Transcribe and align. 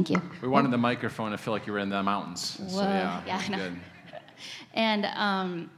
Thank 0.00 0.22
you. 0.22 0.30
We 0.40 0.48
wanted 0.48 0.70
the 0.70 0.78
microphone 0.78 1.32
to 1.32 1.36
feel 1.36 1.52
like 1.52 1.66
you 1.66 1.74
were 1.74 1.78
in 1.78 1.90
the 1.90 2.02
mountains. 2.02 2.56
Whoa. 2.58 2.68
So 2.68 2.82
yeah, 2.84 3.22
Yeah, 3.26 3.48
know. 3.48 3.58
good. 3.58 3.76
And 4.72 5.04
um, 5.04 5.70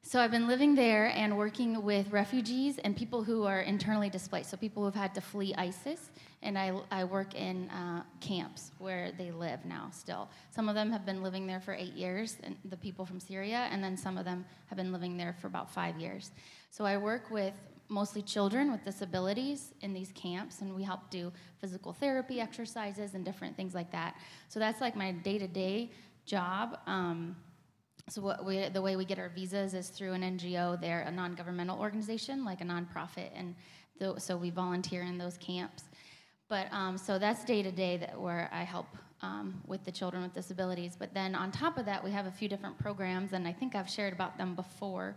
so 0.00 0.18
I've 0.18 0.30
been 0.30 0.48
living 0.48 0.74
there 0.74 1.08
and 1.14 1.36
working 1.36 1.82
with 1.82 2.10
refugees 2.10 2.78
and 2.78 2.96
people 2.96 3.22
who 3.22 3.44
are 3.44 3.60
internally 3.60 4.08
displaced, 4.08 4.48
so 4.48 4.56
people 4.56 4.82
who've 4.82 4.94
had 4.94 5.14
to 5.16 5.20
flee 5.20 5.54
ISIS. 5.58 6.10
And 6.42 6.56
I, 6.56 6.72
I 6.90 7.04
work 7.04 7.34
in 7.34 7.68
uh, 7.68 8.04
camps 8.20 8.70
where 8.78 9.12
they 9.18 9.30
live 9.30 9.62
now 9.66 9.90
still. 9.92 10.30
Some 10.50 10.70
of 10.70 10.74
them 10.74 10.90
have 10.90 11.04
been 11.04 11.22
living 11.22 11.46
there 11.46 11.60
for 11.60 11.74
eight 11.74 11.92
years, 11.92 12.38
and 12.44 12.56
the 12.64 12.78
people 12.78 13.04
from 13.04 13.20
Syria, 13.20 13.68
and 13.70 13.84
then 13.84 13.94
some 13.94 14.16
of 14.16 14.24
them 14.24 14.46
have 14.68 14.78
been 14.78 14.92
living 14.92 15.18
there 15.18 15.34
for 15.38 15.48
about 15.48 15.70
five 15.70 15.98
years. 15.98 16.30
So 16.70 16.86
I 16.86 16.96
work 16.96 17.30
with 17.30 17.52
mostly 17.88 18.22
children 18.22 18.70
with 18.70 18.84
disabilities 18.84 19.72
in 19.80 19.92
these 19.92 20.12
camps, 20.12 20.60
and 20.60 20.74
we 20.74 20.82
help 20.82 21.08
do 21.10 21.32
physical 21.60 21.92
therapy 21.92 22.40
exercises 22.40 23.14
and 23.14 23.24
different 23.24 23.56
things 23.56 23.74
like 23.74 23.90
that. 23.92 24.16
So 24.48 24.58
that's 24.58 24.80
like 24.80 24.96
my 24.96 25.12
day 25.12 25.38
to 25.38 25.48
day 25.48 25.90
job. 26.24 26.78
Um, 26.86 27.36
so 28.08 28.20
what 28.20 28.44
we, 28.44 28.68
the 28.68 28.82
way 28.82 28.96
we 28.96 29.04
get 29.04 29.18
our 29.18 29.28
visas 29.28 29.74
is 29.74 29.88
through 29.88 30.12
an 30.12 30.22
NGO. 30.22 30.80
They're 30.80 31.02
a 31.02 31.10
non-governmental 31.10 31.78
organization, 31.78 32.44
like 32.44 32.60
a 32.60 32.64
nonprofit, 32.64 33.30
and 33.34 33.54
tho- 33.98 34.18
so 34.18 34.36
we 34.36 34.50
volunteer 34.50 35.02
in 35.02 35.18
those 35.18 35.36
camps. 35.38 35.84
But 36.48 36.68
um, 36.72 36.96
so 36.96 37.18
that's 37.18 37.44
day 37.44 37.62
to 37.62 37.72
day 37.72 37.96
that 37.96 38.20
where 38.20 38.48
I 38.52 38.62
help 38.62 38.86
um, 39.22 39.60
with 39.66 39.84
the 39.84 39.90
children 39.90 40.22
with 40.22 40.32
disabilities. 40.32 40.96
But 40.96 41.12
then 41.14 41.34
on 41.34 41.50
top 41.50 41.78
of 41.78 41.86
that, 41.86 42.02
we 42.04 42.10
have 42.12 42.26
a 42.26 42.30
few 42.30 42.48
different 42.48 42.78
programs, 42.78 43.32
and 43.32 43.48
I 43.48 43.52
think 43.52 43.74
I've 43.74 43.90
shared 43.90 44.12
about 44.12 44.38
them 44.38 44.54
before. 44.54 45.16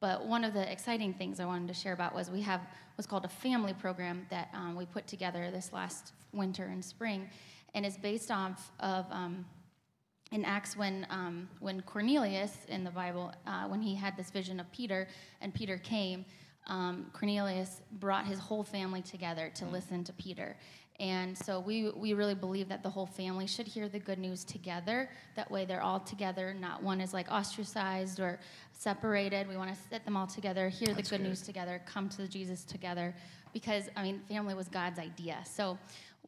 But 0.00 0.26
one 0.26 0.44
of 0.44 0.52
the 0.52 0.70
exciting 0.70 1.14
things 1.14 1.40
I 1.40 1.46
wanted 1.46 1.68
to 1.68 1.74
share 1.74 1.92
about 1.92 2.14
was 2.14 2.30
we 2.30 2.42
have 2.42 2.60
what's 2.96 3.06
called 3.06 3.24
a 3.24 3.28
family 3.28 3.72
program 3.74 4.26
that 4.30 4.48
um, 4.52 4.76
we 4.76 4.86
put 4.86 5.06
together 5.06 5.50
this 5.50 5.72
last 5.72 6.12
winter 6.32 6.64
and 6.66 6.84
spring, 6.84 7.28
and 7.74 7.86
it's 7.86 7.96
based 7.96 8.30
off 8.30 8.70
of 8.80 9.06
um, 9.10 9.44
in 10.32 10.44
Acts 10.44 10.76
when 10.76 11.06
um, 11.10 11.48
when 11.60 11.80
Cornelius 11.82 12.66
in 12.68 12.84
the 12.84 12.90
Bible 12.90 13.32
uh, 13.46 13.64
when 13.64 13.80
he 13.80 13.94
had 13.94 14.16
this 14.16 14.30
vision 14.30 14.60
of 14.60 14.70
Peter 14.72 15.08
and 15.40 15.54
Peter 15.54 15.78
came, 15.78 16.24
um, 16.66 17.06
Cornelius 17.12 17.80
brought 17.92 18.26
his 18.26 18.38
whole 18.38 18.64
family 18.64 19.02
together 19.02 19.50
to 19.54 19.64
listen 19.66 20.04
to 20.04 20.12
Peter. 20.12 20.56
And 20.98 21.36
so 21.36 21.60
we, 21.60 21.90
we 21.90 22.14
really 22.14 22.34
believe 22.34 22.68
that 22.70 22.82
the 22.82 22.88
whole 22.88 23.06
family 23.06 23.46
should 23.46 23.66
hear 23.66 23.88
the 23.88 23.98
good 23.98 24.18
news 24.18 24.44
together. 24.44 25.10
That 25.34 25.50
way 25.50 25.66
they're 25.66 25.82
all 25.82 26.00
together, 26.00 26.54
not 26.58 26.82
one 26.82 27.00
is 27.00 27.12
like 27.12 27.30
ostracized 27.30 28.18
or 28.18 28.38
separated. 28.72 29.46
We 29.46 29.56
want 29.56 29.74
to 29.74 29.80
set 29.90 30.04
them 30.04 30.16
all 30.16 30.26
together, 30.26 30.68
hear 30.68 30.94
That's 30.94 31.10
the 31.10 31.16
good 31.16 31.22
good. 31.22 31.28
news 31.28 31.42
together, 31.42 31.82
come 31.84 32.08
to 32.10 32.26
Jesus 32.26 32.64
together. 32.64 33.14
Because, 33.52 33.84
I 33.96 34.02
mean, 34.02 34.22
family 34.28 34.54
was 34.54 34.68
God's 34.68 34.98
idea. 34.98 35.38
So, 35.44 35.78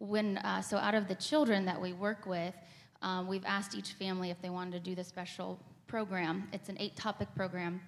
when, 0.00 0.38
uh, 0.38 0.62
so 0.62 0.76
out 0.76 0.94
of 0.94 1.08
the 1.08 1.14
children 1.14 1.64
that 1.64 1.80
we 1.80 1.92
work 1.92 2.24
with, 2.26 2.54
um, 3.02 3.26
we've 3.26 3.44
asked 3.44 3.74
each 3.74 3.92
family 3.92 4.30
if 4.30 4.40
they 4.40 4.50
wanted 4.50 4.72
to 4.72 4.80
do 4.80 4.94
the 4.94 5.04
special 5.04 5.58
program. 5.86 6.48
It's 6.52 6.68
an 6.68 6.76
eight 6.78 6.94
topic 6.94 7.28
program. 7.34 7.80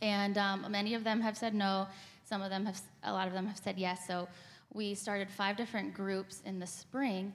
And 0.00 0.38
um, 0.38 0.66
many 0.70 0.94
of 0.94 1.04
them 1.04 1.20
have 1.20 1.36
said 1.36 1.54
no. 1.54 1.86
Some 2.24 2.42
of 2.42 2.50
them 2.50 2.66
have, 2.66 2.80
a 3.04 3.12
lot 3.12 3.28
of 3.28 3.34
them 3.34 3.46
have 3.46 3.58
said 3.58 3.78
yes. 3.78 4.06
So 4.06 4.28
we 4.74 4.94
started 4.94 5.30
five 5.30 5.56
different 5.56 5.94
groups 5.94 6.42
in 6.44 6.58
the 6.58 6.66
spring. 6.66 7.32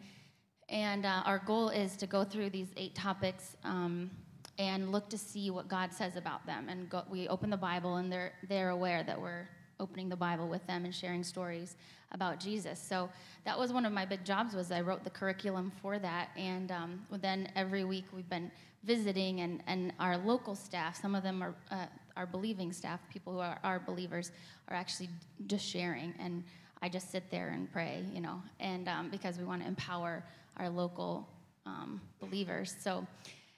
And 0.69 1.05
uh, 1.05 1.21
our 1.25 1.39
goal 1.39 1.69
is 1.69 1.95
to 1.97 2.07
go 2.07 2.23
through 2.23 2.49
these 2.49 2.67
eight 2.75 2.93
topics 2.93 3.55
um, 3.63 4.11
and 4.57 4.91
look 4.91 5.09
to 5.09 5.17
see 5.17 5.49
what 5.49 5.67
God 5.67 5.93
says 5.93 6.15
about 6.15 6.45
them. 6.45 6.67
And 6.67 6.89
go, 6.89 7.03
we 7.09 7.27
open 7.27 7.49
the 7.49 7.57
Bible, 7.57 7.97
and 7.97 8.11
they're, 8.11 8.33
they're 8.49 8.69
aware 8.69 9.03
that 9.03 9.19
we're 9.19 9.47
opening 9.79 10.09
the 10.09 10.15
Bible 10.15 10.47
with 10.47 10.65
them 10.65 10.85
and 10.85 10.93
sharing 10.93 11.23
stories 11.23 11.75
about 12.11 12.39
Jesus. 12.39 12.79
So 12.79 13.09
that 13.45 13.57
was 13.57 13.71
one 13.71 13.85
of 13.85 13.93
my 13.93 14.05
big 14.05 14.25
jobs 14.25 14.55
was 14.55 14.71
I 14.71 14.81
wrote 14.81 15.03
the 15.03 15.09
curriculum 15.09 15.71
for 15.81 15.99
that. 15.99 16.29
And 16.35 16.71
um, 16.71 17.05
then 17.21 17.51
every 17.55 17.83
week 17.83 18.05
we've 18.13 18.29
been 18.29 18.51
visiting, 18.83 19.41
and, 19.41 19.61
and 19.67 19.93
our 19.99 20.17
local 20.17 20.55
staff, 20.55 20.99
some 20.99 21.13
of 21.15 21.23
them 21.23 21.43
are 21.43 21.55
uh, 21.71 21.85
our 22.15 22.25
believing 22.25 22.73
staff, 22.73 22.99
people 23.11 23.33
who 23.33 23.39
are, 23.39 23.59
are 23.63 23.79
believers, 23.79 24.31
are 24.69 24.75
actually 24.75 25.09
just 25.45 25.65
sharing. 25.65 26.13
And 26.19 26.43
I 26.81 26.89
just 26.89 27.11
sit 27.11 27.29
there 27.31 27.49
and 27.49 27.71
pray, 27.71 28.03
you 28.13 28.21
know, 28.21 28.41
and 28.59 28.87
um, 28.87 29.09
because 29.09 29.37
we 29.37 29.45
want 29.45 29.61
to 29.61 29.67
empower 29.67 30.23
our 30.57 30.69
local 30.69 31.27
um, 31.65 32.01
believers. 32.19 32.75
So, 32.79 33.05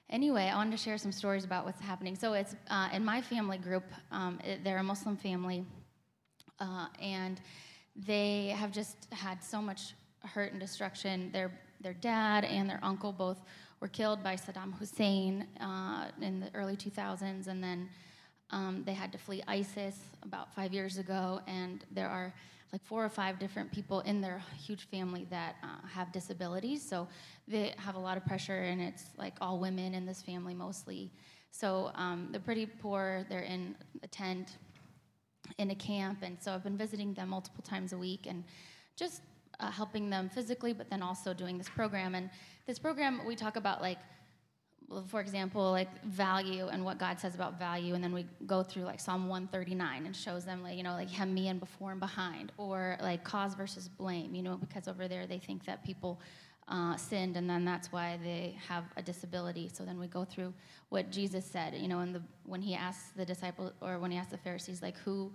anyway, 0.09 0.45
I 0.45 0.55
wanted 0.55 0.71
to 0.71 0.77
share 0.77 0.97
some 0.97 1.11
stories 1.11 1.43
about 1.45 1.65
what's 1.65 1.81
happening. 1.81 2.15
So, 2.15 2.33
it's 2.33 2.55
uh, 2.69 2.89
in 2.93 3.03
my 3.03 3.21
family 3.21 3.57
group, 3.57 3.83
um, 4.11 4.39
it, 4.43 4.63
they're 4.63 4.77
a 4.77 4.83
Muslim 4.83 5.17
family, 5.17 5.65
uh, 6.59 6.87
and 7.01 7.39
they 7.95 8.55
have 8.57 8.71
just 8.71 9.07
had 9.11 9.43
so 9.43 9.61
much 9.61 9.93
hurt 10.23 10.51
and 10.51 10.59
destruction. 10.59 11.29
Their 11.31 11.51
their 11.81 11.93
dad 11.93 12.43
and 12.43 12.69
their 12.69 12.79
uncle 12.83 13.11
both 13.11 13.41
were 13.79 13.87
killed 13.87 14.21
by 14.23 14.35
Saddam 14.35 14.77
Hussein 14.77 15.47
uh, 15.61 16.09
in 16.21 16.41
the 16.41 16.49
early 16.53 16.75
2000s, 16.75 17.47
and 17.47 17.63
then 17.63 17.89
um, 18.51 18.83
they 18.85 18.93
had 18.93 19.11
to 19.11 19.17
flee 19.17 19.41
ISIS 19.47 19.97
about 20.23 20.53
five 20.53 20.73
years 20.73 20.97
ago, 20.97 21.39
and 21.47 21.85
there 21.91 22.09
are 22.09 22.33
like 22.71 22.83
four 22.83 23.03
or 23.03 23.09
five 23.09 23.39
different 23.39 23.71
people 23.71 24.01
in 24.01 24.21
their 24.21 24.41
huge 24.57 24.87
family 24.89 25.25
that 25.29 25.55
uh, 25.63 25.87
have 25.87 26.11
disabilities. 26.11 26.87
So 26.87 27.07
they 27.47 27.73
have 27.77 27.95
a 27.95 27.99
lot 27.99 28.17
of 28.17 28.25
pressure, 28.25 28.59
and 28.59 28.79
it's 28.81 29.05
like 29.17 29.33
all 29.41 29.59
women 29.59 29.93
in 29.95 30.05
this 30.05 30.21
family 30.21 30.53
mostly. 30.53 31.11
So 31.51 31.91
um, 31.95 32.27
they're 32.31 32.39
pretty 32.39 32.67
poor. 32.67 33.25
They're 33.29 33.39
in 33.39 33.75
a 34.03 34.07
tent 34.07 34.57
in 35.57 35.71
a 35.71 35.75
camp, 35.75 36.19
and 36.21 36.37
so 36.39 36.53
I've 36.53 36.63
been 36.63 36.77
visiting 36.77 37.13
them 37.13 37.29
multiple 37.29 37.63
times 37.63 37.93
a 37.93 37.97
week 37.97 38.27
and 38.27 38.43
just 38.95 39.21
uh, 39.59 39.71
helping 39.71 40.09
them 40.09 40.29
physically, 40.29 40.73
but 40.73 40.89
then 40.89 41.01
also 41.01 41.33
doing 41.33 41.57
this 41.57 41.69
program. 41.69 42.13
And 42.13 42.29
this 42.67 42.77
program, 42.77 43.21
we 43.25 43.35
talk 43.35 43.55
about 43.55 43.81
like 43.81 43.97
for 45.07 45.21
example, 45.21 45.71
like 45.71 46.03
value 46.03 46.67
and 46.67 46.83
what 46.83 46.97
God 46.97 47.19
says 47.19 47.35
about 47.35 47.59
value, 47.59 47.93
and 47.93 48.03
then 48.03 48.13
we 48.13 48.25
go 48.45 48.63
through 48.63 48.83
like 48.83 48.99
Psalm 48.99 49.27
139 49.27 50.05
and 50.05 50.15
shows 50.15 50.45
them 50.45 50.63
like 50.63 50.77
you 50.77 50.83
know 50.83 50.93
like 50.93 51.09
hem 51.09 51.33
me 51.33 51.47
and 51.47 51.59
before 51.59 51.91
and 51.91 51.99
behind, 51.99 52.51
or 52.57 52.97
like 53.01 53.23
cause 53.23 53.53
versus 53.53 53.87
blame, 53.87 54.33
you 54.33 54.41
know, 54.41 54.57
because 54.57 54.87
over 54.87 55.07
there 55.07 55.27
they 55.27 55.37
think 55.37 55.65
that 55.65 55.83
people 55.83 56.19
uh, 56.67 56.95
sinned, 56.95 57.37
and 57.37 57.49
then 57.49 57.65
that's 57.65 57.91
why 57.91 58.19
they 58.23 58.55
have 58.67 58.83
a 58.97 59.01
disability. 59.01 59.69
So 59.71 59.83
then 59.83 59.99
we 59.99 60.07
go 60.07 60.25
through 60.25 60.53
what 60.89 61.11
Jesus 61.11 61.45
said, 61.45 61.75
you 61.75 61.87
know, 61.87 61.99
and 61.99 62.15
the 62.15 62.21
when 62.45 62.61
he 62.61 62.75
asked 62.75 63.15
the 63.15 63.25
disciples 63.25 63.73
or 63.81 63.99
when 63.99 64.11
he 64.11 64.17
asked 64.17 64.31
the 64.31 64.37
Pharisees 64.37 64.81
like 64.81 64.97
who 64.97 65.31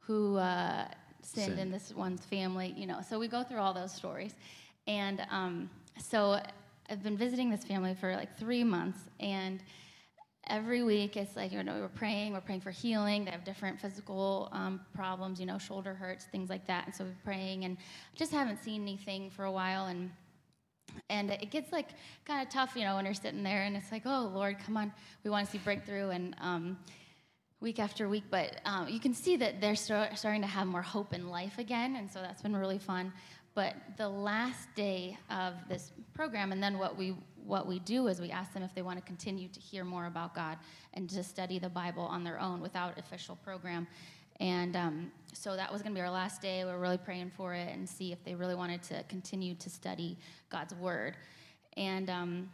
who 0.00 0.36
uh, 0.36 0.86
sinned 1.22 1.46
Sinned. 1.46 1.60
in 1.60 1.70
this 1.70 1.92
one's 1.94 2.24
family, 2.24 2.74
you 2.76 2.86
know. 2.86 3.00
So 3.06 3.18
we 3.18 3.28
go 3.28 3.42
through 3.42 3.58
all 3.58 3.74
those 3.74 3.92
stories, 3.92 4.34
and 4.86 5.26
um, 5.30 5.70
so 5.98 6.40
I've 6.88 7.02
been 7.02 7.16
visiting 7.16 7.50
this 7.50 7.64
family 7.64 7.94
for 7.94 8.14
like 8.14 8.38
three 8.38 8.64
months, 8.64 8.98
and 9.20 9.60
every 10.48 10.82
week 10.82 11.16
it's 11.16 11.34
like 11.36 11.52
you 11.52 11.62
know 11.62 11.80
we're 11.80 11.88
praying, 11.88 12.32
we're 12.32 12.40
praying 12.40 12.60
for 12.60 12.70
healing. 12.70 13.24
They 13.24 13.30
have 13.30 13.44
different 13.44 13.80
physical 13.80 14.48
um, 14.52 14.80
problems, 14.94 15.40
you 15.40 15.46
know, 15.46 15.58
shoulder 15.58 15.94
hurts, 15.94 16.26
things 16.26 16.50
like 16.50 16.66
that, 16.66 16.86
and 16.86 16.94
so 16.94 17.04
we're 17.04 17.16
praying, 17.24 17.64
and 17.64 17.76
just 18.14 18.32
haven't 18.32 18.62
seen 18.62 18.82
anything 18.82 19.30
for 19.30 19.44
a 19.44 19.52
while, 19.52 19.86
and 19.86 20.10
and 21.08 21.30
it 21.30 21.50
gets 21.50 21.72
like 21.72 21.88
kind 22.24 22.46
of 22.46 22.52
tough, 22.52 22.72
you 22.76 22.82
know, 22.82 22.96
when 22.96 23.04
you're 23.04 23.14
sitting 23.14 23.42
there, 23.42 23.62
and 23.62 23.76
it's 23.76 23.90
like, 23.90 24.02
oh 24.04 24.30
Lord, 24.34 24.58
come 24.58 24.76
on, 24.76 24.92
we 25.24 25.30
want 25.30 25.46
to 25.46 25.52
see 25.52 25.58
breakthrough, 25.58 26.10
and 26.10 26.36
um, 26.40 26.78
week 27.60 27.78
after 27.78 28.10
week, 28.10 28.24
but 28.30 28.60
um, 28.66 28.88
you 28.88 29.00
can 29.00 29.14
see 29.14 29.36
that 29.36 29.60
they're 29.60 29.74
start, 29.74 30.18
starting 30.18 30.42
to 30.42 30.46
have 30.46 30.66
more 30.66 30.82
hope 30.82 31.14
in 31.14 31.30
life 31.30 31.58
again, 31.58 31.96
and 31.96 32.10
so 32.10 32.20
that's 32.20 32.42
been 32.42 32.54
really 32.54 32.78
fun. 32.78 33.10
But 33.54 33.74
the 33.96 34.08
last 34.08 34.68
day 34.74 35.16
of 35.30 35.54
this 35.68 35.92
program, 36.12 36.52
and 36.52 36.62
then 36.62 36.78
what 36.78 36.96
we 36.96 37.14
what 37.44 37.66
we 37.66 37.78
do 37.80 38.08
is 38.08 38.20
we 38.20 38.30
ask 38.30 38.54
them 38.54 38.62
if 38.62 38.74
they 38.74 38.80
want 38.80 38.98
to 38.98 39.04
continue 39.04 39.48
to 39.48 39.60
hear 39.60 39.84
more 39.84 40.06
about 40.06 40.34
God 40.34 40.56
and 40.94 41.10
to 41.10 41.22
study 41.22 41.58
the 41.58 41.68
Bible 41.68 42.04
on 42.04 42.24
their 42.24 42.40
own 42.40 42.62
without 42.62 42.98
official 42.98 43.36
program. 43.36 43.86
And 44.40 44.74
um, 44.74 45.12
so 45.34 45.54
that 45.54 45.70
was 45.70 45.82
going 45.82 45.94
to 45.94 45.98
be 45.98 46.02
our 46.02 46.10
last 46.10 46.40
day. 46.40 46.64
We 46.64 46.70
were 46.70 46.78
really 46.78 46.96
praying 46.96 47.32
for 47.36 47.52
it 47.52 47.68
and 47.72 47.88
see 47.88 48.12
if 48.12 48.24
they 48.24 48.34
really 48.34 48.54
wanted 48.54 48.82
to 48.84 49.02
continue 49.04 49.54
to 49.56 49.70
study 49.70 50.16
God's 50.48 50.74
Word. 50.74 51.16
And 51.76 52.08
um, 52.08 52.50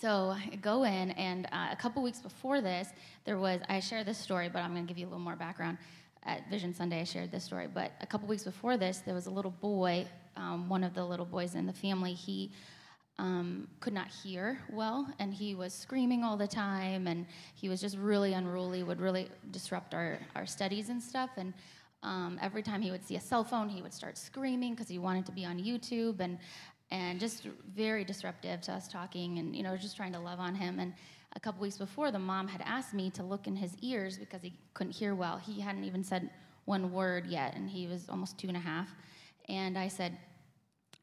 so 0.00 0.36
I 0.36 0.56
go 0.56 0.84
in, 0.84 1.10
and 1.12 1.46
uh, 1.46 1.68
a 1.72 1.76
couple 1.76 2.02
weeks 2.02 2.20
before 2.20 2.60
this, 2.60 2.88
there 3.24 3.38
was, 3.38 3.60
I 3.68 3.80
share 3.80 4.04
this 4.04 4.18
story, 4.18 4.48
but 4.48 4.60
I'm 4.60 4.72
going 4.72 4.86
to 4.86 4.88
give 4.88 4.98
you 4.98 5.06
a 5.06 5.10
little 5.10 5.24
more 5.24 5.34
background. 5.34 5.78
At 6.28 6.50
Vision 6.50 6.74
Sunday, 6.74 7.00
I 7.00 7.04
shared 7.04 7.32
this 7.32 7.44
story, 7.44 7.68
but 7.72 7.92
a 8.02 8.06
couple 8.06 8.28
weeks 8.28 8.44
before 8.44 8.76
this, 8.76 8.98
there 8.98 9.14
was 9.14 9.28
a 9.28 9.30
little 9.30 9.50
boy, 9.50 10.06
um, 10.36 10.68
one 10.68 10.84
of 10.84 10.92
the 10.92 11.02
little 11.02 11.24
boys 11.24 11.54
in 11.54 11.64
the 11.64 11.72
family, 11.72 12.12
he 12.12 12.52
um, 13.18 13.66
could 13.80 13.94
not 13.94 14.08
hear 14.08 14.60
well, 14.70 15.08
and 15.20 15.32
he 15.32 15.54
was 15.54 15.72
screaming 15.72 16.24
all 16.24 16.36
the 16.36 16.46
time, 16.46 17.06
and 17.06 17.24
he 17.54 17.70
was 17.70 17.80
just 17.80 17.96
really 17.96 18.34
unruly, 18.34 18.82
would 18.82 19.00
really 19.00 19.30
disrupt 19.52 19.94
our, 19.94 20.18
our 20.36 20.44
studies 20.44 20.90
and 20.90 21.02
stuff. 21.02 21.30
And 21.38 21.54
um, 22.02 22.38
every 22.42 22.62
time 22.62 22.82
he 22.82 22.90
would 22.90 23.06
see 23.06 23.16
a 23.16 23.20
cell 23.20 23.42
phone, 23.42 23.70
he 23.70 23.80
would 23.80 23.94
start 23.94 24.18
screaming 24.18 24.74
because 24.74 24.88
he 24.88 24.98
wanted 24.98 25.24
to 25.24 25.32
be 25.32 25.46
on 25.46 25.58
YouTube, 25.58 26.20
and 26.20 26.38
and 26.90 27.20
just 27.20 27.44
very 27.74 28.04
disruptive 28.04 28.60
to 28.62 28.72
us 28.72 28.86
talking, 28.86 29.38
and 29.38 29.56
you 29.56 29.62
know, 29.62 29.76
just 29.78 29.96
trying 29.96 30.12
to 30.12 30.20
love 30.20 30.40
on 30.40 30.54
him. 30.54 30.78
And 30.78 30.92
a 31.34 31.40
couple 31.40 31.60
weeks 31.60 31.78
before, 31.78 32.10
the 32.10 32.18
mom 32.18 32.48
had 32.48 32.62
asked 32.64 32.94
me 32.94 33.10
to 33.10 33.22
look 33.22 33.46
in 33.46 33.54
his 33.54 33.76
ears 33.80 34.18
because 34.18 34.42
he 34.42 34.52
couldn't 34.74 34.92
hear 34.92 35.14
well. 35.14 35.38
He 35.38 35.60
hadn't 35.60 35.84
even 35.84 36.02
said 36.02 36.30
one 36.64 36.92
word 36.92 37.26
yet, 37.26 37.54
and 37.54 37.68
he 37.68 37.86
was 37.86 38.08
almost 38.08 38.38
two 38.38 38.48
and 38.48 38.56
a 38.56 38.60
half. 38.60 38.88
And 39.48 39.78
I 39.78 39.88
said, 39.88 40.16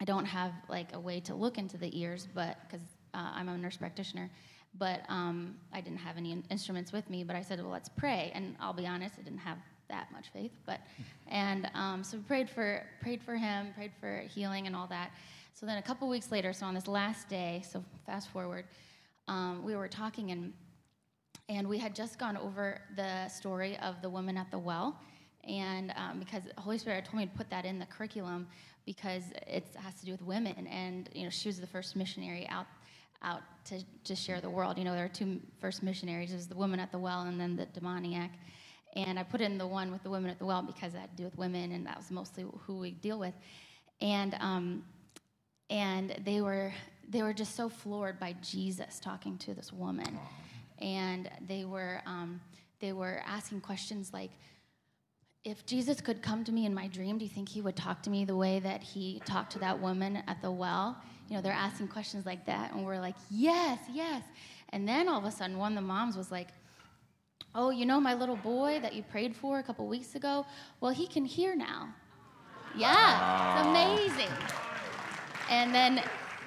I 0.00 0.04
don't 0.04 0.24
have 0.24 0.52
like 0.68 0.94
a 0.94 1.00
way 1.00 1.20
to 1.20 1.34
look 1.34 1.58
into 1.58 1.78
the 1.78 1.98
ears, 1.98 2.28
but 2.34 2.58
because 2.62 2.86
uh, 3.14 3.30
I'm 3.34 3.48
a 3.48 3.56
nurse 3.56 3.76
practitioner, 3.76 4.30
but 4.78 5.02
um, 5.08 5.56
I 5.72 5.80
didn't 5.80 5.98
have 5.98 6.16
any 6.16 6.42
instruments 6.50 6.92
with 6.92 7.08
me. 7.08 7.24
But 7.24 7.36
I 7.36 7.42
said, 7.42 7.60
well, 7.60 7.70
let's 7.70 7.88
pray. 7.88 8.30
And 8.34 8.56
I'll 8.60 8.72
be 8.72 8.86
honest, 8.86 9.14
I 9.18 9.22
didn't 9.22 9.38
have 9.38 9.58
that 9.88 10.10
much 10.12 10.26
faith, 10.32 10.50
but 10.66 10.80
and 11.28 11.70
um, 11.74 12.02
so 12.02 12.16
we 12.16 12.22
prayed 12.24 12.50
for 12.50 12.82
prayed 13.00 13.22
for 13.22 13.36
him, 13.36 13.68
prayed 13.74 13.92
for 14.00 14.18
healing 14.34 14.66
and 14.66 14.74
all 14.74 14.88
that. 14.88 15.12
So 15.54 15.64
then 15.64 15.78
a 15.78 15.82
couple 15.82 16.08
weeks 16.08 16.32
later, 16.32 16.52
so 16.52 16.66
on 16.66 16.74
this 16.74 16.88
last 16.88 17.28
day, 17.28 17.62
so 17.70 17.82
fast 18.04 18.28
forward, 18.30 18.64
um, 19.28 19.62
we 19.64 19.76
were 19.76 19.88
talking 19.88 20.30
and 20.30 20.52
and 21.48 21.68
we 21.68 21.78
had 21.78 21.94
just 21.94 22.18
gone 22.18 22.36
over 22.36 22.80
the 22.96 23.28
story 23.28 23.78
of 23.78 24.02
the 24.02 24.10
woman 24.10 24.36
at 24.36 24.50
the 24.50 24.58
well, 24.58 24.98
and 25.44 25.92
um, 25.96 26.18
because 26.18 26.42
Holy 26.58 26.78
Spirit 26.78 27.04
told 27.04 27.18
me 27.20 27.26
to 27.26 27.36
put 27.36 27.48
that 27.50 27.64
in 27.64 27.78
the 27.78 27.86
curriculum 27.86 28.48
because 28.84 29.22
it 29.46 29.64
has 29.76 29.94
to 30.00 30.06
do 30.06 30.12
with 30.12 30.22
women, 30.22 30.66
and 30.66 31.08
you 31.12 31.24
know 31.24 31.30
she 31.30 31.48
was 31.48 31.60
the 31.60 31.66
first 31.66 31.94
missionary 31.94 32.48
out 32.48 32.66
out 33.22 33.42
to, 33.64 33.82
to 34.04 34.14
share 34.14 34.40
the 34.40 34.50
world. 34.50 34.78
You 34.78 34.84
know, 34.84 34.94
there 34.94 35.04
are 35.04 35.08
two 35.08 35.40
first 35.60 35.82
missionaries. 35.82 36.30
There's 36.30 36.46
the 36.46 36.56
woman 36.56 36.80
at 36.80 36.92
the 36.92 36.98
well 36.98 37.22
and 37.22 37.40
then 37.40 37.56
the 37.56 37.66
demoniac. 37.66 38.30
And 38.94 39.18
I 39.18 39.22
put 39.22 39.40
in 39.40 39.58
the 39.58 39.66
one 39.66 39.90
with 39.90 40.02
the 40.02 40.10
women 40.10 40.30
at 40.30 40.38
the 40.38 40.46
well 40.46 40.62
because 40.62 40.92
that 40.92 41.00
had 41.00 41.10
to 41.10 41.16
do 41.16 41.24
with 41.24 41.36
women, 41.36 41.72
and 41.72 41.86
that 41.86 41.96
was 41.96 42.10
mostly 42.10 42.46
who 42.66 42.78
we 42.78 42.92
deal 42.92 43.18
with. 43.18 43.34
And 44.00 44.34
um, 44.40 44.84
and 45.68 46.16
they 46.24 46.40
were 46.40 46.72
they 47.08 47.22
were 47.22 47.32
just 47.32 47.54
so 47.54 47.68
floored 47.68 48.18
by 48.18 48.34
Jesus 48.42 48.98
talking 49.00 49.38
to 49.38 49.54
this 49.54 49.72
woman, 49.72 50.18
and 50.78 51.30
they 51.46 51.64
were 51.64 52.00
um, 52.06 52.40
they 52.80 52.92
were 52.92 53.22
asking 53.26 53.60
questions 53.60 54.12
like, 54.12 54.30
if 55.44 55.64
Jesus 55.64 56.00
could 56.00 56.22
come 56.22 56.44
to 56.44 56.52
me 56.52 56.66
in 56.66 56.74
my 56.74 56.88
dream, 56.88 57.18
do 57.18 57.24
you 57.24 57.30
think 57.30 57.48
he 57.48 57.60
would 57.60 57.76
talk 57.76 58.02
to 58.02 58.10
me 58.10 58.24
the 58.24 58.36
way 58.36 58.58
that 58.60 58.82
he 58.82 59.22
talked 59.24 59.52
to 59.52 59.58
that 59.60 59.80
woman 59.80 60.22
at 60.26 60.42
the 60.42 60.50
well? 60.50 60.96
You 61.28 61.36
know, 61.36 61.42
they're 61.42 61.52
asking 61.52 61.88
questions 61.88 62.26
like 62.26 62.44
that, 62.46 62.72
and 62.72 62.84
we're 62.84 63.00
like, 63.00 63.16
yes, 63.30 63.78
yes. 63.92 64.22
And 64.70 64.86
then 64.86 65.08
all 65.08 65.18
of 65.18 65.24
a 65.24 65.30
sudden, 65.30 65.58
one 65.58 65.72
of 65.72 65.76
the 65.76 65.86
moms 65.86 66.16
was 66.16 66.30
like, 66.30 66.48
oh, 67.54 67.70
you 67.70 67.86
know 67.86 68.00
my 68.00 68.14
little 68.14 68.36
boy 68.36 68.78
that 68.82 68.94
you 68.94 69.02
prayed 69.02 69.34
for 69.34 69.58
a 69.58 69.62
couple 69.62 69.86
weeks 69.86 70.14
ago? 70.14 70.44
Well, 70.80 70.92
he 70.92 71.06
can 71.06 71.24
hear 71.24 71.56
now. 71.56 71.94
Yeah, 72.76 73.58
it's 73.58 73.66
amazing. 73.66 74.36
And 75.48 75.74
then 75.74 76.02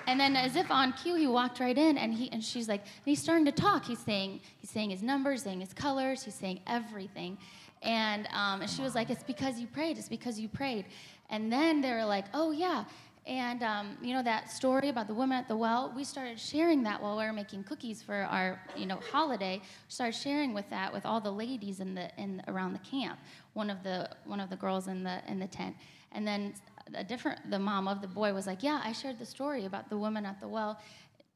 and 0.09 0.19
then 0.19 0.35
as 0.35 0.55
if 0.55 0.71
on 0.71 0.93
cue, 0.93 1.13
he 1.13 1.27
walked 1.27 1.59
right 1.59 1.77
in 1.77 1.97
and 1.99 2.11
he 2.11 2.31
and 2.31 2.43
she's 2.43 2.67
like, 2.67 2.81
and 2.81 3.05
he's 3.05 3.21
starting 3.21 3.45
to 3.45 3.51
talk. 3.51 3.85
He's 3.85 3.99
saying, 3.99 4.41
he's 4.57 4.71
saying 4.71 4.89
his 4.89 5.03
numbers, 5.03 5.43
saying 5.43 5.59
his 5.59 5.71
colors, 5.71 6.23
he's 6.23 6.33
saying 6.33 6.61
everything. 6.65 7.37
And, 7.83 8.27
um, 8.33 8.61
and 8.61 8.69
she 8.69 8.81
was 8.81 8.95
like, 8.95 9.11
it's 9.11 9.23
because 9.23 9.59
you 9.59 9.67
prayed, 9.67 9.99
it's 9.99 10.09
because 10.09 10.39
you 10.39 10.49
prayed. 10.49 10.85
And 11.29 11.53
then 11.53 11.79
they 11.79 11.91
were 11.91 12.05
like, 12.05 12.25
oh 12.33 12.49
yeah. 12.49 12.85
And 13.27 13.61
um, 13.61 13.97
you 14.01 14.15
know 14.15 14.23
that 14.23 14.49
story 14.49 14.89
about 14.89 15.07
the 15.07 15.13
woman 15.13 15.37
at 15.37 15.47
the 15.47 15.55
well? 15.55 15.93
We 15.95 16.03
started 16.03 16.39
sharing 16.39 16.81
that 16.83 16.99
while 16.99 17.15
we 17.15 17.23
were 17.23 17.33
making 17.33 17.63
cookies 17.65 18.01
for 18.01 18.15
our 18.15 18.59
you 18.75 18.87
know 18.87 18.99
holiday. 19.11 19.57
We 19.57 19.89
started 19.89 20.15
sharing 20.15 20.55
with 20.55 20.67
that 20.71 20.91
with 20.91 21.05
all 21.05 21.21
the 21.21 21.31
ladies 21.31 21.79
in 21.79 21.93
the 21.93 22.09
in 22.17 22.41
around 22.47 22.73
the 22.73 22.79
camp. 22.79 23.19
One 23.53 23.69
of 23.69 23.83
the 23.83 24.09
one 24.25 24.39
of 24.39 24.49
the 24.49 24.55
girls 24.55 24.87
in 24.87 25.03
the 25.03 25.21
in 25.27 25.37
the 25.37 25.45
tent. 25.45 25.75
And 26.11 26.27
then 26.27 26.55
a 26.95 27.03
different 27.03 27.49
the 27.49 27.59
mom 27.59 27.87
of 27.87 28.01
the 28.01 28.07
boy 28.07 28.33
was 28.33 28.47
like, 28.47 28.63
"Yeah, 28.63 28.81
I 28.83 28.91
shared 28.91 29.19
the 29.19 29.25
story 29.25 29.65
about 29.65 29.89
the 29.89 29.97
woman 29.97 30.25
at 30.25 30.39
the 30.39 30.47
well 30.47 30.79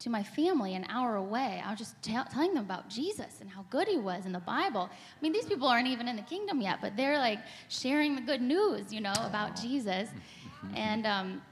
to 0.00 0.10
my 0.10 0.22
family 0.22 0.74
an 0.74 0.84
hour 0.88 1.16
away. 1.16 1.62
I 1.64 1.70
was 1.70 1.78
just 1.78 2.02
t- 2.02 2.16
telling 2.32 2.54
them 2.54 2.64
about 2.64 2.88
Jesus 2.88 3.40
and 3.40 3.48
how 3.48 3.64
good 3.70 3.88
he 3.88 3.96
was 3.96 4.26
in 4.26 4.32
the 4.32 4.40
Bible. 4.40 4.90
I 4.90 5.22
mean, 5.22 5.32
these 5.32 5.46
people 5.46 5.66
aren't 5.66 5.88
even 5.88 6.08
in 6.08 6.16
the 6.16 6.22
kingdom 6.22 6.60
yet, 6.60 6.78
but 6.80 6.96
they're 6.96 7.18
like 7.18 7.38
sharing 7.68 8.14
the 8.14 8.20
good 8.20 8.42
news, 8.42 8.92
you 8.92 9.00
know, 9.00 9.14
about 9.20 9.60
Jesus. 9.60 10.08
And 10.74 11.06
um, 11.06 11.42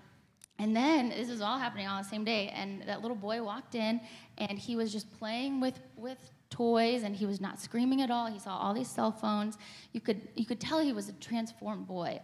and 0.58 0.74
then 0.74 1.10
this 1.10 1.28
is 1.28 1.42
all 1.42 1.58
happening 1.58 1.86
on 1.86 2.02
the 2.02 2.08
same 2.08 2.24
day, 2.24 2.48
and 2.48 2.80
that 2.86 3.02
little 3.02 3.16
boy 3.16 3.42
walked 3.42 3.74
in, 3.74 4.00
and 4.38 4.58
he 4.58 4.74
was 4.74 4.90
just 4.90 5.10
playing 5.18 5.60
with 5.60 5.78
with 5.96 6.18
toys, 6.48 7.02
and 7.02 7.14
he 7.14 7.26
was 7.26 7.38
not 7.38 7.60
screaming 7.60 8.00
at 8.00 8.10
all. 8.10 8.26
He 8.26 8.38
saw 8.38 8.56
all 8.56 8.72
these 8.72 8.88
cell 8.88 9.12
phones. 9.12 9.58
You 9.92 10.00
could 10.00 10.28
you 10.34 10.46
could 10.46 10.60
tell 10.60 10.78
he 10.78 10.94
was 10.94 11.10
a 11.10 11.12
transformed 11.14 11.86
boy, 11.86 12.20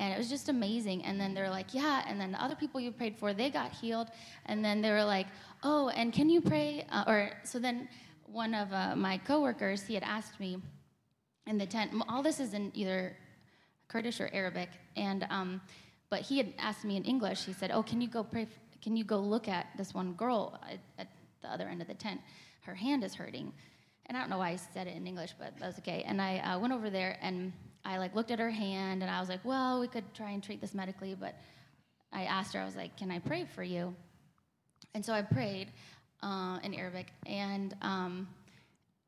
and 0.00 0.14
it 0.14 0.18
was 0.18 0.30
just 0.30 0.48
amazing. 0.48 1.04
And 1.04 1.20
then 1.20 1.34
they're 1.34 1.50
like, 1.50 1.74
yeah. 1.74 2.02
And 2.08 2.18
then 2.18 2.32
the 2.32 2.42
other 2.42 2.54
people 2.56 2.80
you 2.80 2.90
prayed 2.90 3.18
for, 3.18 3.34
they 3.34 3.50
got 3.50 3.70
healed, 3.70 4.08
and 4.46 4.64
then 4.64 4.80
they 4.80 4.90
were 4.90 5.04
like, 5.04 5.26
oh, 5.62 5.90
and 5.90 6.10
can 6.10 6.30
you 6.30 6.40
pray? 6.40 6.86
Uh, 6.90 7.04
or 7.06 7.30
so 7.44 7.58
then 7.58 7.86
one 8.24 8.54
of 8.54 8.72
uh, 8.72 8.96
my 8.96 9.18
coworkers 9.18 9.82
he 9.82 9.92
had 9.92 10.02
asked 10.02 10.40
me 10.40 10.56
in 11.46 11.58
the 11.58 11.66
tent. 11.66 11.92
All 12.08 12.22
this 12.22 12.40
is 12.40 12.54
in 12.54 12.72
either 12.74 13.14
Kurdish 13.88 14.20
or 14.20 14.30
Arabic, 14.32 14.70
and 14.96 15.26
um, 15.28 15.60
but 16.08 16.22
he 16.22 16.38
had 16.38 16.54
asked 16.58 16.84
me 16.84 16.96
in 16.96 17.04
English. 17.04 17.44
He 17.44 17.52
said, 17.52 17.70
"Oh, 17.70 17.82
can 17.82 18.00
you 18.00 18.08
go 18.08 18.24
pray? 18.24 18.42
f- 18.42 18.80
Can 18.80 18.96
you 18.96 19.04
go 19.04 19.18
look 19.18 19.48
at 19.48 19.66
this 19.76 19.92
one 19.92 20.14
girl 20.14 20.58
at, 20.66 20.78
at 20.98 21.08
the 21.42 21.48
other 21.48 21.68
end 21.68 21.82
of 21.82 21.88
the 21.88 21.94
tent? 21.94 22.20
Her 22.62 22.74
hand 22.74 23.04
is 23.04 23.14
hurting." 23.14 23.52
And 24.06 24.16
I 24.16 24.20
don't 24.20 24.30
know 24.30 24.38
why 24.38 24.50
I 24.50 24.56
said 24.56 24.86
it 24.86 24.96
in 24.96 25.06
English, 25.06 25.34
but 25.38 25.58
that 25.58 25.66
was 25.66 25.78
okay. 25.80 26.02
And 26.06 26.22
I 26.22 26.38
uh, 26.38 26.58
went 26.58 26.72
over 26.72 26.88
there 26.88 27.18
and 27.20 27.52
I 27.84 27.98
like 27.98 28.14
looked 28.14 28.30
at 28.30 28.38
her 28.38 28.50
hand, 28.50 29.02
and 29.02 29.10
I 29.10 29.20
was 29.20 29.28
like, 29.28 29.44
"Well, 29.44 29.80
we 29.80 29.88
could 29.88 30.12
try 30.14 30.30
and 30.30 30.42
treat 30.42 30.60
this 30.60 30.74
medically." 30.74 31.14
But 31.18 31.34
I 32.12 32.24
asked 32.24 32.54
her, 32.54 32.60
I 32.60 32.64
was 32.64 32.76
like, 32.76 32.96
"Can 32.96 33.10
I 33.10 33.18
pray 33.18 33.46
for 33.54 33.62
you?" 33.62 33.94
And 34.94 35.04
so 35.04 35.12
I 35.12 35.22
prayed 35.22 35.68
uh, 36.22 36.58
in 36.62 36.74
Arabic, 36.74 37.08
and 37.26 37.74
um, 37.82 38.28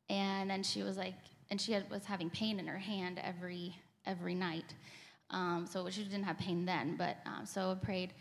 and 0.08 0.50
then 0.50 0.62
she 0.62 0.82
was 0.82 0.96
like, 0.96 1.14
and 1.50 1.60
she 1.60 1.72
had, 1.72 1.88
was 1.90 2.04
having 2.04 2.30
pain 2.30 2.58
in 2.58 2.66
her 2.66 2.78
hand 2.78 3.20
every 3.22 3.76
every 4.06 4.34
night. 4.34 4.74
Um, 5.30 5.66
so 5.70 5.88
she 5.88 6.04
didn't 6.04 6.24
have 6.24 6.38
pain 6.38 6.64
then, 6.66 6.96
but 6.96 7.16
um, 7.26 7.46
so 7.46 7.72
I 7.72 7.84
prayed. 7.84 8.12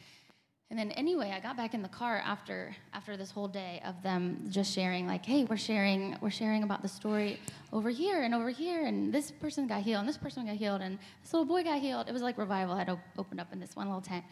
And 0.72 0.80
then 0.80 0.92
anyway, 0.92 1.34
I 1.36 1.42
got 1.42 1.58
back 1.58 1.74
in 1.74 1.82
the 1.82 1.90
car 1.90 2.24
after 2.26 2.74
after 2.94 3.18
this 3.18 3.30
whole 3.30 3.50
day 3.50 3.82
of 3.84 4.02
them 4.04 4.48
just 4.50 4.74
sharing, 4.74 5.06
like, 5.06 5.26
hey, 5.26 5.44
we're 5.44 5.58
sharing 5.58 6.16
we're 6.22 6.30
sharing 6.30 6.64
about 6.64 6.82
the 6.82 6.88
story 6.88 7.42
over 7.74 7.90
here 7.90 8.24
and 8.24 8.34
over 8.34 8.50
here, 8.50 8.86
and 8.86 9.14
this 9.14 9.32
person 9.32 9.68
got 9.68 9.82
healed, 9.82 10.00
and 10.00 10.08
this 10.08 10.18
person 10.18 10.46
got 10.46 10.56
healed, 10.56 10.80
and 10.80 10.98
this 11.22 11.34
little 11.34 11.46
boy 11.46 11.62
got 11.66 11.82
healed. 11.82 12.08
It 12.08 12.14
was 12.14 12.22
like 12.22 12.38
revival 12.38 12.74
had 12.78 12.88
op- 12.88 13.00
opened 13.18 13.42
up 13.42 13.52
in 13.52 13.60
this 13.60 13.76
one 13.76 13.88
little 13.88 14.02
tent. 14.02 14.24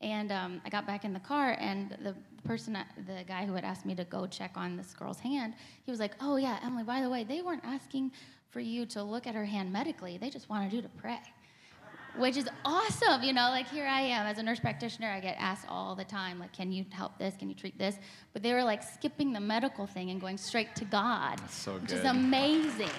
And 0.00 0.32
um, 0.32 0.60
I 0.66 0.68
got 0.68 0.84
back 0.84 1.04
in 1.04 1.12
the 1.12 1.20
car, 1.20 1.56
and 1.60 1.96
the 2.02 2.16
person, 2.42 2.76
the 3.06 3.22
guy 3.28 3.46
who 3.46 3.54
had 3.54 3.64
asked 3.64 3.86
me 3.86 3.94
to 3.94 4.04
go 4.04 4.26
check 4.26 4.50
on 4.56 4.76
this 4.76 4.94
girl's 4.94 5.20
hand, 5.20 5.54
he 5.84 5.92
was 5.92 6.00
like, 6.00 6.16
"Oh 6.20 6.34
yeah, 6.34 6.58
Emily. 6.64 6.82
By 6.82 7.02
the 7.02 7.08
way, 7.08 7.22
they 7.22 7.40
weren't 7.40 7.64
asking 7.64 8.10
for 8.50 8.58
you 8.58 8.84
to 8.86 9.02
look 9.04 9.28
at 9.28 9.36
her 9.36 9.44
hand 9.44 9.72
medically. 9.72 10.18
They 10.18 10.28
just 10.28 10.50
wanted 10.50 10.72
you 10.72 10.82
to 10.82 10.88
pray." 10.88 11.20
Which 12.16 12.36
is 12.36 12.48
awesome. 12.64 13.22
You 13.22 13.32
know, 13.32 13.48
like 13.50 13.68
here 13.68 13.86
I 13.86 14.00
am 14.00 14.26
as 14.26 14.38
a 14.38 14.42
nurse 14.42 14.60
practitioner, 14.60 15.08
I 15.08 15.20
get 15.20 15.36
asked 15.38 15.66
all 15.68 15.94
the 15.94 16.04
time, 16.04 16.38
like, 16.38 16.52
can 16.52 16.72
you 16.72 16.84
help 16.90 17.18
this? 17.18 17.34
Can 17.36 17.48
you 17.48 17.54
treat 17.54 17.78
this? 17.78 17.96
But 18.32 18.42
they 18.42 18.52
were 18.52 18.64
like 18.64 18.82
skipping 18.82 19.32
the 19.32 19.40
medical 19.40 19.86
thing 19.86 20.10
and 20.10 20.20
going 20.20 20.38
straight 20.38 20.74
to 20.76 20.84
God, 20.84 21.38
That's 21.38 21.54
so 21.54 21.74
which 21.78 21.92
is 21.92 22.04
amazing. 22.04 22.90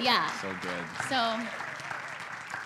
Yeah. 0.00 0.30
So 0.40 0.48
good. 0.62 0.84
So, 1.08 1.38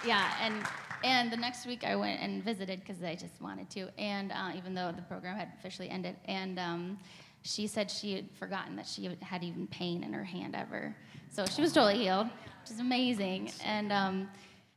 yeah, 0.07 0.33
and 0.41 0.55
and 1.03 1.31
the 1.31 1.37
next 1.37 1.67
week 1.67 1.85
I 1.85 1.97
went 1.97 2.21
and 2.21 2.43
visited 2.43 2.81
because 2.81 3.03
I 3.03 3.15
just 3.15 3.41
wanted 3.41 3.69
to, 3.71 3.89
and 3.99 4.33
uh, 4.33 4.53
even 4.57 4.75
though 4.75 4.93
the 4.95 5.03
program 5.03 5.37
had 5.37 5.53
officially 5.59 5.91
ended, 5.91 6.17
and 6.27 6.59
um, 6.59 6.99
she 7.43 7.67
said 7.67 7.91
she 7.91 8.15
had 8.15 8.31
forgotten 8.39 8.77
that 8.77 8.87
she 8.87 9.11
had 9.21 9.45
even 9.45 9.67
pain 9.67 10.03
in 10.03 10.13
her 10.13 10.25
hand 10.25 10.55
ever, 10.57 10.97
so 11.31 11.45
she 11.47 11.61
was 11.61 11.73
totally 11.73 11.99
healed, 11.99 12.27
which 12.63 12.71
is 12.71 12.81
amazing. 12.81 13.51
And 13.65 13.93
um, 13.93 14.29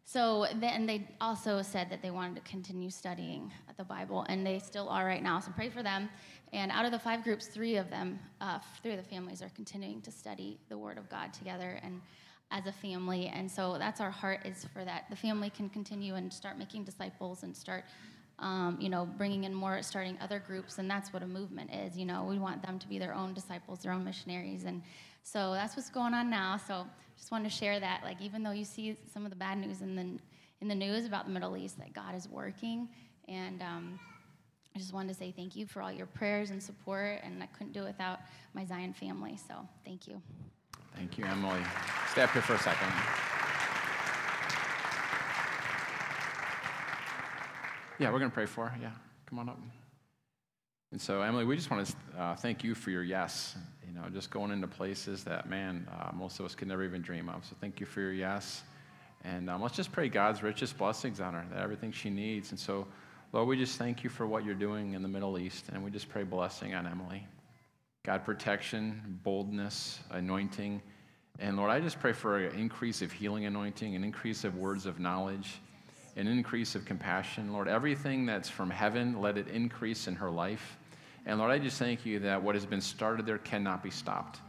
so 0.07 0.45
then 0.61 0.85
they 0.85 1.05
also 1.19 1.61
said 1.61 1.89
that 1.89 2.01
they 2.01 2.11
wanted 2.11 2.35
to 2.35 2.49
continue 2.49 2.89
studying 2.89 3.51
the 3.75 3.83
Bible, 3.83 4.25
and 4.29 4.47
they 4.47 4.57
still 4.57 4.87
are 4.87 5.05
right 5.05 5.21
now. 5.21 5.41
So 5.41 5.51
pray 5.53 5.69
for 5.69 5.83
them. 5.83 6.07
And 6.53 6.71
out 6.71 6.85
of 6.85 6.93
the 6.93 6.99
five 6.99 7.25
groups, 7.25 7.47
three 7.47 7.75
of 7.75 7.89
them, 7.89 8.17
uh, 8.39 8.59
three 8.81 8.91
of 8.93 9.03
the 9.03 9.09
families 9.09 9.41
are 9.41 9.51
continuing 9.53 9.99
to 10.03 10.11
study 10.11 10.59
the 10.69 10.77
Word 10.77 10.97
of 10.97 11.09
God 11.09 11.33
together 11.33 11.77
and 11.83 11.99
as 12.51 12.65
a 12.67 12.71
family. 12.71 13.27
And 13.27 13.51
so 13.51 13.77
that's 13.77 13.99
our 13.99 14.09
heart 14.09 14.45
is 14.45 14.65
for 14.73 14.85
that. 14.85 15.07
The 15.09 15.17
family 15.17 15.49
can 15.49 15.67
continue 15.67 16.15
and 16.15 16.31
start 16.31 16.57
making 16.57 16.85
disciples 16.85 17.43
and 17.43 17.53
start, 17.53 17.83
um, 18.39 18.77
you 18.79 18.87
know, 18.87 19.05
bringing 19.17 19.43
in 19.43 19.53
more, 19.53 19.81
starting 19.81 20.17
other 20.21 20.39
groups. 20.39 20.77
And 20.77 20.89
that's 20.89 21.11
what 21.11 21.21
a 21.21 21.27
movement 21.27 21.69
is. 21.73 21.97
You 21.97 22.05
know, 22.05 22.23
we 22.23 22.39
want 22.39 22.65
them 22.65 22.79
to 22.79 22.87
be 22.87 22.97
their 22.97 23.13
own 23.13 23.33
disciples, 23.33 23.79
their 23.79 23.91
own 23.91 24.05
missionaries. 24.05 24.63
And 24.63 24.81
so 25.31 25.51
that's 25.51 25.75
what's 25.75 25.89
going 25.89 26.13
on 26.13 26.29
now. 26.29 26.55
So 26.55 26.85
just 27.17 27.31
wanted 27.31 27.49
to 27.49 27.55
share 27.55 27.81
that. 27.81 28.01
Like, 28.05 28.21
even 28.21 28.43
though 28.43 28.51
you 28.51 28.63
see 28.63 28.95
some 29.13 29.25
of 29.25 29.29
the 29.29 29.35
bad 29.35 29.57
news 29.57 29.81
in 29.81 29.95
the 29.95 30.19
in 30.61 30.69
the 30.69 30.75
news 30.75 31.05
about 31.05 31.25
the 31.25 31.31
Middle 31.31 31.57
East, 31.57 31.77
that 31.79 31.93
God 31.93 32.15
is 32.15 32.29
working. 32.29 32.87
And 33.27 33.61
um, 33.61 33.99
I 34.73 34.79
just 34.79 34.93
wanted 34.93 35.09
to 35.09 35.13
say 35.15 35.33
thank 35.35 35.55
you 35.55 35.67
for 35.67 35.81
all 35.81 35.91
your 35.91 36.05
prayers 36.05 36.49
and 36.49 36.63
support. 36.63 37.19
And 37.23 37.43
I 37.43 37.47
couldn't 37.47 37.73
do 37.73 37.83
it 37.83 37.87
without 37.87 38.21
my 38.53 38.63
Zion 38.63 38.93
family. 38.93 39.37
So 39.47 39.55
thank 39.83 40.07
you. 40.07 40.21
Thank 40.95 41.17
you, 41.17 41.25
Emily. 41.25 41.61
Stay 42.11 42.21
up 42.21 42.31
here 42.31 42.41
for 42.41 42.55
a 42.55 42.59
second. 42.59 42.87
Yeah, 47.99 48.11
we're 48.11 48.19
going 48.19 48.31
to 48.31 48.33
pray 48.33 48.45
for 48.45 48.67
her. 48.67 48.77
Yeah, 48.81 48.91
come 49.27 49.39
on 49.39 49.49
up. 49.49 49.59
And 50.91 51.01
so, 51.01 51.21
Emily, 51.21 51.43
we 51.43 51.55
just 51.55 51.69
want 51.69 51.85
to 51.85 51.95
uh, 52.17 52.35
thank 52.35 52.63
you 52.63 52.73
for 52.73 52.91
your 52.91 53.03
yes. 53.03 53.55
You 53.85 53.93
know, 53.93 54.07
just 54.09 54.31
going 54.31 54.51
into 54.51 54.67
places 54.67 55.23
that, 55.25 55.49
man, 55.49 55.87
uh, 55.91 56.11
most 56.13 56.39
of 56.39 56.45
us 56.45 56.55
could 56.55 56.67
never 56.67 56.83
even 56.83 57.01
dream 57.01 57.27
of. 57.29 57.43
So, 57.45 57.55
thank 57.59 57.79
you 57.79 57.85
for 57.85 58.01
your 58.01 58.13
yes. 58.13 58.63
And 59.23 59.49
um, 59.49 59.61
let's 59.61 59.75
just 59.75 59.91
pray 59.91 60.07
God's 60.07 60.43
richest 60.43 60.77
blessings 60.77 61.19
on 61.19 61.33
her, 61.33 61.45
that 61.51 61.61
everything 61.61 61.91
she 61.91 62.09
needs. 62.09 62.51
And 62.51 62.59
so, 62.59 62.87
Lord, 63.33 63.49
we 63.49 63.57
just 63.57 63.77
thank 63.77 64.03
you 64.03 64.09
for 64.09 64.25
what 64.25 64.45
you're 64.45 64.55
doing 64.55 64.93
in 64.93 65.01
the 65.01 65.07
Middle 65.09 65.37
East, 65.37 65.65
and 65.73 65.83
we 65.83 65.91
just 65.91 66.07
pray 66.07 66.23
blessing 66.23 66.73
on 66.73 66.87
Emily. 66.87 67.27
God, 68.05 68.23
protection, 68.23 69.19
boldness, 69.23 69.99
anointing. 70.11 70.81
And 71.39 71.57
Lord, 71.57 71.69
I 71.69 71.81
just 71.81 71.99
pray 71.99 72.13
for 72.13 72.37
an 72.37 72.57
increase 72.57 73.01
of 73.01 73.11
healing 73.11 73.45
anointing, 73.45 73.95
an 73.95 74.03
increase 74.05 74.45
of 74.45 74.55
words 74.55 74.85
of 74.85 74.97
knowledge, 74.97 75.59
an 76.17 76.27
increase 76.27 76.75
of 76.75 76.83
compassion. 76.83 77.53
Lord, 77.53 77.67
everything 77.67 78.25
that's 78.25 78.49
from 78.49 78.69
heaven, 78.69 79.21
let 79.21 79.37
it 79.37 79.47
increase 79.47 80.07
in 80.07 80.15
her 80.15 80.31
life. 80.31 80.77
And 81.25 81.39
Lord, 81.39 81.51
I 81.51 81.59
just 81.59 81.77
thank 81.77 82.05
you 82.05 82.19
that 82.19 82.41
what 82.41 82.55
has 82.55 82.65
been 82.65 82.81
started 82.81 83.25
there 83.25 83.37
cannot 83.37 83.83
be 83.83 83.91
stopped. 83.91 84.39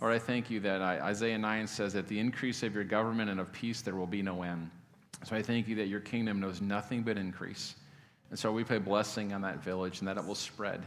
Lord, 0.00 0.14
I 0.14 0.18
thank 0.18 0.50
you 0.50 0.60
that 0.60 0.80
uh, 0.80 1.04
Isaiah 1.04 1.38
9 1.38 1.66
says 1.66 1.92
that 1.94 2.06
the 2.06 2.18
increase 2.18 2.62
of 2.62 2.74
your 2.74 2.84
government 2.84 3.30
and 3.30 3.40
of 3.40 3.50
peace 3.52 3.82
there 3.82 3.96
will 3.96 4.06
be 4.06 4.22
no 4.22 4.42
end. 4.42 4.70
So 5.24 5.34
I 5.34 5.42
thank 5.42 5.66
you 5.66 5.74
that 5.76 5.88
your 5.88 6.00
kingdom 6.00 6.38
knows 6.38 6.60
nothing 6.60 7.02
but 7.02 7.16
increase. 7.16 7.74
And 8.30 8.38
so 8.38 8.52
we 8.52 8.62
pray 8.62 8.78
blessing 8.78 9.32
on 9.32 9.40
that 9.42 9.64
village 9.64 10.00
and 10.00 10.08
that 10.08 10.16
it 10.18 10.24
will 10.24 10.34
spread. 10.34 10.86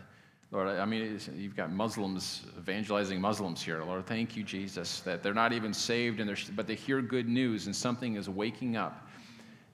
Lord, 0.52 0.68
I 0.68 0.86
mean, 0.86 1.20
you've 1.36 1.56
got 1.56 1.72
Muslims 1.72 2.44
evangelizing 2.58 3.20
Muslims 3.20 3.62
here. 3.62 3.84
Lord, 3.84 4.06
thank 4.08 4.36
you, 4.36 4.44
Jesus, 4.44 5.02
that 5.02 5.22
they're 5.22 5.34
not 5.34 5.54
even 5.54 5.74
saved, 5.74 6.20
and 6.20 6.56
but 6.56 6.66
they 6.66 6.74
hear 6.74 7.02
good 7.02 7.28
news 7.28 7.68
and 7.68 7.76
something 7.76 8.16
is 8.16 8.30
waking 8.30 8.76
up. 8.76 9.08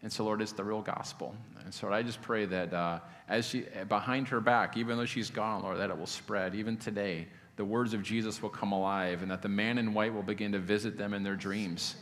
And 0.06 0.14
so, 0.14 0.24
Lord, 0.24 0.40
it's 0.40 0.52
the 0.52 0.64
real 0.64 0.84
gospel. 0.84 1.34
And 1.64 1.74
so 1.74 1.92
I 1.92 2.04
just 2.04 2.22
pray 2.22 2.46
that 2.46 2.72
uh, 2.72 3.00
as 3.28 3.48
she, 3.48 3.66
behind 3.90 4.28
her 4.28 4.40
back, 4.40 4.78
even 4.78 5.00
though 5.00 5.06
she's 5.08 5.32
gone, 5.32 5.64
Lord, 5.64 5.80
that 5.80 5.90
it 5.90 5.98
will 5.98 6.06
spread. 6.06 6.54
Even 6.54 6.78
today, 6.78 7.28
the 7.56 7.66
words 7.66 7.96
of 7.96 8.04
Jesus 8.04 8.40
will 8.40 8.52
come 8.52 8.72
alive, 8.72 9.24
and 9.24 9.32
that 9.32 9.42
the 9.42 9.50
man 9.50 9.80
in 9.80 9.96
white 9.96 10.14
will 10.14 10.22
begin 10.22 10.52
to 10.52 10.60
visit 10.60 10.96
them 10.96 11.16
in 11.16 11.24
their 11.24 11.36
dreams 11.36 11.96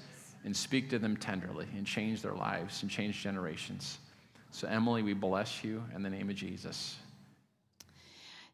and 0.43 0.53
speak 0.53 0.89
to 0.89 1.00
them 1.00 1.15
tenderly 1.15 1.65
and 1.77 1.88
change 1.88 2.22
their 2.22 2.33
lives 2.33 2.81
and 2.81 2.91
change 2.91 3.24
generations. 3.24 4.00
So, 4.51 4.67
Emily, 4.67 5.01
we 5.01 5.13
bless 5.13 5.63
you 5.63 5.81
in 5.95 6.03
the 6.03 6.10
name 6.10 6.29
of 6.29 6.36
Jesus. 6.36 6.98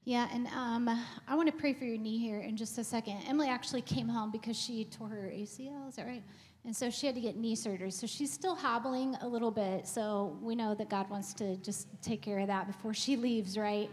Yeah, 0.03 0.29
and 0.31 0.45
um, 0.55 0.87
I 1.27 1.33
want 1.33 1.47
to 1.47 1.59
pray 1.59 1.73
for 1.73 1.85
your 1.85 1.97
knee 1.97 2.19
here 2.19 2.41
in 2.41 2.55
just 2.55 2.77
a 2.77 2.83
second. 2.83 3.17
Emily 3.27 3.47
actually 3.47 3.81
came 3.81 4.09
home 4.09 4.29
because 4.29 4.55
she 4.55 4.85
tore 4.85 5.07
her 5.07 5.31
ACL, 5.33 5.89
is 5.89 5.95
that 5.95 6.05
right? 6.05 6.21
And 6.65 6.75
so 6.75 6.89
she 6.89 7.05
had 7.05 7.15
to 7.15 7.21
get 7.21 7.37
knee 7.37 7.55
surgery. 7.55 7.91
So 7.91 8.05
she's 8.05 8.31
still 8.31 8.55
hobbling 8.55 9.15
a 9.21 9.27
little 9.27 9.51
bit. 9.51 9.87
So 9.87 10.37
we 10.41 10.55
know 10.55 10.75
that 10.75 10.89
God 10.89 11.09
wants 11.09 11.33
to 11.35 11.55
just 11.57 11.87
take 12.01 12.21
care 12.21 12.39
of 12.39 12.47
that 12.47 12.67
before 12.67 12.93
she 12.93 13.15
leaves, 13.27 13.57
right? 13.57 13.89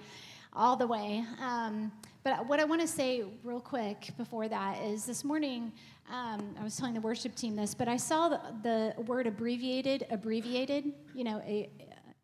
All 0.53 0.77
the 0.77 0.87
way. 0.87 1.25
Um, 1.41 1.93
but 2.25 2.47
what 2.49 2.59
I 2.59 2.65
want 2.65 2.81
to 2.81 2.89
say 2.89 3.23
real 3.45 3.61
quick 3.61 4.11
before 4.17 4.49
that 4.49 4.83
is 4.83 5.05
this 5.05 5.23
morning, 5.23 5.73
um, 6.11 6.57
I 6.59 6.65
was 6.65 6.77
telling 6.77 6.95
the 6.95 7.01
worship 7.01 7.37
team 7.37 7.55
this, 7.55 7.73
but 7.73 7.89
I 7.89 7.97
saw 7.97 8.29
the, 8.29 8.41
the 8.63 9.03
word 9.03 9.27
abbreviated, 9.27 10.07
abbreviated, 10.11 10.93
you 11.15 11.25
know, 11.25 11.41
a, 11.47 11.71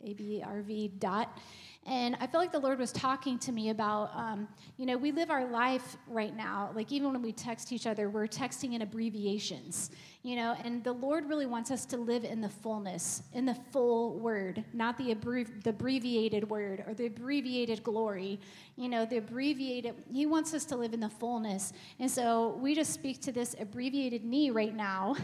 A-B-R-V 0.04 0.92
dot. 0.98 1.38
And 1.84 2.16
I 2.20 2.26
feel 2.28 2.40
like 2.40 2.52
the 2.52 2.60
Lord 2.60 2.78
was 2.78 2.92
talking 2.92 3.38
to 3.40 3.50
me 3.50 3.70
about, 3.70 4.10
um, 4.14 4.46
you 4.76 4.86
know, 4.86 4.96
we 4.96 5.10
live 5.10 5.30
our 5.30 5.46
life 5.46 5.96
right 6.06 6.34
now, 6.34 6.70
like 6.74 6.92
even 6.92 7.12
when 7.12 7.22
we 7.22 7.32
text 7.32 7.72
each 7.72 7.86
other, 7.86 8.08
we're 8.08 8.28
texting 8.28 8.74
in 8.74 8.82
abbreviations, 8.82 9.90
you 10.24 10.36
know, 10.36 10.56
and 10.64 10.84
the 10.84 10.92
Lord 10.92 11.28
really 11.28 11.46
wants 11.46 11.72
us 11.72 11.84
to 11.86 11.96
live 11.96 12.22
in 12.22 12.40
the 12.40 12.48
fullness, 12.48 13.24
in 13.32 13.44
the 13.44 13.56
full 13.72 14.20
word, 14.20 14.64
not 14.72 14.96
the, 14.96 15.12
abbrev- 15.12 15.64
the 15.64 15.70
abbreviated 15.70 16.48
word 16.48 16.84
or 16.86 16.94
the 16.94 17.06
abbreviated 17.06 17.82
glory, 17.82 18.38
you 18.76 18.88
know, 18.88 19.04
the 19.04 19.16
abbreviated, 19.16 19.94
He 20.12 20.26
wants 20.26 20.54
us 20.54 20.64
to 20.66 20.76
live 20.76 20.94
in 20.94 21.00
the 21.00 21.08
fullness. 21.08 21.72
And 21.98 22.08
so 22.08 22.56
we 22.60 22.72
just 22.74 22.92
speak 22.92 23.20
to 23.22 23.32
this 23.32 23.56
abbreviated 23.58 24.24
knee 24.24 24.50
right 24.50 24.74
now, 24.74 25.16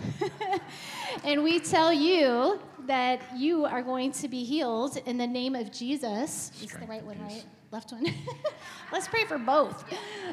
and 1.24 1.44
we 1.44 1.60
tell 1.60 1.92
you 1.92 2.58
that 2.86 3.20
you 3.36 3.66
are 3.66 3.82
going 3.82 4.10
to 4.12 4.26
be 4.26 4.42
healed 4.42 4.96
in 5.06 5.16
the 5.16 5.26
name 5.26 5.54
of 5.54 5.70
Jesus. 5.70 6.50
It's 6.60 6.74
the 6.74 6.86
right 6.86 7.04
one, 7.04 7.20
right? 7.20 7.44
Left 7.70 7.92
one. 7.92 8.06
Let's 8.92 9.06
pray 9.06 9.26
for 9.26 9.38
both. 9.38 9.84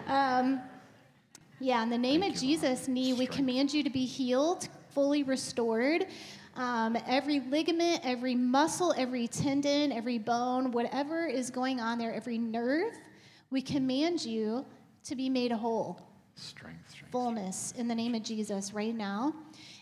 Um, 0.07 0.61
yeah, 1.59 1.81
in 1.83 1.89
the 1.89 1.97
name 1.97 2.21
Thank 2.21 2.35
of 2.35 2.41
Jesus, 2.41 2.87
knee, 2.87 3.13
we 3.13 3.25
command 3.25 3.73
you 3.73 3.83
to 3.83 3.89
be 3.89 4.05
healed, 4.05 4.67
fully 4.89 5.23
restored. 5.23 6.05
Um, 6.55 6.97
every 7.07 7.39
ligament, 7.39 8.01
every 8.03 8.35
muscle, 8.35 8.93
every 8.97 9.27
tendon, 9.27 9.91
every 9.91 10.17
bone, 10.17 10.71
whatever 10.71 11.27
is 11.27 11.49
going 11.49 11.79
on 11.79 11.97
there, 11.97 12.13
every 12.13 12.37
nerve, 12.37 12.93
we 13.51 13.61
command 13.61 14.23
you 14.25 14.65
to 15.05 15.15
be 15.15 15.29
made 15.29 15.51
whole. 15.51 16.01
Strength, 16.35 16.91
strength. 16.91 17.11
Fullness 17.11 17.73
in 17.77 17.87
the 17.87 17.95
name 17.95 18.15
of 18.15 18.23
Jesus 18.23 18.73
right 18.73 18.93
now. 18.93 19.33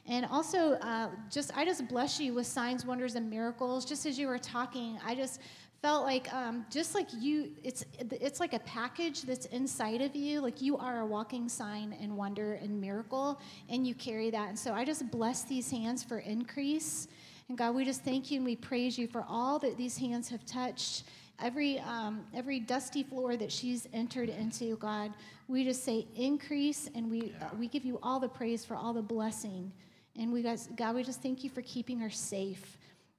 And 0.06 0.26
also, 0.26 0.74
uh, 0.74 1.10
just 1.32 1.56
I 1.58 1.66
just 1.66 1.88
bless 1.88 2.20
you 2.20 2.34
with 2.34 2.46
signs, 2.46 2.86
wonders, 2.86 3.16
and 3.16 3.30
miracles. 3.30 3.86
Just 3.86 4.06
as 4.06 4.20
you 4.20 4.28
were 4.28 4.38
talking, 4.38 5.00
I 5.04 5.16
just 5.16 5.40
felt 5.84 6.06
like 6.06 6.34
um, 6.34 6.66
just 6.72 6.96
like 6.96 7.10
you 7.20 7.52
it's 7.62 7.84
it's 8.00 8.40
like 8.40 8.54
a 8.54 8.60
package 8.60 9.24
that's 9.24 9.48
inside 9.48 10.02
of 10.02 10.16
you. 10.16 10.40
Like 10.40 10.62
you 10.62 10.78
are 10.78 11.02
a 11.02 11.06
walking 11.06 11.50
sign 11.50 11.94
and 12.02 12.16
wonder 12.16 12.54
and 12.54 12.80
miracle 12.80 13.42
and 13.68 13.86
you 13.86 13.94
carry 13.94 14.32
that. 14.32 14.48
And 14.48 14.58
so 14.58 14.74
i 14.74 14.86
just 14.86 15.12
bless 15.12 15.44
these 15.44 15.70
hands 15.70 16.02
for 16.02 16.20
increase. 16.20 17.10
And 17.50 17.58
god 17.58 17.76
we 17.76 17.84
just 17.84 18.02
thank 18.06 18.32
you 18.32 18.38
and 18.38 18.46
we 18.46 18.56
praise 18.56 18.98
you 18.98 19.08
for 19.08 19.26
all 19.28 19.60
that 19.60 19.78
these 19.78 19.98
hands 19.98 20.30
have 20.30 20.46
touched. 20.46 21.04
Every 21.42 21.80
um, 21.80 22.22
every 22.34 22.62
dusty 22.62 23.04
floor 23.04 23.36
that 23.36 23.52
she's 23.52 23.86
entered 23.92 24.30
into 24.30 24.78
god 24.78 25.14
we 25.50 25.66
just 25.66 25.84
say 25.84 26.08
increase 26.16 26.90
and 26.96 27.12
we 27.12 27.34
yeah. 27.38 27.48
uh, 27.48 27.56
we 27.60 27.68
give 27.68 27.84
you 27.84 28.00
all 28.02 28.22
the 28.22 28.30
praise 28.30 28.64
for 28.64 28.78
all 28.78 28.94
the 28.94 29.02
blessing. 29.02 29.70
And 30.18 30.32
we 30.32 30.44
guys 30.44 30.70
god 30.78 30.96
we 30.96 31.04
just 31.04 31.22
thank 31.22 31.44
you 31.44 31.50
for 31.50 31.62
keeping 31.62 32.00
her 32.00 32.10
safe 32.10 32.78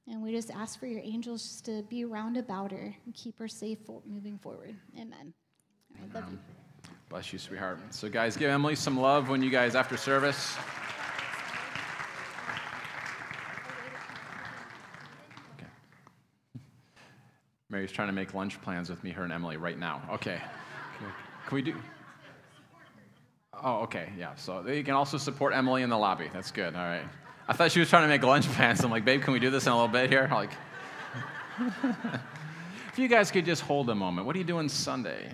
and 0.09 0.23
we 0.23 0.33
just 0.33 0.51
ask 0.51 0.79
for 0.79 0.87
your 0.87 1.01
angels 1.01 1.43
just 1.43 1.65
to 1.65 1.83
be 1.85 2.05
around 2.05 2.37
about 2.37 2.71
her 2.71 2.95
and 3.05 3.15
keep 3.15 3.39
her 3.39 3.49
safe 3.49 3.79
moving 4.07 4.39
forward. 4.39 4.75
Amen. 4.99 5.33
I 5.97 6.15
love 6.15 6.31
you. 6.31 6.39
Bless 7.09 7.33
you, 7.33 7.39
sweetheart. 7.39 7.79
So, 7.91 8.09
guys, 8.09 8.37
give 8.37 8.51
Emily 8.51 8.75
some 8.75 8.99
love 8.99 9.29
when 9.29 9.43
you 9.43 9.51
guys 9.51 9.75
after 9.75 9.97
service. 9.97 10.57
Okay. 15.55 15.69
Mary's 17.71 17.93
trying 17.93 18.09
to 18.09 18.15
make 18.15 18.35
lunch 18.35 18.61
plans 18.63 18.91
with 18.91 19.03
me, 19.05 19.11
her 19.11 19.23
and 19.23 19.33
Emily, 19.33 19.57
right 19.57 19.79
now. 19.79 20.03
Okay. 20.13 20.41
Can 21.47 21.55
we 21.55 21.63
do? 21.63 21.75
Oh, 23.63 23.81
okay. 23.83 24.11
Yeah. 24.19 24.35
So 24.35 24.67
you 24.67 24.83
can 24.83 24.95
also 24.95 25.17
support 25.19 25.55
Emily 25.55 25.83
in 25.83 25.91
the 25.91 25.97
lobby. 25.97 26.31
That's 26.33 26.51
good. 26.51 26.75
All 26.75 26.83
right. 26.83 27.05
I 27.47 27.53
thought 27.53 27.73
she 27.73 27.81
was 27.81 27.91
trying 27.91 28.05
to 28.05 28.09
make 28.09 28.23
lunch 28.23 28.49
plans. 28.49 28.83
I'm 28.83 28.91
like, 28.91 29.05
babe, 29.05 29.21
can 29.21 29.35
we 29.35 29.39
do 29.39 29.51
this 29.51 29.67
in 29.67 29.73
a 29.73 29.75
little 29.75 29.89
bit 29.89 30.09
here? 30.09 30.29
Like, 30.33 30.51
if 32.89 32.99
you 32.99 33.07
guys 33.07 33.31
could 33.31 33.45
just 33.45 33.61
hold 33.61 33.91
a 33.91 33.95
moment. 33.95 34.27
What 34.27 34.35
are 34.35 34.39
you 34.39 34.47
doing 34.47 34.67
Sunday? 34.71 35.31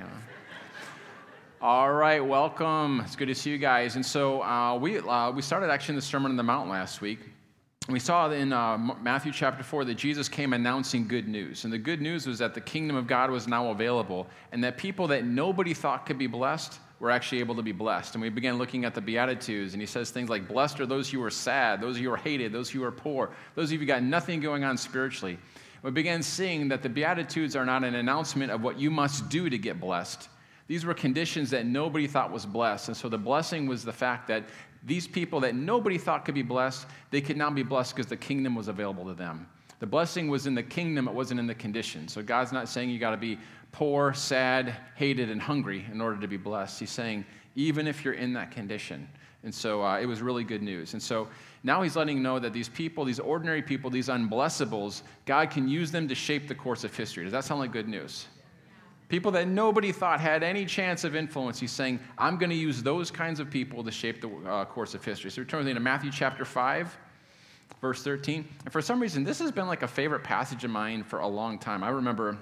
All 1.63 1.93
right, 1.93 2.19
welcome. 2.19 3.01
It's 3.05 3.15
good 3.15 3.29
to 3.29 3.35
see 3.35 3.51
you 3.51 3.59
guys. 3.59 3.95
And 3.95 4.05
so 4.05 4.43
uh, 4.43 4.75
we, 4.75 4.99
uh, 4.99 5.31
we 5.31 5.41
started 5.41 5.71
actually 5.71 5.93
in 5.93 5.97
the 5.97 6.03
Sermon 6.03 6.33
on 6.33 6.37
the 6.37 6.43
Mount 6.43 6.69
last 6.69 7.01
week. 7.01 7.21
We 7.89 8.01
saw 8.01 8.29
in 8.31 8.53
uh, 8.53 8.77
Matthew 9.01 9.31
chapter 9.31 9.63
4 9.63 9.85
that 9.85 9.95
Jesus 9.95 10.29
came 10.29 10.53
announcing 10.53 11.07
good 11.07 11.29
news. 11.29 11.63
And 11.63 11.73
the 11.73 11.79
good 11.79 12.01
news 12.01 12.27
was 12.27 12.41
that 12.41 12.55
the 12.55 12.61
kingdom 12.61 12.97
of 12.97 13.07
God 13.07 13.31
was 13.31 13.47
now 13.47 13.71
available, 13.71 14.27
and 14.51 14.65
that 14.65 14.79
people 14.79 15.07
that 15.09 15.25
nobody 15.25 15.75
thought 15.75 16.07
could 16.07 16.19
be 16.19 16.27
blessed 16.27 16.81
we're 17.01 17.11
actually 17.11 17.41
able 17.41 17.55
to 17.57 17.63
be 17.63 17.73
blessed. 17.73 18.15
And 18.15 18.23
we 18.23 18.29
began 18.29 18.59
looking 18.59 18.85
at 18.85 18.95
the 18.95 19.01
Beatitudes, 19.01 19.73
and 19.73 19.81
he 19.81 19.87
says 19.87 20.11
things 20.11 20.29
like, 20.29 20.47
Blessed 20.47 20.81
are 20.81 20.87
those 20.87 21.11
who 21.11 21.23
are 21.25 21.31
sad, 21.31 21.81
those 21.81 21.99
who 21.99 22.13
are 22.13 22.17
hated, 22.17 22.53
those 22.53 22.71
who 22.71 22.85
are 22.85 22.93
poor, 22.93 23.31
those 23.55 23.73
of 23.73 23.81
you 23.81 23.87
got 23.87 24.03
nothing 24.03 24.39
going 24.39 24.63
on 24.63 24.77
spiritually. 24.77 25.39
We 25.83 25.91
began 25.91 26.23
seeing 26.23 26.69
that 26.69 26.83
the 26.83 26.91
Beatitudes 26.91 27.57
are 27.57 27.65
not 27.65 27.85
an 27.85 27.95
announcement 27.95 28.53
of 28.53 28.63
what 28.63 28.79
you 28.79 28.91
must 28.91 29.31
do 29.31 29.49
to 29.49 29.57
get 29.57 29.81
blessed. 29.81 30.29
These 30.67 30.85
were 30.85 30.93
conditions 30.93 31.51
that 31.51 31.65
nobody 31.65 32.07
thought 32.07 32.31
was 32.31 32.45
blessed. 32.45 32.89
And 32.89 32.97
so 32.97 33.09
the 33.09 33.19
blessing 33.19 33.67
was 33.67 33.83
the 33.83 33.93
fact 33.93 34.29
that 34.29 34.45
these 34.85 35.09
people 35.09 35.41
that 35.41 35.55
nobody 35.55 35.97
thought 35.97 36.27
could 36.27 36.35
be 36.35 36.43
blessed, 36.43 36.87
they 37.11 37.23
could 37.23 37.39
now 37.39 37.51
be 37.51 37.63
blessed 37.63 37.97
because 37.97 38.09
the 38.09 38.17
kingdom 38.17 38.55
was 38.55 38.69
available 38.69 39.07
to 39.07 39.15
them. 39.15 39.49
The 39.81 39.87
blessing 39.87 40.29
was 40.29 40.47
in 40.47 40.55
the 40.55 40.63
kingdom, 40.63 41.09
it 41.09 41.15
wasn't 41.15 41.41
in 41.41 41.47
the 41.47 41.55
condition. 41.55 42.07
So 42.07 42.23
God's 42.23 42.53
not 42.53 42.69
saying 42.69 42.91
you 42.91 42.99
got 42.99 43.11
to 43.11 43.17
be 43.17 43.39
poor, 43.73 44.13
sad, 44.13 44.77
hated, 44.95 45.31
and 45.31 45.41
hungry 45.41 45.87
in 45.91 46.01
order 46.01 46.21
to 46.21 46.29
be 46.29 46.37
blessed. 46.37 46.79
He's 46.79 46.91
saying, 46.91 47.25
even 47.57 47.89
if 47.89 48.05
you're 48.05 48.15
in 48.15 48.35
that 48.35 48.51
condition. 48.51 49.09
And 49.43 49.55
so 49.55 49.83
uh, 49.83 49.99
it 49.99 50.05
was 50.05 50.21
really 50.21 50.45
good 50.45 50.63
news. 50.63 50.93
And 50.93 51.03
so 51.03 51.29
now 51.63 51.81
he's 51.81 51.97
letting 51.97 52.23
know 52.23 52.39
that 52.39 52.53
these 52.53 52.69
people, 52.69 53.07
these 53.07 53.19
ordinary 53.19 53.63
people, 53.63 53.89
these 53.89 54.09
unblessables, 54.09 55.01
God 55.25 55.51
can 55.51 55.67
use 55.67 55.91
them 55.91 56.09
to 56.09 56.15
shape 56.15 56.47
the 56.47 56.55
course 56.55 56.85
of 56.85 56.95
history. 56.95 57.25
Does 57.25 57.33
that 57.33 57.45
sound 57.45 57.61
like 57.61 57.73
good 57.73 57.89
news? 57.89 58.27
People 59.09 59.33
that 59.33 59.49
nobody 59.49 59.93
thought 59.93 60.21
had 60.21 60.43
any 60.43 60.67
chance 60.67 61.05
of 61.05 61.17
influence. 61.17 61.59
He's 61.59 61.73
saying, 61.73 62.01
I'm 62.19 62.37
going 62.37 62.51
to 62.51 62.57
use 62.57 62.83
those 62.83 63.11
kinds 63.11 63.41
of 63.41 63.51
people 63.51 63.83
to 63.83 63.91
shape 63.91 64.21
the 64.21 64.29
uh, 64.47 64.67
course 64.67 64.95
of 64.95 65.05
history. 65.05 65.31
So 65.31 65.41
we 65.41 65.47
turn 65.47 65.65
to 65.65 65.81
Matthew 65.81 66.13
chapter 66.13 66.45
5, 66.45 66.97
verse 67.81 68.03
13. 68.03 68.47
And 68.65 68.73
for 68.73 68.83
some 68.83 69.01
reason, 69.01 69.25
this 69.25 69.39
has 69.39 69.53
been 69.53 69.67
like 69.67 69.83
a 69.83 69.89
favorite 69.89 70.25
passage 70.25 70.65
of 70.65 70.71
mine 70.71 71.03
for 71.03 71.21
a 71.21 71.29
long 71.29 71.59
time. 71.59 71.83
I 71.83 71.91
remember 71.91 72.39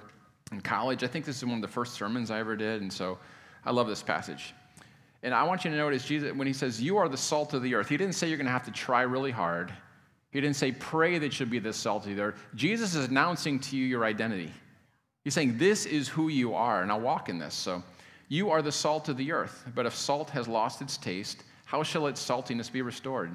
in 0.52 0.60
college. 0.60 1.04
I 1.04 1.06
think 1.06 1.24
this 1.24 1.36
is 1.36 1.44
one 1.44 1.56
of 1.56 1.62
the 1.62 1.68
first 1.68 1.94
sermons 1.94 2.30
I 2.30 2.38
ever 2.38 2.56
did, 2.56 2.82
and 2.82 2.92
so 2.92 3.18
I 3.64 3.70
love 3.70 3.86
this 3.86 4.02
passage. 4.02 4.54
And 5.22 5.34
I 5.34 5.42
want 5.42 5.64
you 5.64 5.70
to 5.70 5.76
notice 5.76 6.04
Jesus, 6.04 6.32
when 6.34 6.46
he 6.46 6.52
says, 6.52 6.80
You 6.80 6.96
are 6.96 7.08
the 7.08 7.16
salt 7.16 7.54
of 7.54 7.62
the 7.62 7.74
earth, 7.74 7.88
he 7.88 7.96
didn't 7.96 8.14
say 8.14 8.28
you're 8.28 8.36
going 8.36 8.46
to 8.46 8.52
have 8.52 8.64
to 8.64 8.70
try 8.70 9.02
really 9.02 9.30
hard. 9.30 9.72
He 10.30 10.40
didn't 10.40 10.56
say, 10.56 10.72
pray 10.72 11.18
that 11.18 11.38
you'll 11.40 11.48
be 11.48 11.58
the 11.58 11.72
salt 11.72 12.06
of 12.06 12.14
the 12.14 12.22
earth. 12.22 12.46
Jesus 12.54 12.94
is 12.94 13.08
announcing 13.08 13.58
to 13.60 13.76
you 13.76 13.86
your 13.86 14.04
identity. 14.04 14.52
He's 15.24 15.34
saying, 15.34 15.58
this 15.58 15.86
is 15.86 16.06
who 16.08 16.28
you 16.28 16.54
are, 16.54 16.82
and 16.82 16.92
I'll 16.92 17.00
walk 17.00 17.28
in 17.28 17.38
this. 17.38 17.54
So, 17.54 17.82
you 18.28 18.50
are 18.50 18.60
the 18.60 18.72
salt 18.72 19.08
of 19.08 19.16
the 19.16 19.32
earth, 19.32 19.64
but 19.74 19.86
if 19.86 19.94
salt 19.94 20.28
has 20.30 20.46
lost 20.46 20.82
its 20.82 20.98
taste, 20.98 21.44
how 21.64 21.82
shall 21.82 22.06
its 22.08 22.22
saltiness 22.24 22.70
be 22.70 22.82
restored? 22.82 23.34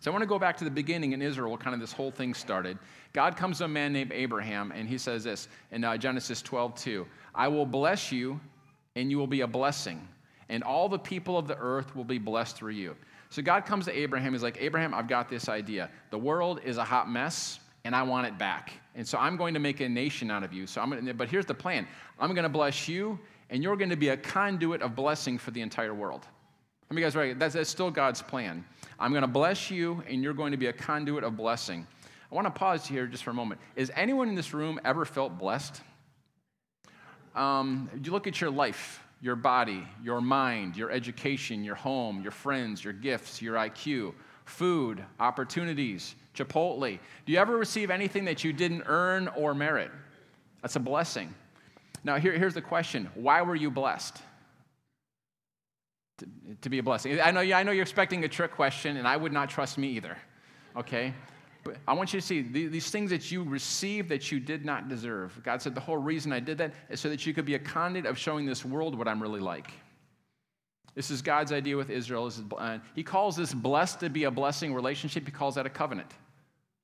So 0.00 0.10
I 0.10 0.12
want 0.12 0.22
to 0.22 0.28
go 0.28 0.38
back 0.38 0.56
to 0.58 0.64
the 0.64 0.70
beginning 0.70 1.12
in 1.12 1.20
Israel, 1.20 1.56
kind 1.56 1.74
of 1.74 1.80
this 1.80 1.92
whole 1.92 2.10
thing 2.10 2.34
started. 2.34 2.78
God 3.12 3.36
comes 3.36 3.58
to 3.58 3.64
a 3.64 3.68
man 3.68 3.92
named 3.92 4.12
Abraham, 4.12 4.72
and 4.72 4.88
he 4.88 4.96
says 4.96 5.24
this 5.24 5.48
in 5.72 5.82
uh, 5.82 5.96
Genesis 5.96 6.40
12, 6.42 6.74
2. 6.76 7.06
I 7.34 7.48
will 7.48 7.66
bless 7.66 8.12
you, 8.12 8.40
and 8.94 9.10
you 9.10 9.18
will 9.18 9.26
be 9.26 9.40
a 9.40 9.46
blessing, 9.46 10.06
and 10.48 10.62
all 10.62 10.88
the 10.88 10.98
people 10.98 11.36
of 11.36 11.48
the 11.48 11.56
earth 11.58 11.96
will 11.96 12.04
be 12.04 12.18
blessed 12.18 12.56
through 12.56 12.72
you. 12.72 12.94
So 13.30 13.42
God 13.42 13.66
comes 13.66 13.84
to 13.86 13.96
Abraham. 13.96 14.32
He's 14.32 14.42
like, 14.42 14.58
Abraham, 14.60 14.94
I've 14.94 15.08
got 15.08 15.28
this 15.28 15.48
idea. 15.48 15.90
The 16.10 16.18
world 16.18 16.60
is 16.64 16.78
a 16.78 16.84
hot 16.84 17.10
mess, 17.10 17.60
and 17.84 17.94
I 17.94 18.02
want 18.02 18.26
it 18.26 18.38
back. 18.38 18.72
And 18.94 19.06
so 19.06 19.18
I'm 19.18 19.36
going 19.36 19.54
to 19.54 19.60
make 19.60 19.80
a 19.80 19.88
nation 19.88 20.30
out 20.30 20.42
of 20.42 20.52
you. 20.52 20.66
So 20.66 20.80
I'm 20.80 21.06
to, 21.06 21.14
but 21.14 21.28
here's 21.28 21.46
the 21.46 21.54
plan 21.54 21.86
I'm 22.18 22.34
going 22.34 22.44
to 22.44 22.48
bless 22.48 22.88
you, 22.88 23.18
and 23.50 23.62
you're 23.62 23.76
going 23.76 23.90
to 23.90 23.96
be 23.96 24.10
a 24.10 24.16
conduit 24.16 24.80
of 24.80 24.94
blessing 24.94 25.38
for 25.38 25.50
the 25.50 25.60
entire 25.60 25.94
world. 25.94 26.26
Let 26.88 26.94
me 26.94 27.02
guys 27.02 27.14
right. 27.14 27.38
That's, 27.38 27.54
that's 27.54 27.68
still 27.68 27.90
God's 27.90 28.22
plan. 28.22 28.64
I'm 28.98 29.12
going 29.12 29.22
to 29.22 29.28
bless 29.28 29.70
you, 29.70 30.02
and 30.08 30.22
you're 30.22 30.34
going 30.34 30.50
to 30.50 30.58
be 30.58 30.66
a 30.66 30.72
conduit 30.72 31.22
of 31.22 31.36
blessing. 31.36 31.86
I 32.30 32.34
want 32.34 32.46
to 32.46 32.50
pause 32.50 32.86
here 32.86 33.06
just 33.06 33.22
for 33.22 33.30
a 33.30 33.34
moment. 33.34 33.60
Is 33.76 33.92
anyone 33.94 34.28
in 34.28 34.34
this 34.34 34.52
room 34.52 34.80
ever 34.84 35.04
felt 35.04 35.38
blessed? 35.38 35.80
Um, 37.34 37.88
you 38.02 38.10
look 38.10 38.26
at 38.26 38.40
your 38.40 38.50
life, 38.50 39.00
your 39.20 39.36
body, 39.36 39.86
your 40.02 40.20
mind, 40.20 40.76
your 40.76 40.90
education, 40.90 41.62
your 41.62 41.76
home, 41.76 42.20
your 42.22 42.32
friends, 42.32 42.82
your 42.82 42.92
gifts, 42.92 43.40
your 43.40 43.54
IQ, 43.54 44.14
food, 44.44 45.04
opportunities, 45.20 46.16
Chipotle. 46.34 46.98
Do 47.24 47.32
you 47.32 47.38
ever 47.38 47.56
receive 47.56 47.90
anything 47.90 48.24
that 48.24 48.42
you 48.42 48.52
didn't 48.52 48.82
earn 48.86 49.28
or 49.28 49.54
merit? 49.54 49.90
That's 50.62 50.76
a 50.76 50.80
blessing. 50.80 51.32
Now, 52.04 52.16
here, 52.16 52.32
here's 52.32 52.54
the 52.54 52.62
question 52.62 53.08
why 53.14 53.42
were 53.42 53.56
you 53.56 53.70
blessed? 53.70 54.18
To, 56.18 56.26
to 56.62 56.68
be 56.68 56.78
a 56.78 56.82
blessing. 56.82 57.20
I 57.20 57.30
know, 57.30 57.40
I 57.40 57.62
know 57.62 57.72
you're 57.72 57.82
expecting 57.82 58.24
a 58.24 58.28
trick 58.28 58.52
question, 58.52 58.96
and 58.96 59.06
I 59.06 59.16
would 59.16 59.32
not 59.32 59.48
trust 59.48 59.78
me 59.78 59.88
either, 59.88 60.16
okay? 60.76 61.14
But 61.64 61.76
I 61.86 61.92
want 61.92 62.12
you 62.12 62.20
to 62.20 62.26
see 62.26 62.42
these 62.42 62.90
things 62.90 63.10
that 63.10 63.30
you 63.30 63.42
received 63.42 64.08
that 64.08 64.32
you 64.32 64.40
did 64.40 64.64
not 64.64 64.88
deserve. 64.88 65.38
God 65.42 65.60
said, 65.60 65.74
The 65.74 65.80
whole 65.80 65.96
reason 65.96 66.32
I 66.32 66.40
did 66.40 66.58
that 66.58 66.72
is 66.88 67.00
so 67.00 67.08
that 67.08 67.26
you 67.26 67.34
could 67.34 67.44
be 67.44 67.54
a 67.54 67.58
conduit 67.58 68.06
of 68.06 68.18
showing 68.18 68.46
this 68.46 68.64
world 68.64 68.96
what 68.96 69.06
I'm 69.06 69.22
really 69.22 69.40
like. 69.40 69.70
This 70.94 71.10
is 71.10 71.22
God's 71.22 71.52
idea 71.52 71.76
with 71.76 71.90
Israel. 71.90 72.26
Is, 72.26 72.42
uh, 72.56 72.78
he 72.94 73.04
calls 73.04 73.36
this 73.36 73.54
blessed 73.54 74.00
to 74.00 74.08
be 74.08 74.24
a 74.24 74.30
blessing 74.30 74.74
relationship, 74.74 75.26
he 75.26 75.30
calls 75.30 75.54
that 75.56 75.66
a 75.66 75.70
covenant. 75.70 76.12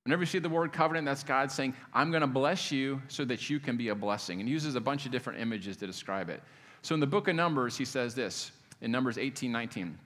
Whenever 0.05 0.23
you 0.23 0.26
see 0.26 0.38
the 0.38 0.50
word 0.50 0.73
covenant, 0.73 1.07
that's 1.07 1.25
God 1.25 1.50
saying, 1.50 1.75
I'm 1.95 2.11
going 2.11 2.21
to 2.21 2.26
bless 2.26 2.71
you 2.71 3.00
so 3.09 3.25
that 3.25 3.49
you 3.49 3.59
can 3.59 3.79
be 3.79 3.88
a 3.88 3.95
blessing. 3.95 4.38
And 4.38 4.49
uses 4.49 4.75
a 4.75 4.81
bunch 4.81 5.07
of 5.07 5.12
different 5.12 5.41
images 5.41 5.79
to 5.79 5.87
describe 5.87 6.29
it. 6.29 6.43
So 6.83 6.95
in 6.95 7.00
the 7.00 7.07
book 7.07 7.26
of 7.29 7.35
Numbers, 7.35 7.79
he 7.79 7.87
says 7.87 8.14
this 8.14 8.53
in 8.85 8.92
Numbers 8.92 9.18
18 9.18 9.51
19. 9.51 9.99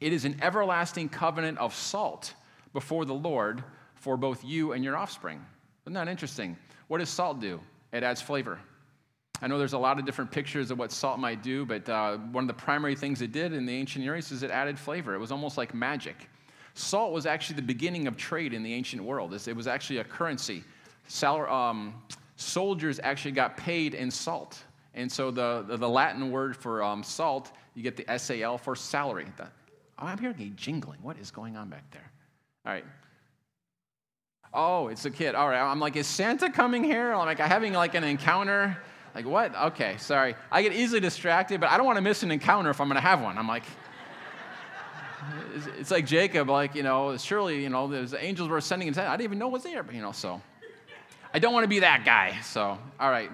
It 0.00 0.12
is 0.14 0.24
an 0.24 0.38
everlasting 0.40 1.10
covenant 1.10 1.58
of 1.58 1.74
salt 1.74 2.32
before 2.72 3.04
the 3.04 3.12
Lord 3.12 3.62
for 3.96 4.16
both 4.16 4.42
you 4.44 4.72
and 4.72 4.82
your 4.82 4.96
offspring. 4.96 5.44
Isn't 5.84 5.94
that 5.94 6.08
interesting? 6.08 6.56
What 6.88 6.98
does 6.98 7.10
salt 7.10 7.40
do? 7.40 7.60
It 7.92 8.02
adds 8.02 8.22
flavor. 8.22 8.58
I 9.42 9.46
know 9.46 9.58
there's 9.58 9.72
a 9.72 9.78
lot 9.78 9.98
of 9.98 10.06
different 10.06 10.30
pictures 10.30 10.70
of 10.70 10.78
what 10.78 10.92
salt 10.92 11.18
might 11.18 11.42
do, 11.42 11.66
but 11.66 11.88
uh, 11.88 12.18
one 12.18 12.44
of 12.44 12.48
the 12.48 12.54
primary 12.54 12.94
things 12.94 13.20
it 13.20 13.32
did 13.32 13.52
in 13.52 13.66
the 13.66 13.74
ancient 13.74 14.04
Near 14.04 14.16
East 14.16 14.32
is 14.32 14.42
it 14.42 14.50
added 14.50 14.78
flavor. 14.78 15.14
It 15.14 15.18
was 15.18 15.32
almost 15.32 15.58
like 15.58 15.74
magic. 15.74 16.28
Salt 16.74 17.12
was 17.12 17.26
actually 17.26 17.56
the 17.56 17.62
beginning 17.62 18.06
of 18.06 18.16
trade 18.16 18.54
in 18.54 18.62
the 18.62 18.72
ancient 18.72 19.02
world. 19.02 19.34
It 19.34 19.56
was 19.56 19.66
actually 19.66 19.98
a 19.98 20.04
currency. 20.04 20.62
Um, 21.24 21.94
soldiers 22.36 23.00
actually 23.02 23.32
got 23.32 23.56
paid 23.56 23.94
in 23.94 24.10
salt. 24.10 24.62
And 24.94 25.10
so 25.10 25.30
the, 25.30 25.64
the, 25.66 25.76
the 25.76 25.88
Latin 25.88 26.30
word 26.30 26.56
for 26.56 26.82
um, 26.82 27.02
salt, 27.02 27.52
you 27.74 27.82
get 27.82 27.96
the 27.96 28.18
SAL 28.18 28.58
for 28.58 28.74
salary. 28.74 29.26
The, 29.36 29.44
oh, 29.98 30.06
I'm 30.06 30.18
hearing 30.18 30.40
a 30.40 30.50
jingling. 30.50 30.98
What 31.02 31.18
is 31.18 31.30
going 31.30 31.56
on 31.56 31.68
back 31.68 31.88
there? 31.92 32.10
All 32.66 32.72
right. 32.72 32.84
Oh, 34.52 34.88
it's 34.88 35.04
a 35.04 35.10
kid. 35.10 35.34
All 35.34 35.48
right. 35.48 35.60
I'm 35.60 35.78
like, 35.78 35.96
is 35.96 36.06
Santa 36.06 36.50
coming 36.50 36.82
here? 36.82 37.12
I'm 37.12 37.26
like, 37.26 37.38
having 37.38 37.72
like 37.72 37.94
an 37.94 38.02
encounter. 38.02 38.76
Like, 39.14 39.26
what? 39.26 39.54
Okay, 39.56 39.96
sorry. 39.98 40.34
I 40.50 40.62
get 40.62 40.72
easily 40.72 41.00
distracted, 41.00 41.60
but 41.60 41.70
I 41.70 41.76
don't 41.76 41.86
want 41.86 41.96
to 41.96 42.02
miss 42.02 42.22
an 42.22 42.30
encounter 42.30 42.70
if 42.70 42.80
I'm 42.80 42.88
going 42.88 42.96
to 42.96 43.00
have 43.00 43.20
one. 43.20 43.38
I'm 43.38 43.48
like, 43.48 43.64
it's 45.78 45.90
like 45.90 46.06
Jacob, 46.06 46.48
like, 46.48 46.74
you 46.74 46.82
know, 46.82 47.16
surely, 47.16 47.62
you 47.62 47.68
know, 47.68 47.86
the 47.86 48.22
angels 48.22 48.48
were 48.48 48.56
ascending 48.56 48.88
and 48.88 48.98
I 48.98 49.12
didn't 49.12 49.24
even 49.24 49.38
know 49.38 49.48
was 49.48 49.62
there, 49.62 49.82
but, 49.82 49.94
you 49.94 50.02
know, 50.02 50.12
so 50.12 50.40
I 51.32 51.38
don't 51.38 51.52
want 51.52 51.64
to 51.64 51.68
be 51.68 51.80
that 51.80 52.04
guy. 52.04 52.40
So, 52.42 52.78
all 52.98 53.10
right. 53.10 53.30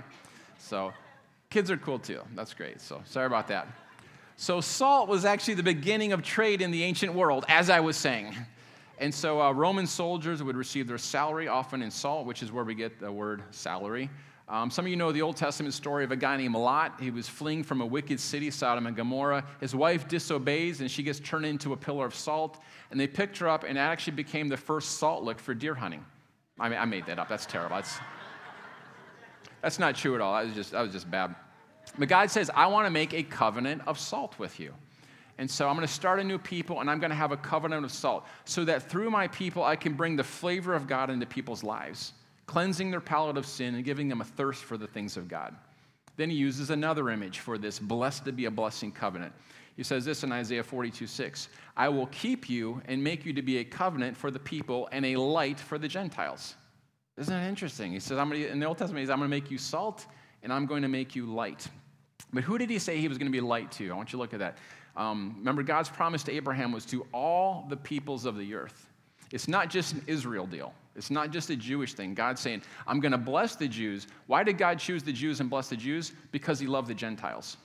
So, 0.58 0.92
kids 1.56 1.70
are 1.70 1.78
cool 1.78 1.98
too. 1.98 2.20
That's 2.34 2.52
great. 2.52 2.82
So, 2.82 3.00
sorry 3.06 3.24
about 3.24 3.48
that. 3.48 3.66
So, 4.36 4.60
salt 4.60 5.08
was 5.08 5.24
actually 5.24 5.54
the 5.54 5.62
beginning 5.62 6.12
of 6.12 6.22
trade 6.22 6.60
in 6.60 6.70
the 6.70 6.82
ancient 6.82 7.14
world, 7.14 7.46
as 7.48 7.70
I 7.70 7.80
was 7.80 7.96
saying. 7.96 8.36
And 8.98 9.14
so, 9.14 9.40
uh, 9.40 9.52
Roman 9.52 9.86
soldiers 9.86 10.42
would 10.42 10.54
receive 10.54 10.86
their 10.86 10.98
salary 10.98 11.48
often 11.48 11.80
in 11.80 11.90
salt, 11.90 12.26
which 12.26 12.42
is 12.42 12.52
where 12.52 12.62
we 12.62 12.74
get 12.74 13.00
the 13.00 13.10
word 13.10 13.42
salary. 13.52 14.10
Um, 14.50 14.70
some 14.70 14.84
of 14.84 14.90
you 14.90 14.96
know 14.96 15.12
the 15.12 15.22
Old 15.22 15.38
Testament 15.38 15.72
story 15.72 16.04
of 16.04 16.12
a 16.12 16.16
guy 16.16 16.36
named 16.36 16.54
Lot. 16.54 17.00
He 17.00 17.10
was 17.10 17.26
fleeing 17.26 17.62
from 17.62 17.80
a 17.80 17.86
wicked 17.86 18.20
city, 18.20 18.50
Sodom 18.50 18.86
and 18.86 18.94
Gomorrah. 18.94 19.42
His 19.58 19.74
wife 19.74 20.06
disobeys, 20.06 20.82
and 20.82 20.90
she 20.90 21.02
gets 21.02 21.20
turned 21.20 21.46
into 21.46 21.72
a 21.72 21.76
pillar 21.76 22.04
of 22.04 22.14
salt. 22.14 22.62
And 22.90 23.00
they 23.00 23.06
picked 23.06 23.38
her 23.38 23.48
up, 23.48 23.64
and 23.64 23.78
it 23.78 23.80
actually 23.80 24.16
became 24.16 24.48
the 24.48 24.58
first 24.58 24.98
salt 24.98 25.22
lick 25.24 25.38
for 25.38 25.54
deer 25.54 25.74
hunting. 25.74 26.04
I 26.60 26.68
mean, 26.68 26.78
I 26.78 26.84
made 26.84 27.06
that 27.06 27.18
up. 27.18 27.30
That's 27.30 27.46
terrible. 27.46 27.76
That's, 27.76 27.98
that's 29.62 29.78
not 29.78 29.96
true 29.96 30.14
at 30.14 30.20
all. 30.20 30.34
That 30.34 30.44
was 30.44 30.54
just, 30.54 30.72
that 30.72 30.82
was 30.82 30.92
just 30.92 31.10
bad. 31.10 31.34
But 31.98 32.08
God 32.08 32.30
says, 32.30 32.50
I 32.54 32.66
want 32.66 32.86
to 32.86 32.90
make 32.90 33.14
a 33.14 33.22
covenant 33.22 33.82
of 33.86 33.98
salt 33.98 34.38
with 34.38 34.60
you. 34.60 34.74
And 35.38 35.50
so 35.50 35.68
I'm 35.68 35.76
going 35.76 35.86
to 35.86 35.92
start 35.92 36.18
a 36.20 36.24
new 36.24 36.38
people 36.38 36.80
and 36.80 36.90
I'm 36.90 36.98
going 36.98 37.10
to 37.10 37.16
have 37.16 37.32
a 37.32 37.36
covenant 37.36 37.84
of 37.84 37.92
salt 37.92 38.26
so 38.44 38.64
that 38.64 38.88
through 38.88 39.10
my 39.10 39.28
people 39.28 39.62
I 39.62 39.76
can 39.76 39.92
bring 39.92 40.16
the 40.16 40.24
flavor 40.24 40.74
of 40.74 40.86
God 40.86 41.10
into 41.10 41.26
people's 41.26 41.62
lives 41.62 42.12
cleansing 42.46 42.90
their 42.90 43.00
palate 43.00 43.36
of 43.36 43.44
sin 43.44 43.74
and 43.74 43.84
giving 43.84 44.08
them 44.08 44.20
a 44.20 44.24
thirst 44.24 44.64
for 44.64 44.76
the 44.76 44.86
things 44.86 45.16
of 45.16 45.28
God. 45.28 45.54
Then 46.16 46.30
he 46.30 46.36
uses 46.36 46.70
another 46.70 47.10
image 47.10 47.40
for 47.40 47.58
this 47.58 47.78
blessed 47.78 48.24
to 48.24 48.32
be 48.32 48.46
a 48.46 48.50
blessing 48.50 48.92
covenant. 48.92 49.32
He 49.76 49.82
says 49.82 50.04
this 50.04 50.22
in 50.24 50.32
Isaiah 50.32 50.62
42 50.62 51.06
6 51.06 51.48
I 51.76 51.88
will 51.88 52.06
keep 52.06 52.48
you 52.48 52.80
and 52.86 53.02
make 53.02 53.26
you 53.26 53.32
to 53.34 53.42
be 53.42 53.58
a 53.58 53.64
covenant 53.64 54.16
for 54.16 54.30
the 54.30 54.38
people 54.38 54.88
and 54.92 55.04
a 55.04 55.16
light 55.16 55.60
for 55.60 55.76
the 55.76 55.88
Gentiles. 55.88 56.54
Isn't 57.18 57.34
that 57.34 57.48
interesting? 57.48 57.92
He 57.92 58.00
says, 58.00 58.18
I'm 58.18 58.30
gonna, 58.30 58.44
in 58.44 58.60
the 58.60 58.66
Old 58.66 58.78
Testament, 58.78 59.00
he 59.00 59.06
says, 59.06 59.10
I'm 59.10 59.18
going 59.18 59.30
to 59.30 59.36
make 59.36 59.50
you 59.50 59.58
salt 59.58 60.06
and 60.42 60.52
I'm 60.52 60.66
going 60.66 60.82
to 60.82 60.88
make 60.88 61.16
you 61.16 61.26
light. 61.26 61.66
But 62.32 62.44
who 62.44 62.58
did 62.58 62.70
he 62.70 62.78
say 62.78 62.98
he 62.98 63.08
was 63.08 63.18
going 63.18 63.30
to 63.30 63.36
be 63.36 63.40
light 63.40 63.70
to? 63.72 63.90
I 63.90 63.94
want 63.94 64.12
you 64.12 64.18
to 64.18 64.22
look 64.22 64.34
at 64.34 64.40
that. 64.40 64.58
Um, 64.96 65.36
remember, 65.38 65.62
God's 65.62 65.88
promise 65.88 66.22
to 66.24 66.32
Abraham 66.32 66.72
was 66.72 66.86
to 66.86 67.06
all 67.12 67.66
the 67.68 67.76
peoples 67.76 68.24
of 68.24 68.36
the 68.38 68.54
earth. 68.54 68.88
It's 69.32 69.48
not 69.48 69.68
just 69.68 69.94
an 69.94 70.02
Israel 70.06 70.46
deal. 70.46 70.72
It's 70.94 71.10
not 71.10 71.30
just 71.30 71.50
a 71.50 71.56
Jewish 71.56 71.94
thing. 71.94 72.14
God's 72.14 72.40
saying, 72.40 72.62
I'm 72.86 73.00
going 73.00 73.12
to 73.12 73.18
bless 73.18 73.54
the 73.54 73.68
Jews. 73.68 74.06
Why 74.26 74.42
did 74.42 74.56
God 74.56 74.78
choose 74.78 75.02
the 75.02 75.12
Jews 75.12 75.40
and 75.40 75.50
bless 75.50 75.68
the 75.68 75.76
Jews? 75.76 76.12
Because 76.32 76.58
he 76.58 76.66
loved 76.66 76.88
the 76.88 76.94
Gentiles. 76.94 77.58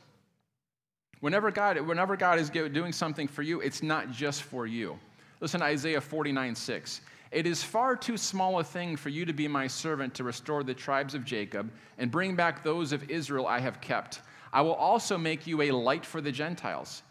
Whenever 1.22 1.52
God, 1.52 1.80
whenever 1.82 2.18
God 2.18 2.40
is 2.40 2.50
doing 2.50 2.92
something 2.92 3.28
for 3.28 3.44
you, 3.44 3.62
it's 3.62 3.82
not 3.82 4.12
just 4.12 4.44
for 4.44 4.66
you. 4.66 5.00
Listen 5.40 5.62
to 5.62 5.66
Isaiah 5.66 6.02
49 6.02 6.56
6. 6.56 7.02
It 7.32 7.48
is 7.48 7.64
far 7.64 7.96
too 7.96 8.18
small 8.18 8.60
a 8.60 8.64
thing 8.64 8.98
for 8.98 9.10
you 9.10 9.26
to 9.26 9.32
be 9.32 9.48
my 9.48 9.66
servant 9.66 10.14
to 10.16 10.24
restore 10.24 10.64
the 10.64 10.74
tribes 10.74 11.16
of 11.16 11.24
Jacob 11.24 11.72
and 11.98 12.12
bring 12.12 12.36
back 12.36 12.64
those 12.64 12.92
of 12.92 13.10
Israel 13.10 13.48
I 13.48 13.60
have 13.60 13.80
kept. 13.80 14.22
I 14.54 14.62
will 14.62 14.74
also 14.74 15.18
make 15.18 15.48
you 15.48 15.62
a 15.62 15.72
light 15.72 16.06
for 16.06 16.22
the 16.22 16.32
Gentiles. 16.32 17.04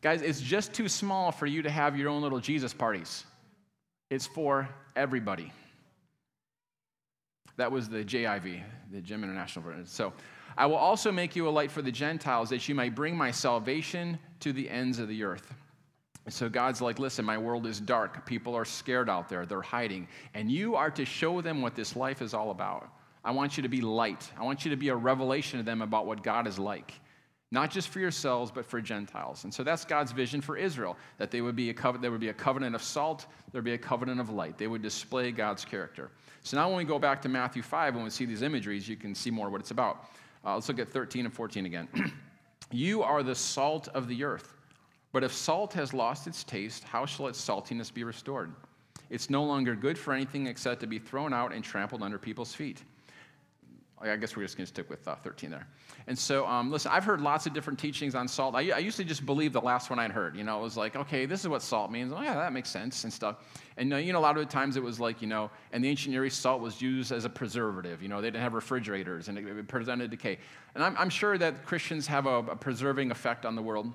Guys, 0.00 0.22
it's 0.22 0.40
just 0.40 0.72
too 0.72 0.88
small 0.88 1.32
for 1.32 1.46
you 1.46 1.62
to 1.62 1.70
have 1.70 1.96
your 1.96 2.08
own 2.08 2.22
little 2.22 2.40
Jesus 2.40 2.72
parties. 2.72 3.24
It's 4.10 4.26
for 4.26 4.68
everybody. 4.96 5.52
That 7.56 7.72
was 7.72 7.88
the 7.88 8.04
JIV, 8.04 8.62
the 8.92 9.00
Jim 9.00 9.24
International 9.24 9.64
Version. 9.64 9.86
So, 9.86 10.12
I 10.58 10.66
will 10.66 10.76
also 10.76 11.12
make 11.12 11.36
you 11.36 11.48
a 11.48 11.50
light 11.50 11.70
for 11.70 11.82
the 11.82 11.92
Gentiles 11.92 12.50
that 12.50 12.68
you 12.68 12.74
might 12.74 12.96
bring 12.96 13.16
my 13.16 13.30
salvation 13.30 14.18
to 14.40 14.52
the 14.52 14.68
ends 14.68 14.98
of 14.98 15.06
the 15.06 15.22
earth. 15.22 15.54
so 16.28 16.48
God's 16.48 16.82
like, 16.82 16.98
listen, 16.98 17.24
my 17.24 17.38
world 17.38 17.64
is 17.64 17.78
dark. 17.78 18.26
People 18.26 18.56
are 18.56 18.64
scared 18.64 19.08
out 19.08 19.28
there, 19.28 19.46
they're 19.46 19.62
hiding. 19.62 20.08
And 20.34 20.50
you 20.50 20.74
are 20.74 20.90
to 20.90 21.04
show 21.04 21.40
them 21.40 21.62
what 21.62 21.76
this 21.76 21.94
life 21.94 22.20
is 22.22 22.34
all 22.34 22.50
about. 22.50 22.88
I 23.28 23.30
want 23.30 23.58
you 23.58 23.62
to 23.62 23.68
be 23.68 23.82
light. 23.82 24.32
I 24.40 24.42
want 24.42 24.64
you 24.64 24.70
to 24.70 24.76
be 24.78 24.88
a 24.88 24.96
revelation 24.96 25.58
to 25.58 25.62
them 25.62 25.82
about 25.82 26.06
what 26.06 26.22
God 26.22 26.46
is 26.46 26.58
like. 26.58 26.94
not 27.50 27.70
just 27.70 27.88
for 27.90 28.00
yourselves, 28.00 28.50
but 28.50 28.64
for 28.64 28.80
Gentiles. 28.80 29.44
And 29.44 29.52
so 29.52 29.62
that's 29.62 29.84
God's 29.84 30.12
vision 30.12 30.40
for 30.40 30.56
Israel, 30.56 30.96
that 31.18 31.30
they 31.30 31.42
would 31.42 31.56
be 31.56 31.68
a 31.68 31.74
covenant, 31.74 32.02
there 32.02 32.10
would 32.10 32.20
be 32.20 32.30
a 32.30 32.34
covenant 32.34 32.74
of 32.74 32.82
salt, 32.82 33.26
there 33.52 33.60
would 33.60 33.66
be 33.66 33.74
a 33.74 33.78
covenant 33.78 34.18
of 34.18 34.30
light. 34.30 34.56
They 34.56 34.66
would 34.66 34.80
display 34.80 35.30
God's 35.30 35.64
character. 35.64 36.10
So 36.42 36.56
now 36.56 36.68
when 36.68 36.78
we 36.78 36.84
go 36.84 36.98
back 36.98 37.20
to 37.22 37.28
Matthew 37.28 37.62
5, 37.62 37.94
when 37.94 38.04
we 38.04 38.10
see 38.10 38.24
these 38.24 38.40
imageries, 38.40 38.88
you 38.88 38.96
can 38.96 39.14
see 39.14 39.30
more 39.30 39.50
what 39.50 39.60
it's 39.60 39.72
about. 39.72 40.06
Uh, 40.42 40.54
let's 40.54 40.68
look 40.68 40.78
at 40.78 40.90
13 40.90 41.26
and 41.26 41.34
14 41.34 41.66
again. 41.66 41.88
you 42.70 43.02
are 43.02 43.22
the 43.22 43.34
salt 43.34 43.88
of 43.88 44.08
the 44.08 44.24
earth. 44.24 44.54
But 45.12 45.22
if 45.22 45.34
salt 45.34 45.74
has 45.74 45.92
lost 45.92 46.26
its 46.26 46.44
taste, 46.44 46.84
how 46.84 47.04
shall 47.04 47.28
its 47.28 47.38
saltiness 47.38 47.92
be 47.92 48.04
restored? 48.04 48.52
It's 49.10 49.28
no 49.28 49.44
longer 49.44 49.74
good 49.74 49.98
for 49.98 50.14
anything 50.14 50.46
except 50.46 50.80
to 50.80 50.86
be 50.86 50.98
thrown 50.98 51.34
out 51.34 51.52
and 51.52 51.62
trampled 51.62 52.02
under 52.02 52.18
people's 52.18 52.54
feet. 52.54 52.82
I 54.02 54.16
guess 54.16 54.36
we're 54.36 54.44
just 54.44 54.56
going 54.56 54.66
to 54.66 54.72
stick 54.72 54.88
with 54.88 55.06
uh, 55.08 55.16
13 55.16 55.50
there. 55.50 55.66
And 56.06 56.18
so, 56.18 56.46
um, 56.46 56.70
listen, 56.70 56.90
I've 56.92 57.04
heard 57.04 57.20
lots 57.20 57.46
of 57.46 57.52
different 57.52 57.78
teachings 57.78 58.14
on 58.14 58.28
salt. 58.28 58.54
I, 58.54 58.70
I, 58.70 58.78
used 58.78 58.96
to 58.98 59.04
just 59.04 59.26
believe 59.26 59.52
the 59.52 59.60
last 59.60 59.90
one 59.90 59.98
I'd 59.98 60.12
heard. 60.12 60.36
You 60.36 60.44
know, 60.44 60.58
it 60.58 60.62
was 60.62 60.76
like, 60.76 60.96
okay, 60.96 61.26
this 61.26 61.40
is 61.40 61.48
what 61.48 61.62
salt 61.62 61.90
means. 61.90 62.12
Oh, 62.12 62.22
yeah, 62.22 62.34
that 62.34 62.52
makes 62.52 62.70
sense 62.70 63.04
and 63.04 63.12
stuff. 63.12 63.36
And, 63.76 63.90
you 63.90 64.12
know, 64.12 64.18
a 64.18 64.20
lot 64.20 64.36
of 64.36 64.46
the 64.46 64.50
times 64.50 64.76
it 64.76 64.82
was 64.82 65.00
like, 65.00 65.20
you 65.20 65.28
know, 65.28 65.50
and 65.72 65.82
the 65.82 65.88
ancient 65.88 66.12
Near 66.12 66.24
East, 66.24 66.40
salt 66.40 66.60
was 66.60 66.80
used 66.80 67.12
as 67.12 67.24
a 67.24 67.30
preservative. 67.30 68.02
You 68.02 68.08
know, 68.08 68.20
they 68.20 68.28
didn't 68.28 68.42
have 68.42 68.54
refrigerators 68.54 69.28
and 69.28 69.38
it, 69.38 69.46
it 69.46 69.68
prevented 69.68 70.10
decay. 70.10 70.38
And 70.74 70.84
I'm, 70.84 70.96
I'm, 70.96 71.10
sure 71.10 71.38
that 71.38 71.64
Christians 71.66 72.06
have 72.06 72.26
a, 72.26 72.38
a 72.38 72.56
preserving 72.56 73.10
effect 73.10 73.44
on 73.44 73.56
the 73.56 73.62
world, 73.62 73.92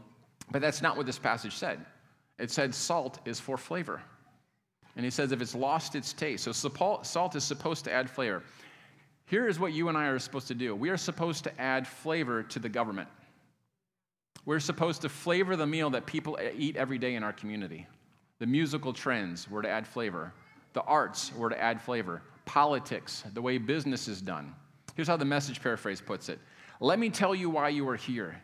but 0.51 0.61
that's 0.61 0.81
not 0.81 0.97
what 0.97 1.05
this 1.05 1.19
passage 1.19 1.55
said. 1.55 1.85
It 2.39 2.51
said 2.51 2.75
salt 2.75 3.19
is 3.25 3.39
for 3.39 3.57
flavor. 3.57 4.01
And 4.95 5.03
he 5.03 5.09
says 5.09 5.31
if 5.31 5.41
it's 5.41 5.55
lost 5.55 5.95
its 5.95 6.13
taste. 6.13 6.43
So 6.43 6.51
salt 7.03 7.35
is 7.35 7.43
supposed 7.43 7.83
to 7.85 7.91
add 7.91 8.09
flavor. 8.09 8.43
Here 9.33 9.47
is 9.47 9.59
what 9.59 9.73
you 9.73 9.89
and 9.89 9.97
I 9.97 10.09
are 10.09 10.19
supposed 10.19 10.47
to 10.49 10.53
do 10.53 10.75
we 10.75 10.91
are 10.91 10.97
supposed 10.97 11.43
to 11.45 11.59
add 11.59 11.87
flavor 11.87 12.43
to 12.43 12.59
the 12.59 12.69
government. 12.69 13.09
We're 14.45 14.59
supposed 14.59 15.01
to 15.01 15.09
flavor 15.09 15.55
the 15.55 15.65
meal 15.65 15.89
that 15.89 16.05
people 16.05 16.37
eat 16.55 16.75
every 16.75 16.99
day 16.99 17.15
in 17.15 17.23
our 17.23 17.33
community. 17.33 17.87
The 18.37 18.45
musical 18.45 18.93
trends 18.93 19.49
were 19.49 19.63
to 19.63 19.67
add 19.67 19.87
flavor, 19.87 20.35
the 20.73 20.83
arts 20.83 21.33
were 21.35 21.49
to 21.49 21.59
add 21.59 21.81
flavor, 21.81 22.21
politics, 22.45 23.23
the 23.33 23.41
way 23.41 23.57
business 23.57 24.07
is 24.07 24.21
done. 24.21 24.53
Here's 24.93 25.07
how 25.07 25.17
the 25.17 25.25
message 25.25 25.59
paraphrase 25.63 25.99
puts 25.99 26.29
it 26.29 26.37
Let 26.79 26.99
me 26.99 27.09
tell 27.09 27.33
you 27.33 27.49
why 27.49 27.69
you 27.69 27.89
are 27.89 27.95
here. 27.95 28.39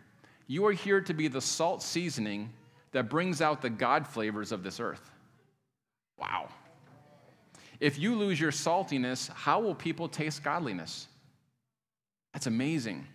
You 0.47 0.65
are 0.65 0.73
here 0.73 1.01
to 1.01 1.13
be 1.13 1.27
the 1.27 1.39
salt 1.39 1.83
seasoning 1.83 2.49
that 2.93 3.11
brings 3.11 3.41
out 3.41 3.61
the 3.61 3.69
God 3.69 4.07
flavors 4.07 4.51
of 4.51 4.63
this 4.63 4.79
earth. 4.79 5.11
Wow. 6.17 6.49
If 7.79 7.97
you 7.97 8.15
lose 8.15 8.39
your 8.39 8.51
saltiness, 8.51 9.29
how 9.29 9.59
will 9.59 9.75
people 9.75 10.09
taste 10.09 10.43
godliness? 10.43 11.07
That's 12.33 12.47
amazing. 12.47 13.07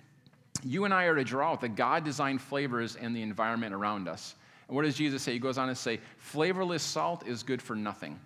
You 0.62 0.84
and 0.84 0.94
I 0.94 1.04
are 1.04 1.14
to 1.14 1.24
draw 1.24 1.52
out 1.52 1.60
the 1.60 1.68
God 1.68 2.04
designed 2.04 2.40
flavors 2.40 2.96
in 2.96 3.12
the 3.12 3.22
environment 3.22 3.74
around 3.74 4.08
us. 4.08 4.34
And 4.68 4.76
what 4.76 4.84
does 4.84 4.96
Jesus 4.96 5.22
say? 5.22 5.32
He 5.32 5.38
goes 5.38 5.58
on 5.58 5.68
to 5.68 5.74
say, 5.74 6.00
flavorless 6.16 6.82
salt 6.82 7.26
is 7.26 7.42
good 7.42 7.60
for 7.60 7.76
nothing. 7.76 8.18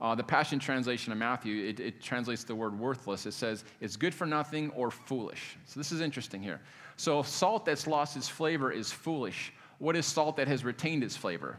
Uh, 0.00 0.14
the 0.14 0.22
Passion 0.22 0.58
Translation 0.58 1.12
of 1.12 1.18
Matthew, 1.18 1.68
it, 1.68 1.80
it, 1.80 2.02
translates 2.02 2.44
the 2.44 2.54
word 2.54 2.78
worthless. 2.78 3.26
It 3.26 3.32
says 3.32 3.64
it's 3.80 3.96
good 3.96 4.14
for 4.14 4.26
nothing 4.26 4.70
or 4.70 4.90
foolish. 4.90 5.56
So 5.66 5.78
this 5.78 5.92
is 5.92 6.00
interesting 6.00 6.42
here. 6.42 6.60
So 6.96 7.22
salt 7.22 7.64
that's 7.64 7.86
lost 7.86 8.16
its 8.16 8.28
flavor 8.28 8.70
is 8.70 8.92
foolish. 8.92 9.52
What 9.78 9.96
is 9.96 10.06
salt 10.06 10.36
that 10.36 10.48
has 10.48 10.64
retained 10.64 11.02
its 11.02 11.16
flavor? 11.16 11.58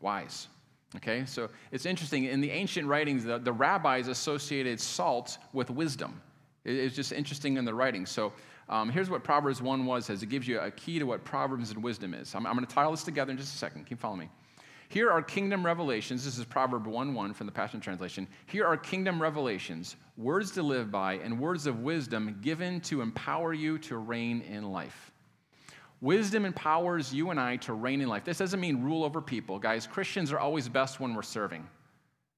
Wise. 0.00 0.48
Okay, 0.96 1.24
so 1.24 1.48
it's 1.70 1.86
interesting. 1.86 2.24
In 2.24 2.40
the 2.40 2.50
ancient 2.50 2.86
writings, 2.86 3.24
the, 3.24 3.38
the 3.38 3.52
rabbis 3.52 4.08
associated 4.08 4.78
salt 4.78 5.38
with 5.52 5.70
wisdom. 5.70 6.20
It, 6.64 6.76
it's 6.76 6.94
just 6.94 7.12
interesting 7.12 7.56
in 7.56 7.64
the 7.64 7.74
writing. 7.74 8.04
So 8.04 8.32
um, 8.68 8.90
here's 8.90 9.08
what 9.08 9.24
Proverbs 9.24 9.62
1 9.62 9.86
was 9.86 10.10
as 10.10 10.22
it 10.22 10.26
gives 10.28 10.46
you 10.46 10.60
a 10.60 10.70
key 10.70 10.98
to 10.98 11.04
what 11.04 11.24
Proverbs 11.24 11.70
and 11.70 11.82
wisdom 11.82 12.14
is. 12.14 12.34
I'm, 12.34 12.46
I'm 12.46 12.54
going 12.54 12.66
to 12.66 12.74
tie 12.74 12.84
all 12.84 12.90
this 12.90 13.04
together 13.04 13.30
in 13.30 13.38
just 13.38 13.54
a 13.54 13.58
second. 13.58 13.86
Keep 13.86 14.00
following 14.00 14.20
me. 14.20 14.28
Here 14.88 15.10
are 15.10 15.22
kingdom 15.22 15.64
revelations. 15.64 16.22
This 16.22 16.36
is 16.36 16.44
Proverb 16.44 16.86
1 16.86 17.14
1 17.14 17.32
from 17.32 17.46
the 17.46 17.52
Passion 17.52 17.80
Translation. 17.80 18.28
Here 18.44 18.66
are 18.66 18.76
kingdom 18.76 19.22
revelations, 19.22 19.96
words 20.18 20.50
to 20.50 20.62
live 20.62 20.90
by, 20.90 21.14
and 21.14 21.40
words 21.40 21.66
of 21.66 21.80
wisdom 21.80 22.38
given 22.42 22.78
to 22.82 23.00
empower 23.00 23.54
you 23.54 23.78
to 23.78 23.96
reign 23.96 24.42
in 24.42 24.70
life. 24.70 25.11
Wisdom 26.02 26.44
empowers 26.44 27.14
you 27.14 27.30
and 27.30 27.38
I 27.38 27.56
to 27.58 27.74
reign 27.74 28.00
in 28.00 28.08
life. 28.08 28.24
This 28.24 28.38
doesn't 28.38 28.58
mean 28.58 28.82
rule 28.82 29.04
over 29.04 29.20
people. 29.20 29.60
Guys, 29.60 29.86
Christians 29.86 30.32
are 30.32 30.38
always 30.38 30.68
best 30.68 30.98
when 30.98 31.14
we're 31.14 31.22
serving. 31.22 31.64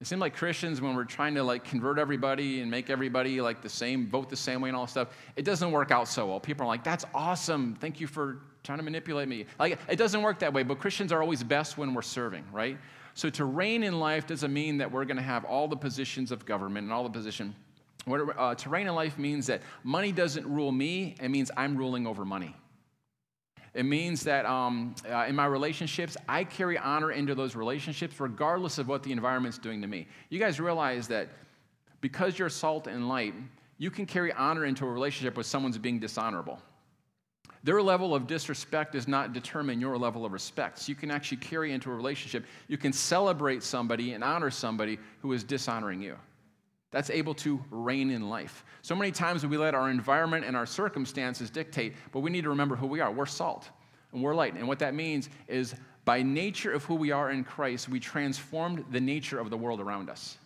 It 0.03 0.07
seems 0.07 0.21
like 0.21 0.37
Christians, 0.37 0.83
when 0.83 0.95
we're 0.95 1.05
trying 1.05 1.35
to 1.37 1.43
like 1.43 1.65
convert 1.65 1.99
everybody 1.99 2.61
and 2.61 2.71
make 2.71 2.91
everybody 2.91 3.41
like 3.41 3.63
the 3.63 3.69
same, 3.71 4.07
vote 4.07 4.29
the 4.29 4.37
same 4.37 4.61
way 4.61 4.69
and 4.69 4.77
all 4.77 4.87
stuff, 4.87 5.09
it 5.35 5.47
doesn't 5.47 5.73
work 5.73 5.91
out 5.91 6.09
so 6.09 6.27
well. 6.27 6.41
People 6.41 6.65
are 6.65 6.69
like, 6.69 6.85
that's 6.85 7.07
awesome. 7.15 7.75
Thank 7.81 8.01
you 8.01 8.07
for 8.07 8.43
trying 8.65 8.79
to 8.79 8.85
manipulate 8.85 9.29
me. 9.29 9.47
Like, 9.59 9.79
it 9.89 9.97
doesn't 9.97 10.21
work 10.21 10.41
that 10.41 10.53
way, 10.53 10.63
but 10.63 10.79
Christians 10.79 11.11
are 11.11 11.23
always 11.23 11.43
best 11.43 11.79
when 11.79 11.95
we're 11.95 12.03
serving, 12.03 12.45
right? 12.53 12.77
So 13.15 13.31
to 13.31 13.47
reign 13.47 13.83
in 13.83 13.99
life 13.99 14.27
doesn't 14.27 14.53
mean 14.53 14.77
that 14.77 14.93
we're 14.93 15.07
going 15.07 15.17
to 15.17 15.23
have 15.23 15.47
all 15.47 15.69
the 15.69 15.77
positions 15.77 16.33
of 16.33 16.45
government 16.45 16.85
and 16.85 16.93
all 16.93 17.05
the 17.05 17.09
position. 17.09 17.55
What, 18.05 18.39
uh, 18.39 18.55
to 18.57 18.69
reign 18.69 18.89
in 18.89 18.95
life 18.95 19.19
means 19.19 19.47
that 19.47 19.63
money 19.85 20.13
doesn't 20.13 20.47
rule 20.47 20.71
me. 20.71 21.15
It 21.23 21.31
means 21.31 21.51
I'm 21.57 21.79
ruling 21.79 22.07
over 22.07 22.27
money. 22.27 22.55
It 23.75 23.85
means 23.85 24.23
that 24.23 24.47
um, 24.47 24.95
uh, 25.11 25.27
in 25.29 25.35
my 25.35 25.47
relationships, 25.47 26.17
I 26.29 26.45
carry 26.45 26.79
honor 26.79 27.11
into 27.11 27.35
those 27.35 27.57
relationships 27.57 28.21
regardless 28.21 28.79
of 28.79 28.87
what 28.87 29.03
the 29.03 29.11
environment's 29.11 29.59
doing 29.59 29.83
to 29.83 29.89
me. 29.89 30.07
You 30.31 30.39
guys 30.39 30.61
realize 30.61 31.09
that 31.09 31.29
because 32.01 32.39
you're 32.39 32.49
salt 32.49 32.87
and 32.87 33.09
light, 33.09 33.35
you 33.79 33.91
can 33.91 34.07
carry 34.07 34.33
honor 34.33 34.65
into 34.65 34.87
a 34.87 34.91
relationship 34.91 35.37
with 35.37 35.47
someone's 35.47 35.77
being 35.77 35.99
dishonorable. 35.99 36.61
Their 37.65 37.83
level 37.83 38.15
of 38.15 38.27
disrespect 38.27 38.93
does 38.93 39.09
not 39.09 39.33
determine 39.33 39.81
your 39.81 39.97
level 39.97 40.25
of 40.25 40.33
respect. 40.33 40.79
So 40.79 40.91
you 40.91 40.95
can 40.95 41.11
actually 41.11 41.39
carry 41.39 41.73
into 41.73 41.91
a 41.91 41.95
relationship, 41.95 42.45
you 42.69 42.77
can 42.77 42.93
celebrate 42.93 43.63
somebody 43.63 44.13
and 44.13 44.23
honor 44.23 44.51
somebody 44.51 44.99
who 45.21 45.33
is 45.33 45.43
dishonoring 45.43 46.01
you. 46.01 46.17
That's 46.95 47.11
able 47.11 47.35
to 47.35 47.61
reign 47.73 48.13
in 48.13 48.29
life. 48.29 48.65
So 48.83 48.95
many 48.95 49.11
times 49.11 49.45
we 49.45 49.57
let 49.57 49.75
our 49.75 49.91
environment 49.91 50.45
and 50.45 50.57
our 50.57 50.65
circumstances 50.65 51.51
dictate, 51.51 51.97
but 52.13 52.21
we 52.21 52.31
need 52.31 52.45
to 52.45 52.51
remember 52.51 52.77
who 52.77 52.87
we 52.87 53.01
are. 53.01 53.11
We're 53.11 53.27
salt 53.27 53.69
and 54.13 54.23
we're 54.23 54.33
light. 54.33 54.55
And 54.55 54.69
what 54.69 54.79
that 54.79 54.95
means 54.95 55.29
is 55.49 55.75
by 56.05 56.23
nature 56.23 56.73
of 56.73 56.85
who 56.85 56.95
we 56.95 57.11
are 57.11 57.33
in 57.33 57.43
Christ, 57.43 57.89
we 57.89 57.99
transformed 57.99 58.85
the 58.93 59.01
nature 59.01 59.41
of 59.41 59.51
the 59.51 59.57
world 59.57 59.81
around 59.81 60.09
us. 60.09 60.39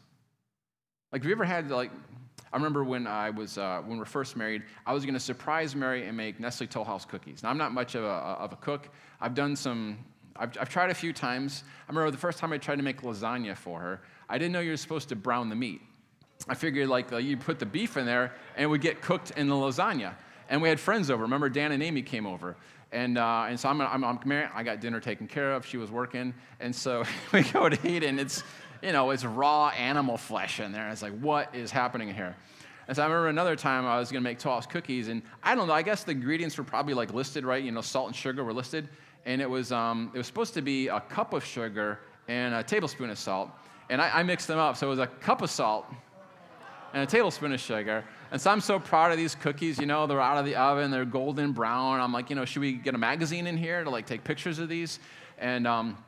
Like, 1.12 1.20
have 1.20 1.28
you 1.28 1.34
ever 1.34 1.44
had, 1.44 1.70
like, 1.70 1.90
I 2.50 2.56
remember 2.56 2.82
when 2.82 3.06
I 3.06 3.28
was, 3.28 3.58
uh, 3.58 3.82
when 3.82 3.92
we 3.92 3.98
were 3.98 4.06
first 4.06 4.34
married, 4.34 4.62
I 4.86 4.94
was 4.94 5.04
going 5.04 5.12
to 5.12 5.20
surprise 5.20 5.76
Mary 5.76 6.06
and 6.06 6.16
make 6.16 6.40
Nestle 6.40 6.66
Toll 6.66 6.84
House 6.84 7.04
cookies. 7.04 7.42
Now, 7.42 7.50
I'm 7.50 7.58
not 7.58 7.72
much 7.72 7.94
of 7.94 8.04
a, 8.04 8.06
of 8.06 8.54
a 8.54 8.56
cook. 8.56 8.88
I've 9.20 9.34
done 9.34 9.54
some, 9.54 9.98
I've, 10.34 10.56
I've 10.58 10.70
tried 10.70 10.88
a 10.88 10.94
few 10.94 11.12
times. 11.12 11.62
I 11.86 11.92
remember 11.92 12.10
the 12.10 12.16
first 12.16 12.38
time 12.38 12.54
I 12.54 12.56
tried 12.56 12.76
to 12.76 12.82
make 12.82 13.02
lasagna 13.02 13.54
for 13.54 13.80
her, 13.80 14.00
I 14.30 14.38
didn't 14.38 14.52
know 14.52 14.60
you 14.60 14.70
were 14.70 14.78
supposed 14.78 15.10
to 15.10 15.16
brown 15.16 15.50
the 15.50 15.56
meat. 15.56 15.82
I 16.46 16.54
figured 16.54 16.88
like 16.88 17.12
uh, 17.12 17.16
you 17.16 17.36
put 17.36 17.58
the 17.58 17.66
beef 17.66 17.96
in 17.96 18.06
there 18.06 18.32
and 18.54 18.64
it 18.64 18.66
would 18.66 18.80
get 18.80 19.00
cooked 19.00 19.32
in 19.32 19.48
the 19.48 19.54
lasagna. 19.54 20.14
And 20.48 20.62
we 20.62 20.68
had 20.68 20.78
friends 20.80 21.10
over. 21.10 21.22
Remember, 21.22 21.48
Dan 21.48 21.72
and 21.72 21.82
Amy 21.82 22.02
came 22.02 22.26
over. 22.26 22.56
And, 22.90 23.18
uh, 23.18 23.46
and 23.48 23.60
so 23.60 23.68
I'm, 23.68 23.80
I'm, 23.80 24.02
I'm 24.02 24.18
married. 24.24 24.50
I 24.54 24.62
got 24.62 24.80
dinner 24.80 25.00
taken 25.00 25.26
care 25.26 25.52
of. 25.52 25.66
She 25.66 25.76
was 25.76 25.90
working. 25.90 26.32
And 26.60 26.74
so 26.74 27.04
we 27.32 27.42
go 27.42 27.68
to 27.68 27.88
eat, 27.88 28.02
and 28.02 28.18
it's, 28.18 28.42
you 28.82 28.92
know, 28.92 29.10
it's 29.10 29.24
raw 29.24 29.68
animal 29.68 30.16
flesh 30.16 30.60
in 30.60 30.72
there. 30.72 30.84
And 30.84 30.92
it's 30.92 31.02
like, 31.02 31.18
what 31.18 31.54
is 31.54 31.70
happening 31.70 32.12
here? 32.12 32.34
And 32.86 32.96
so 32.96 33.02
I 33.02 33.06
remember 33.06 33.28
another 33.28 33.56
time 33.56 33.84
I 33.84 33.98
was 33.98 34.10
going 34.10 34.22
to 34.22 34.28
make 34.28 34.38
Toss 34.38 34.66
cookies, 34.66 35.08
and 35.08 35.20
I 35.42 35.54
don't 35.54 35.66
know. 35.66 35.74
I 35.74 35.82
guess 35.82 36.04
the 36.04 36.12
ingredients 36.12 36.56
were 36.56 36.64
probably 36.64 36.94
like 36.94 37.12
listed 37.12 37.44
right. 37.44 37.62
You 37.62 37.70
know, 37.70 37.82
salt 37.82 38.06
and 38.06 38.16
sugar 38.16 38.42
were 38.42 38.54
listed, 38.54 38.88
and 39.26 39.42
it 39.42 39.50
was 39.50 39.70
um, 39.70 40.10
it 40.14 40.16
was 40.16 40.26
supposed 40.26 40.54
to 40.54 40.62
be 40.62 40.88
a 40.88 40.98
cup 40.98 41.34
of 41.34 41.44
sugar 41.44 42.00
and 42.28 42.54
a 42.54 42.62
tablespoon 42.62 43.10
of 43.10 43.18
salt, 43.18 43.50
and 43.90 44.00
I, 44.00 44.20
I 44.20 44.22
mixed 44.22 44.48
them 44.48 44.58
up. 44.58 44.78
So 44.78 44.86
it 44.86 44.90
was 44.90 45.00
a 45.00 45.06
cup 45.06 45.42
of 45.42 45.50
salt 45.50 45.84
and 46.92 47.02
a 47.02 47.06
tablespoon 47.06 47.52
of 47.52 47.60
sugar. 47.60 48.04
And 48.30 48.40
so 48.40 48.50
I'm 48.50 48.60
so 48.60 48.78
proud 48.78 49.10
of 49.10 49.16
these 49.16 49.34
cookies. 49.34 49.78
You 49.78 49.86
know, 49.86 50.06
they're 50.06 50.20
out 50.20 50.38
of 50.38 50.44
the 50.44 50.56
oven, 50.56 50.90
they're 50.90 51.04
golden 51.04 51.52
brown. 51.52 52.00
I'm 52.00 52.12
like, 52.12 52.30
you 52.30 52.36
know, 52.36 52.44
should 52.44 52.60
we 52.60 52.72
get 52.72 52.94
a 52.94 52.98
magazine 52.98 53.46
in 53.46 53.56
here 53.56 53.84
to 53.84 53.90
like 53.90 54.06
take 54.06 54.24
pictures 54.24 54.58
of 54.58 54.68
these? 54.68 54.98
And 55.38 55.66
um, 55.66 55.98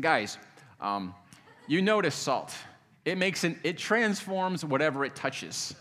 guys, 0.00 0.38
um, 0.80 1.14
you 1.66 1.82
notice 1.82 2.14
salt. 2.14 2.54
It 3.04 3.18
makes 3.18 3.44
an, 3.44 3.58
it 3.62 3.78
transforms 3.78 4.64
whatever 4.64 5.04
it 5.04 5.14
touches. 5.14 5.74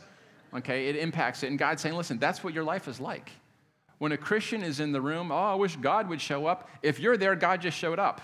Okay, 0.54 0.88
it 0.88 0.96
impacts 0.96 1.44
it. 1.44 1.48
And 1.48 1.60
God's 1.60 1.82
saying, 1.82 1.96
listen, 1.96 2.18
that's 2.18 2.44
what 2.44 2.54
your 2.54 2.64
life 2.64 2.88
is 2.88 3.00
like. 3.00 3.32
When 4.00 4.14
a 4.14 4.18
Christian 4.18 4.64
is 4.64 4.80
in 4.80 4.92
the 4.92 5.02
room, 5.02 5.32
oh, 5.32 5.36
I 5.36 5.56
wish 5.56 5.76
God 5.76 6.08
would 6.10 6.22
show 6.22 6.46
up. 6.48 6.70
If 6.82 7.00
you're 7.00 7.18
there, 7.18 7.36
God 7.36 7.62
just 7.62 7.78
showed 7.78 8.00
up. 8.00 8.22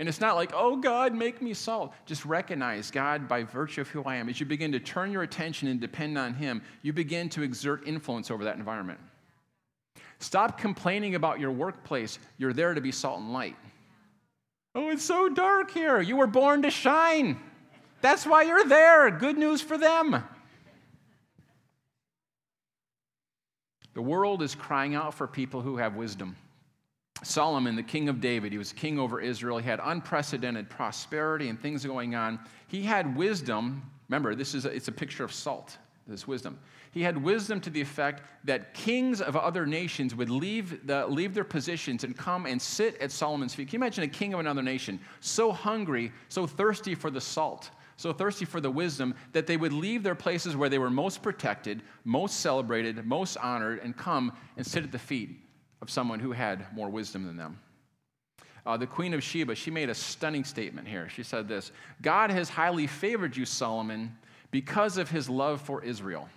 And 0.00 0.08
it's 0.08 0.18
not 0.18 0.34
like, 0.34 0.52
oh, 0.54 0.76
God, 0.76 1.14
make 1.14 1.42
me 1.42 1.52
salt. 1.52 1.92
Just 2.06 2.24
recognize 2.24 2.90
God 2.90 3.28
by 3.28 3.42
virtue 3.42 3.82
of 3.82 3.88
who 3.90 4.02
I 4.04 4.16
am. 4.16 4.30
As 4.30 4.40
you 4.40 4.46
begin 4.46 4.72
to 4.72 4.80
turn 4.80 5.12
your 5.12 5.24
attention 5.24 5.68
and 5.68 5.78
depend 5.78 6.16
on 6.16 6.32
Him, 6.32 6.62
you 6.80 6.94
begin 6.94 7.28
to 7.28 7.42
exert 7.42 7.86
influence 7.86 8.30
over 8.30 8.44
that 8.44 8.56
environment. 8.56 8.98
Stop 10.18 10.58
complaining 10.58 11.16
about 11.16 11.38
your 11.38 11.50
workplace. 11.50 12.18
You're 12.38 12.54
there 12.54 12.72
to 12.72 12.80
be 12.80 12.90
salt 12.90 13.20
and 13.20 13.34
light. 13.34 13.56
Oh, 14.74 14.88
it's 14.88 15.04
so 15.04 15.28
dark 15.28 15.70
here. 15.70 16.00
You 16.00 16.16
were 16.16 16.26
born 16.26 16.62
to 16.62 16.70
shine. 16.70 17.38
That's 18.00 18.24
why 18.24 18.44
you're 18.44 18.64
there. 18.64 19.10
Good 19.10 19.36
news 19.36 19.60
for 19.60 19.76
them. 19.76 20.24
The 23.92 24.00
world 24.00 24.40
is 24.40 24.54
crying 24.54 24.94
out 24.94 25.12
for 25.12 25.26
people 25.26 25.60
who 25.60 25.76
have 25.76 25.94
wisdom. 25.94 26.36
Solomon, 27.22 27.76
the 27.76 27.82
king 27.82 28.08
of 28.08 28.20
David, 28.20 28.52
he 28.52 28.58
was 28.58 28.72
king 28.72 28.98
over 28.98 29.20
Israel. 29.20 29.58
He 29.58 29.68
had 29.68 29.80
unprecedented 29.82 30.70
prosperity 30.70 31.48
and 31.48 31.60
things 31.60 31.84
going 31.84 32.14
on. 32.14 32.38
He 32.68 32.82
had 32.82 33.16
wisdom. 33.16 33.82
Remember, 34.08 34.34
this 34.34 34.54
is 34.54 34.64
a, 34.64 34.70
it's 34.70 34.88
a 34.88 34.92
picture 34.92 35.24
of 35.24 35.32
salt, 35.32 35.76
this 36.06 36.26
wisdom. 36.26 36.58
He 36.92 37.02
had 37.02 37.22
wisdom 37.22 37.60
to 37.60 37.70
the 37.70 37.80
effect 37.80 38.22
that 38.44 38.74
kings 38.74 39.20
of 39.20 39.36
other 39.36 39.64
nations 39.64 40.14
would 40.14 40.30
leave, 40.30 40.86
the, 40.86 41.06
leave 41.06 41.34
their 41.34 41.44
positions 41.44 42.02
and 42.04 42.16
come 42.16 42.46
and 42.46 42.60
sit 42.60 43.00
at 43.00 43.12
Solomon's 43.12 43.54
feet. 43.54 43.68
Can 43.68 43.78
you 43.80 43.84
imagine 43.84 44.04
a 44.04 44.08
king 44.08 44.34
of 44.34 44.40
another 44.40 44.62
nation 44.62 44.98
so 45.20 45.52
hungry, 45.52 46.10
so 46.28 46.46
thirsty 46.46 46.94
for 46.96 47.10
the 47.10 47.20
salt, 47.20 47.70
so 47.96 48.12
thirsty 48.12 48.44
for 48.44 48.60
the 48.60 48.70
wisdom 48.70 49.14
that 49.32 49.46
they 49.46 49.56
would 49.56 49.72
leave 49.72 50.02
their 50.02 50.14
places 50.16 50.56
where 50.56 50.68
they 50.68 50.78
were 50.78 50.90
most 50.90 51.22
protected, 51.22 51.82
most 52.04 52.40
celebrated, 52.40 53.04
most 53.06 53.36
honored, 53.36 53.80
and 53.84 53.96
come 53.96 54.32
and 54.56 54.66
sit 54.66 54.82
at 54.82 54.90
the 54.90 54.98
feet 54.98 55.38
of 55.82 55.90
someone 55.90 56.20
who 56.20 56.32
had 56.32 56.66
more 56.74 56.88
wisdom 56.88 57.26
than 57.26 57.36
them? 57.36 57.58
Uh, 58.66 58.76
the 58.76 58.86
Queen 58.86 59.14
of 59.14 59.22
Sheba, 59.22 59.54
she 59.54 59.70
made 59.70 59.88
a 59.88 59.94
stunning 59.94 60.44
statement 60.44 60.86
here. 60.86 61.08
She 61.08 61.22
said 61.22 61.48
this 61.48 61.72
God 62.02 62.30
has 62.30 62.48
highly 62.48 62.86
favored 62.86 63.36
you, 63.36 63.46
Solomon, 63.46 64.16
because 64.50 64.96
of 64.98 65.10
his 65.10 65.28
love 65.28 65.60
for 65.60 65.82
Israel. 65.82 66.28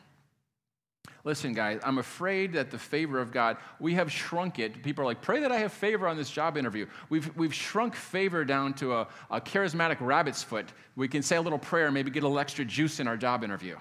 Listen, 1.25 1.53
guys, 1.53 1.79
I'm 1.83 1.99
afraid 1.99 2.53
that 2.53 2.69
the 2.69 2.77
favor 2.77 3.19
of 3.19 3.31
God, 3.31 3.55
we 3.79 3.93
have 3.93 4.11
shrunk 4.11 4.59
it. 4.59 4.83
People 4.83 5.03
are 5.03 5.05
like, 5.05 5.21
pray 5.21 5.39
that 5.39 5.53
I 5.53 5.59
have 5.59 5.71
favor 5.71 6.05
on 6.05 6.17
this 6.17 6.29
job 6.29 6.57
interview. 6.57 6.85
We've, 7.09 7.33
we've 7.37 7.53
shrunk 7.53 7.95
favor 7.95 8.43
down 8.43 8.73
to 8.75 8.93
a, 8.93 9.07
a 9.31 9.39
charismatic 9.39 10.01
rabbit's 10.01 10.43
foot. 10.43 10.65
We 10.97 11.07
can 11.07 11.21
say 11.21 11.37
a 11.37 11.41
little 11.41 11.59
prayer, 11.59 11.91
maybe 11.91 12.11
get 12.11 12.23
a 12.23 12.27
little 12.27 12.39
extra 12.39 12.65
juice 12.65 12.99
in 12.99 13.07
our 13.07 13.15
job 13.15 13.41
interview. 13.43 13.77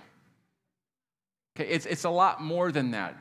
Okay, 1.57 1.69
it's, 1.69 1.85
it's 1.85 2.05
a 2.05 2.11
lot 2.11 2.41
more 2.41 2.71
than 2.71 2.93
that. 2.93 3.17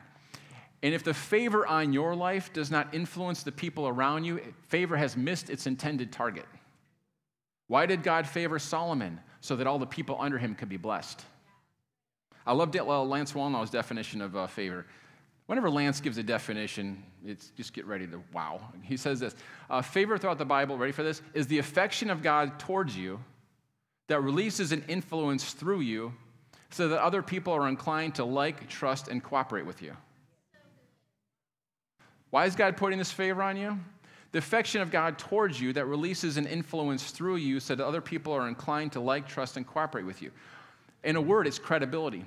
And 0.82 0.92
if 0.94 1.04
the 1.04 1.14
favor 1.14 1.66
on 1.66 1.92
your 1.92 2.16
life 2.16 2.52
does 2.52 2.70
not 2.70 2.92
influence 2.92 3.42
the 3.42 3.52
people 3.52 3.86
around 3.86 4.24
you, 4.24 4.40
favor 4.68 4.96
has 4.96 5.16
missed 5.16 5.48
its 5.48 5.66
intended 5.66 6.10
target. 6.10 6.46
Why 7.68 7.86
did 7.86 8.02
God 8.02 8.26
favor 8.26 8.58
Solomon? 8.58 9.20
So 9.40 9.56
that 9.56 9.66
all 9.66 9.78
the 9.78 9.86
people 9.86 10.16
under 10.20 10.38
him 10.38 10.54
could 10.54 10.68
be 10.68 10.76
blessed. 10.76 11.24
I 12.46 12.52
love 12.52 12.74
Lance 12.74 13.32
Wallnau's 13.32 13.70
definition 13.70 14.20
of 14.20 14.36
uh, 14.36 14.46
favor. 14.46 14.86
Whenever 15.46 15.68
Lance 15.68 16.00
gives 16.00 16.16
a 16.18 16.22
definition, 16.22 17.02
it's 17.24 17.50
just 17.56 17.72
get 17.72 17.84
ready 17.86 18.06
to 18.06 18.22
wow. 18.32 18.60
He 18.82 18.96
says 18.96 19.20
this 19.20 19.34
uh, 19.68 19.82
Favor 19.82 20.16
throughout 20.16 20.38
the 20.38 20.44
Bible, 20.44 20.78
ready 20.78 20.92
for 20.92 21.02
this, 21.02 21.22
is 21.34 21.46
the 21.46 21.58
affection 21.58 22.10
of 22.10 22.22
God 22.22 22.58
towards 22.58 22.96
you 22.96 23.20
that 24.08 24.20
releases 24.20 24.72
an 24.72 24.84
influence 24.88 25.52
through 25.52 25.80
you 25.80 26.12
so 26.70 26.88
that 26.88 27.02
other 27.02 27.22
people 27.22 27.52
are 27.52 27.68
inclined 27.68 28.14
to 28.16 28.24
like, 28.24 28.68
trust, 28.68 29.08
and 29.08 29.22
cooperate 29.22 29.66
with 29.66 29.82
you. 29.82 29.96
Why 32.32 32.46
is 32.46 32.56
God 32.56 32.78
putting 32.78 32.98
this 32.98 33.12
favor 33.12 33.42
on 33.42 33.58
you? 33.58 33.78
The 34.32 34.38
affection 34.38 34.80
of 34.80 34.90
God 34.90 35.18
towards 35.18 35.60
you 35.60 35.74
that 35.74 35.84
releases 35.84 36.38
an 36.38 36.46
influence 36.46 37.10
through 37.10 37.36
you 37.36 37.60
so 37.60 37.74
that 37.74 37.86
other 37.86 38.00
people 38.00 38.32
are 38.32 38.48
inclined 38.48 38.92
to 38.92 39.00
like, 39.00 39.28
trust, 39.28 39.58
and 39.58 39.66
cooperate 39.66 40.06
with 40.06 40.22
you. 40.22 40.30
In 41.04 41.16
a 41.16 41.20
word, 41.20 41.46
it's 41.46 41.58
credibility. 41.58 42.24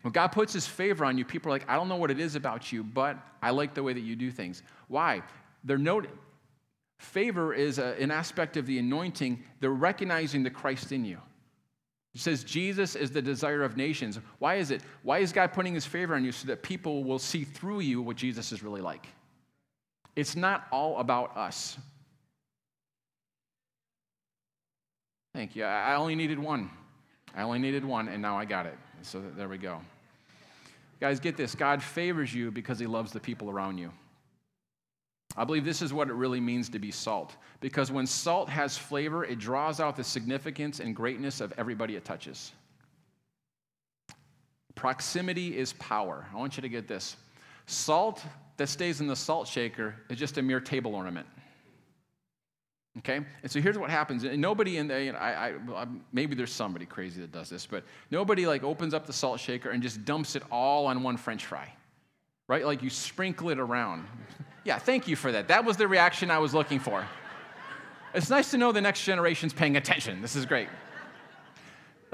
When 0.00 0.12
God 0.12 0.28
puts 0.28 0.54
his 0.54 0.66
favor 0.66 1.04
on 1.04 1.18
you, 1.18 1.24
people 1.26 1.50
are 1.50 1.54
like, 1.54 1.68
I 1.68 1.76
don't 1.76 1.90
know 1.90 1.96
what 1.96 2.10
it 2.10 2.18
is 2.18 2.34
about 2.34 2.72
you, 2.72 2.82
but 2.82 3.18
I 3.42 3.50
like 3.50 3.74
the 3.74 3.82
way 3.82 3.92
that 3.92 4.00
you 4.00 4.16
do 4.16 4.30
things. 4.30 4.62
Why? 4.88 5.22
They're 5.64 5.76
noting 5.76 6.12
favor 6.98 7.52
is 7.52 7.78
a, 7.78 8.00
an 8.00 8.10
aspect 8.10 8.56
of 8.56 8.64
the 8.64 8.78
anointing. 8.78 9.42
They're 9.60 9.70
recognizing 9.70 10.42
the 10.42 10.50
Christ 10.50 10.92
in 10.92 11.04
you. 11.04 11.18
It 12.14 12.22
says 12.22 12.42
Jesus 12.42 12.96
is 12.96 13.10
the 13.10 13.20
desire 13.20 13.62
of 13.62 13.76
nations. 13.76 14.18
Why 14.38 14.54
is 14.54 14.70
it? 14.70 14.80
Why 15.02 15.18
is 15.18 15.30
God 15.32 15.52
putting 15.52 15.74
his 15.74 15.84
favor 15.84 16.14
on 16.14 16.24
you 16.24 16.32
so 16.32 16.46
that 16.46 16.62
people 16.62 17.04
will 17.04 17.18
see 17.18 17.44
through 17.44 17.80
you 17.80 18.00
what 18.00 18.16
Jesus 18.16 18.50
is 18.52 18.62
really 18.62 18.80
like? 18.80 19.06
It's 20.16 20.34
not 20.34 20.66
all 20.72 20.98
about 20.98 21.36
us. 21.36 21.76
Thank 25.34 25.54
you. 25.54 25.64
I 25.64 25.96
only 25.96 26.14
needed 26.14 26.38
one. 26.38 26.70
I 27.34 27.42
only 27.42 27.58
needed 27.58 27.84
one, 27.84 28.08
and 28.08 28.22
now 28.22 28.38
I 28.38 28.46
got 28.46 28.64
it. 28.64 28.78
So 29.02 29.22
there 29.36 29.48
we 29.48 29.58
go. 29.58 29.80
Guys, 30.98 31.20
get 31.20 31.36
this 31.36 31.54
God 31.54 31.82
favors 31.82 32.32
you 32.34 32.50
because 32.50 32.78
he 32.78 32.86
loves 32.86 33.12
the 33.12 33.20
people 33.20 33.50
around 33.50 33.76
you. 33.76 33.92
I 35.36 35.44
believe 35.44 35.66
this 35.66 35.82
is 35.82 35.92
what 35.92 36.08
it 36.08 36.14
really 36.14 36.40
means 36.40 36.70
to 36.70 36.78
be 36.78 36.90
salt. 36.90 37.36
Because 37.60 37.92
when 37.92 38.06
salt 38.06 38.48
has 38.48 38.78
flavor, 38.78 39.24
it 39.24 39.38
draws 39.38 39.80
out 39.80 39.96
the 39.96 40.04
significance 40.04 40.80
and 40.80 40.96
greatness 40.96 41.42
of 41.42 41.52
everybody 41.58 41.96
it 41.96 42.06
touches. 42.06 42.52
Proximity 44.74 45.58
is 45.58 45.74
power. 45.74 46.26
I 46.32 46.36
want 46.38 46.56
you 46.56 46.62
to 46.62 46.68
get 46.70 46.88
this. 46.88 47.16
Salt 47.66 48.24
that 48.56 48.68
stays 48.68 49.00
in 49.00 49.06
the 49.06 49.16
salt 49.16 49.46
shaker 49.48 49.94
is 50.08 50.18
just 50.18 50.38
a 50.38 50.42
mere 50.42 50.60
table 50.60 50.94
ornament. 50.94 51.26
Okay? 52.98 53.20
And 53.42 53.50
so 53.50 53.60
here's 53.60 53.76
what 53.76 53.90
happens. 53.90 54.24
And 54.24 54.40
nobody 54.40 54.78
in 54.78 54.88
there, 54.88 55.02
you 55.02 55.12
know, 55.12 55.18
I, 55.18 55.52
I, 55.74 55.86
maybe 56.12 56.34
there's 56.34 56.52
somebody 56.52 56.86
crazy 56.86 57.20
that 57.20 57.32
does 57.32 57.50
this, 57.50 57.66
but 57.66 57.84
nobody 58.10 58.46
like 58.46 58.62
opens 58.62 58.94
up 58.94 59.06
the 59.06 59.12
salt 59.12 59.38
shaker 59.38 59.70
and 59.70 59.82
just 59.82 60.04
dumps 60.04 60.34
it 60.34 60.42
all 60.50 60.86
on 60.86 61.02
one 61.02 61.16
french 61.16 61.44
fry. 61.44 61.70
Right? 62.48 62.64
Like 62.64 62.82
you 62.82 62.90
sprinkle 62.90 63.50
it 63.50 63.58
around. 63.58 64.06
yeah, 64.64 64.78
thank 64.78 65.08
you 65.08 65.16
for 65.16 65.32
that. 65.32 65.48
That 65.48 65.64
was 65.64 65.76
the 65.76 65.88
reaction 65.88 66.30
I 66.30 66.38
was 66.38 66.54
looking 66.54 66.78
for. 66.78 67.06
It's 68.14 68.30
nice 68.30 68.50
to 68.52 68.56
know 68.56 68.72
the 68.72 68.80
next 68.80 69.04
generation's 69.04 69.52
paying 69.52 69.76
attention. 69.76 70.22
This 70.22 70.36
is 70.36 70.46
great. 70.46 70.68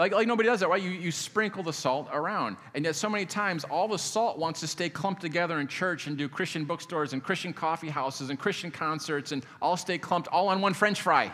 Like, 0.02 0.10
like 0.10 0.26
nobody 0.26 0.48
does 0.48 0.58
that, 0.58 0.68
right? 0.68 0.82
You, 0.82 0.90
you 0.90 1.12
sprinkle 1.12 1.62
the 1.62 1.72
salt 1.72 2.08
around. 2.12 2.56
And 2.74 2.84
yet, 2.84 2.96
so 2.96 3.08
many 3.08 3.24
times, 3.24 3.62
all 3.62 3.86
the 3.86 3.96
salt 3.96 4.36
wants 4.36 4.58
to 4.58 4.66
stay 4.66 4.88
clumped 4.88 5.20
together 5.20 5.60
in 5.60 5.68
church 5.68 6.08
and 6.08 6.18
do 6.18 6.28
Christian 6.28 6.64
bookstores 6.64 7.12
and 7.12 7.22
Christian 7.22 7.52
coffee 7.52 7.88
houses 7.88 8.28
and 8.28 8.36
Christian 8.36 8.72
concerts 8.72 9.30
and 9.30 9.46
all 9.60 9.76
stay 9.76 9.98
clumped 9.98 10.26
all 10.26 10.48
on 10.48 10.60
one 10.60 10.74
french 10.74 11.00
fry. 11.00 11.32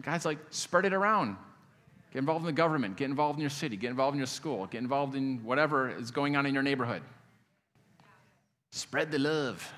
God's 0.00 0.24
like, 0.24 0.38
spread 0.50 0.84
it 0.84 0.92
around. 0.92 1.36
Get 2.12 2.20
involved 2.20 2.42
in 2.42 2.46
the 2.46 2.52
government, 2.52 2.96
get 2.96 3.06
involved 3.06 3.38
in 3.38 3.40
your 3.40 3.50
city, 3.50 3.76
get 3.76 3.90
involved 3.90 4.14
in 4.14 4.18
your 4.18 4.28
school, 4.28 4.66
get 4.66 4.78
involved 4.78 5.16
in 5.16 5.42
whatever 5.42 5.90
is 5.90 6.12
going 6.12 6.36
on 6.36 6.46
in 6.46 6.54
your 6.54 6.62
neighborhood. 6.62 7.02
Spread 8.70 9.10
the 9.10 9.18
love. 9.18 9.74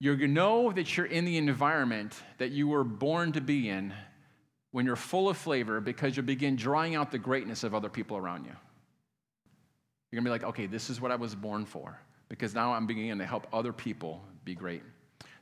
You 0.00 0.26
know 0.26 0.72
that 0.72 0.96
you're 0.96 1.06
in 1.06 1.24
the 1.24 1.36
environment 1.36 2.16
that 2.38 2.50
you 2.50 2.66
were 2.66 2.84
born 2.84 3.32
to 3.32 3.40
be 3.40 3.68
in 3.68 3.92
when 4.72 4.86
you're 4.86 4.96
full 4.96 5.28
of 5.28 5.36
flavor 5.36 5.80
because 5.80 6.16
you 6.16 6.22
begin 6.22 6.56
drawing 6.56 6.94
out 6.94 7.10
the 7.10 7.18
greatness 7.18 7.64
of 7.64 7.74
other 7.74 7.88
people 7.88 8.16
around 8.16 8.44
you. 8.44 8.52
You're 10.10 10.20
gonna 10.20 10.24
be 10.24 10.30
like, 10.30 10.44
okay, 10.44 10.66
this 10.66 10.90
is 10.90 11.00
what 11.00 11.10
I 11.10 11.16
was 11.16 11.34
born 11.34 11.66
for 11.66 12.00
because 12.28 12.54
now 12.54 12.72
I'm 12.72 12.86
beginning 12.86 13.18
to 13.18 13.26
help 13.26 13.46
other 13.52 13.72
people 13.72 14.24
be 14.44 14.54
great. 14.54 14.82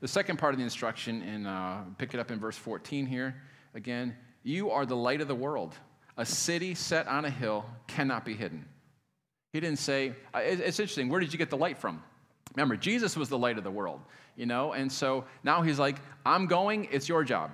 The 0.00 0.08
second 0.08 0.38
part 0.38 0.54
of 0.54 0.58
the 0.58 0.64
instruction, 0.64 1.22
and 1.22 1.46
uh, 1.46 1.78
pick 1.96 2.14
it 2.14 2.20
up 2.20 2.30
in 2.30 2.38
verse 2.38 2.56
14 2.56 3.06
here 3.06 3.36
again, 3.74 4.16
you 4.42 4.70
are 4.70 4.86
the 4.86 4.96
light 4.96 5.20
of 5.20 5.28
the 5.28 5.34
world. 5.34 5.74
A 6.16 6.26
city 6.26 6.74
set 6.74 7.06
on 7.06 7.24
a 7.24 7.30
hill 7.30 7.64
cannot 7.86 8.24
be 8.24 8.34
hidden. 8.34 8.64
He 9.52 9.60
didn't 9.60 9.78
say, 9.78 10.14
uh, 10.34 10.40
it's 10.42 10.80
interesting, 10.80 11.08
where 11.08 11.20
did 11.20 11.32
you 11.32 11.38
get 11.38 11.50
the 11.50 11.56
light 11.56 11.78
from? 11.78 12.02
Remember, 12.54 12.76
Jesus 12.76 13.16
was 13.16 13.28
the 13.28 13.38
light 13.38 13.58
of 13.58 13.64
the 13.64 13.70
world 13.70 14.00
you 14.38 14.46
know? 14.46 14.72
And 14.72 14.90
so 14.90 15.24
now 15.42 15.60
he's 15.60 15.78
like, 15.78 15.96
I'm 16.24 16.46
going, 16.46 16.88
it's 16.90 17.08
your 17.08 17.24
job. 17.24 17.50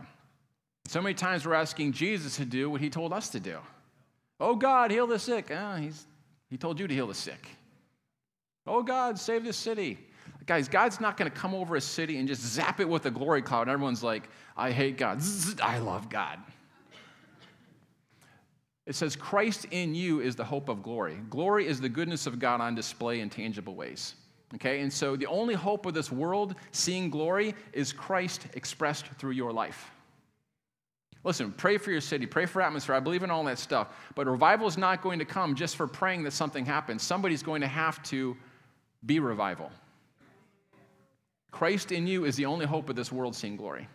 So 0.87 1.01
many 1.01 1.15
times 1.15 1.47
we're 1.47 1.55
asking 1.55 1.93
Jesus 1.93 2.37
to 2.37 2.45
do 2.45 2.71
what 2.71 2.81
he 2.81 2.91
told 2.91 3.13
us 3.13 3.31
to 3.31 3.41
do. 3.41 3.59
Oh, 4.39 4.55
God, 4.55 4.91
heal 4.91 5.07
the 5.07 5.19
sick. 5.19 5.51
Oh, 5.51 5.77
he's, 5.77 6.07
he 6.51 6.59
told 6.59 6.79
you 6.79 6.87
to 6.87 6.95
heal 6.95 7.07
the 7.07 7.15
sick. 7.15 7.49
Oh, 8.67 8.83
God, 8.83 9.19
save 9.19 9.45
this 9.45 9.57
city. 9.57 9.99
Guys, 10.45 10.69
God's 10.69 11.01
not 11.01 11.17
going 11.17 11.31
to 11.31 11.37
come 11.37 11.55
over 11.55 11.77
a 11.77 11.81
city 11.81 12.19
and 12.19 12.29
just 12.29 12.43
zap 12.43 12.79
it 12.81 12.89
with 12.89 13.07
a 13.07 13.11
glory 13.11 13.41
cloud. 13.41 13.63
And 13.63 13.71
everyone's 13.71 14.03
like, 14.03 14.29
I 14.55 14.71
hate 14.71 14.99
God. 14.99 15.23
I 15.63 15.79
love 15.79 16.11
God. 16.11 16.39
It 18.85 18.95
says, 18.95 19.17
Christ 19.17 19.67
in 19.71 19.95
you 19.95 20.21
is 20.21 20.37
the 20.37 20.45
hope 20.45 20.69
of 20.69 20.83
glory. 20.83 21.19
Glory 21.31 21.67
is 21.67 21.81
the 21.81 21.89
goodness 21.89 22.27
of 22.27 22.39
God 22.39 22.61
on 22.61 22.75
display 22.75 23.21
in 23.21 23.31
tangible 23.31 23.75
ways. 23.75 24.17
Okay, 24.55 24.81
and 24.81 24.93
so 24.93 25.17
the 25.17 25.27
only 25.27 25.55
hope 25.55 25.85
of 25.87 25.95
this 25.95 26.13
world 26.13 26.55
seeing 26.71 27.11
glory 27.11 27.55
is 27.73 27.93
Christ 27.93 28.47
expressed 28.55 29.07
through 29.19 29.33
your 29.33 29.53
life. 29.53 29.91
Listen, 31.25 31.53
pray 31.53 31.79
for 31.79 31.91
your 31.91 32.03
city, 32.03 32.27
pray 32.27 32.45
for 32.45 32.61
atmosphere. 32.61 32.95
I 32.95 33.01
believe 33.01 33.23
in 33.23 33.31
all 33.31 33.45
that 33.45 33.59
stuff. 33.59 33.89
But 34.15 34.27
revival 34.27 34.67
is 34.67 34.77
not 34.77 35.03
going 35.03 35.19
to 35.19 35.25
come 35.25 35.55
just 35.55 35.75
for 35.75 35.87
praying 35.87 36.23
that 36.25 36.33
something 36.33 36.67
happens. 36.67 37.03
Somebody's 37.03 37.43
going 37.43 37.63
to 37.63 37.67
have 37.67 38.03
to 38.05 38.37
be 39.05 39.21
revival. 39.21 39.71
Christ 41.51 41.93
in 41.93 42.07
you 42.07 42.25
is 42.25 42.37
the 42.37 42.47
only 42.47 42.67
hope 42.67 42.91
of 42.91 42.97
this 42.97 43.11
world 43.11 43.35
seeing 43.35 43.57
glory. 43.57 43.89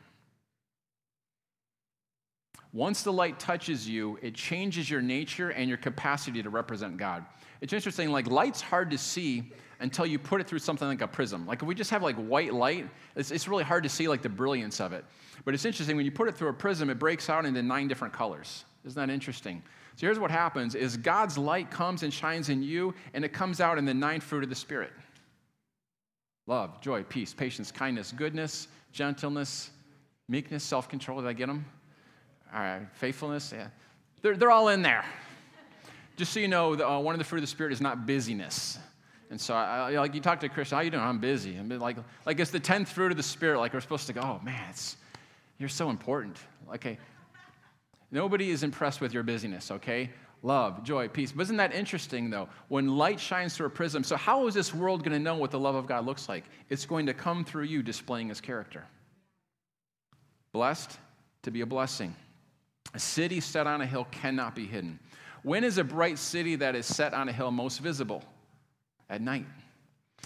Once 2.74 3.04
the 3.04 3.14
light 3.14 3.40
touches 3.40 3.88
you, 3.88 4.18
it 4.22 4.34
changes 4.34 4.90
your 4.90 5.02
nature 5.02 5.50
and 5.50 5.70
your 5.70 5.78
capacity 5.78 6.42
to 6.42 6.50
represent 6.50 6.98
God. 6.98 7.26
It's 7.62 7.74
interesting, 7.74 8.10
like 8.10 8.28
light's 8.28 8.62
hard 8.62 8.92
to 8.92 8.98
see 8.98 9.52
until 9.80 10.06
you 10.06 10.20
put 10.20 10.42
it 10.42 10.48
through 10.48 10.60
something 10.60 10.88
like 10.88 11.02
a 11.02 11.08
prism. 11.08 11.48
Like 11.48 11.62
if 11.62 11.68
we 11.68 11.76
just 11.76 11.90
have 11.92 12.04
like 12.04 12.16
white 12.18 12.54
light, 12.54 12.88
it's, 13.16 13.32
it's 13.32 13.48
really 13.48 13.64
hard 13.64 13.84
to 13.84 13.90
see 13.90 14.08
like 14.08 14.22
the 14.22 14.30
brilliance 14.30 14.80
of 14.82 14.94
it. 14.94 15.06
But 15.46 15.54
it's 15.54 15.66
interesting 15.66 15.96
when 15.96 16.06
you 16.06 16.12
put 16.12 16.28
it 16.28 16.36
through 16.36 16.50
a 16.50 16.54
prism, 16.54 16.90
it 16.90 17.00
breaks 17.00 17.30
out 17.30 17.46
into 17.46 17.62
nine 17.64 17.88
different 17.88 18.14
colors. 18.14 18.66
Isn't 18.86 19.00
that 19.00 19.12
interesting? 19.14 19.64
So 19.96 20.06
here's 20.06 20.20
what 20.20 20.32
happens 20.32 20.76
is 20.76 20.98
God's 20.98 21.38
light 21.38 21.72
comes 21.72 22.04
and 22.04 22.14
shines 22.14 22.50
in 22.50 22.62
you, 22.62 22.94
and 23.14 23.26
it 23.26 23.34
comes 23.34 23.60
out 23.60 23.78
in 23.78 23.86
the 23.86 23.94
nine 23.94 24.22
fruit 24.22 24.44
of 24.44 24.50
the 24.50 24.56
Spirit. 24.56 24.92
Love, 26.48 26.82
joy, 26.82 27.04
peace, 27.04 27.34
patience, 27.34 27.72
kindness, 27.72 28.12
goodness, 28.12 28.70
gentleness, 28.92 29.72
meekness, 30.28 30.64
self-control. 30.64 31.22
Did 31.22 31.28
I 31.28 31.34
get 31.34 31.48
them? 31.48 31.66
All 32.54 32.62
right, 32.62 32.82
faithfulness. 32.94 33.54
Yeah. 33.56 33.68
They're, 34.22 34.36
they're 34.36 34.52
all 34.52 34.70
in 34.70 34.82
there. 34.82 35.06
Just 36.18 36.34
so 36.34 36.40
you 36.40 36.48
know, 36.48 36.76
the, 36.76 36.90
uh, 36.90 37.00
one 37.00 37.14
of 37.14 37.20
the 37.20 37.26
fruit 37.26 37.38
of 37.38 37.44
the 37.44 37.48
Spirit 37.48 37.72
is 37.72 37.82
not 37.82 38.06
busyness. 38.06 38.80
And 39.30 39.40
so, 39.40 39.54
I, 39.54 39.92
like 39.98 40.16
you 40.16 40.22
talk 40.22 40.40
to 40.40 40.48
a 40.48 40.50
Christian, 40.50 40.76
how 40.76 40.82
you 40.82 40.90
doing? 40.90 41.04
I'm 41.04 41.20
busy. 41.20 41.54
Mean, 41.54 41.80
like, 41.80 41.98
like 42.26 42.40
it's 42.40 42.50
the 42.50 42.60
tenth 42.60 42.90
fruit 42.90 43.12
of 43.12 43.18
the 43.18 43.24
Spirit. 43.24 43.60
Like 43.60 43.74
we're 43.74 43.82
supposed 43.82 44.08
to 44.08 44.14
go. 44.14 44.22
Oh 44.22 44.40
man, 44.44 44.62
it's, 44.70 44.98
you're 45.60 45.70
so 45.70 45.90
important. 45.90 46.38
Okay, 46.74 46.98
nobody 48.12 48.50
is 48.50 48.64
impressed 48.64 49.02
with 49.02 49.14
your 49.14 49.22
busyness. 49.22 49.70
Okay, 49.70 50.10
love, 50.42 50.84
joy, 50.84 51.08
peace. 51.08 51.32
But 51.32 51.44
isn't 51.44 51.58
that 51.58 51.76
interesting 51.76 52.32
though? 52.32 52.50
When 52.70 52.98
light 52.98 53.20
shines 53.20 53.56
through 53.56 53.68
a 53.68 53.72
prism, 53.72 54.04
so 54.04 54.16
how 54.16 54.48
is 54.48 54.56
this 54.56 54.74
world 54.74 55.04
going 55.04 55.14
to 55.14 55.24
know 55.24 55.36
what 55.36 55.52
the 55.52 55.60
love 55.60 55.76
of 55.76 55.86
God 55.86 56.08
looks 56.08 56.28
like? 56.28 56.46
It's 56.70 56.86
going 56.86 57.06
to 57.06 57.14
come 57.14 57.46
through 57.46 57.66
you 57.66 57.84
displaying 57.84 58.30
His 58.30 58.42
character. 58.42 58.86
Blessed 60.54 60.98
to 61.44 61.52
be 61.52 61.62
a 61.62 61.68
blessing. 61.68 62.16
A 62.96 63.00
city 63.00 63.40
set 63.40 63.68
on 63.68 63.82
a 63.82 63.86
hill 63.86 64.08
cannot 64.10 64.56
be 64.56 64.66
hidden. 64.66 65.00
When 65.44 65.64
is 65.64 65.78
a 65.78 65.84
bright 65.84 66.18
city 66.18 66.56
that 66.56 66.76
is 66.76 66.88
set 66.88 67.14
on 67.14 67.30
a 67.30 67.32
hill 67.32 67.52
most 67.52 67.78
visible? 67.80 68.24
At 69.10 69.22
night. 69.22 69.46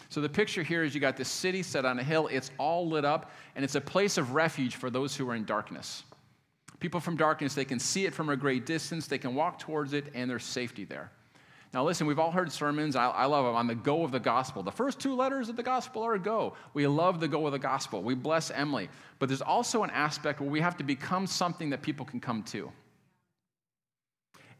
So 0.10 0.22
the 0.22 0.30
picture 0.30 0.64
here 0.64 0.84
is 0.84 0.94
you 0.94 1.02
got 1.02 1.18
this 1.18 1.30
city 1.30 1.64
set 1.64 1.86
on 1.86 2.00
a 2.00 2.04
hill, 2.04 2.28
it's 2.32 2.52
all 2.58 2.88
lit 2.88 3.06
up, 3.06 3.32
and 3.56 3.64
it's 3.64 3.76
a 3.76 3.82
place 3.82 4.18
of 4.18 4.34
refuge 4.34 4.76
for 4.76 4.90
those 4.90 5.16
who 5.16 5.30
are 5.30 5.36
in 5.36 5.46
darkness. 5.46 6.04
People 6.80 7.00
from 7.00 7.16
darkness, 7.16 7.54
they 7.54 7.66
can 7.66 7.80
see 7.80 8.06
it 8.06 8.14
from 8.14 8.30
a 8.30 8.36
great 8.36 8.66
distance, 8.66 9.08
they 9.08 9.18
can 9.18 9.36
walk 9.36 9.60
towards 9.60 9.94
it, 9.94 10.06
and 10.14 10.30
there's 10.30 10.44
safety 10.44 10.84
there. 10.84 11.12
Now, 11.74 11.84
listen, 11.84 12.06
we've 12.06 12.20
all 12.20 12.30
heard 12.30 12.52
sermons. 12.52 12.96
I, 12.96 13.08
I, 13.08 13.26
love 13.26 13.46
them 13.46 13.56
on 13.56 13.66
the 13.66 13.74
go 13.74 14.04
of 14.04 14.12
the 14.12 14.20
gospel. 14.20 14.62
The 14.62 14.72
first 14.72 15.00
two 15.00 15.16
letters 15.16 15.50
of 15.50 15.56
the 15.56 15.64
gospel 15.64 16.04
are 16.04 16.20
go. 16.20 16.54
We 16.76 16.86
love 16.86 17.20
the 17.20 17.28
go 17.28 17.48
of 17.48 17.52
the 17.52 17.58
gospel. 17.58 18.04
We 18.04 18.14
bless 18.14 18.52
Emily. 18.52 18.90
But 19.18 19.28
there's 19.28 19.42
also 19.42 19.82
an 19.82 19.90
aspect 19.90 20.40
where 20.40 20.50
we 20.50 20.62
have 20.62 20.78
to 20.78 20.84
become 20.84 21.26
something 21.26 21.72
that 21.72 21.82
people 21.82 22.06
can 22.06 22.20
come 22.20 22.44
to. 22.44 22.72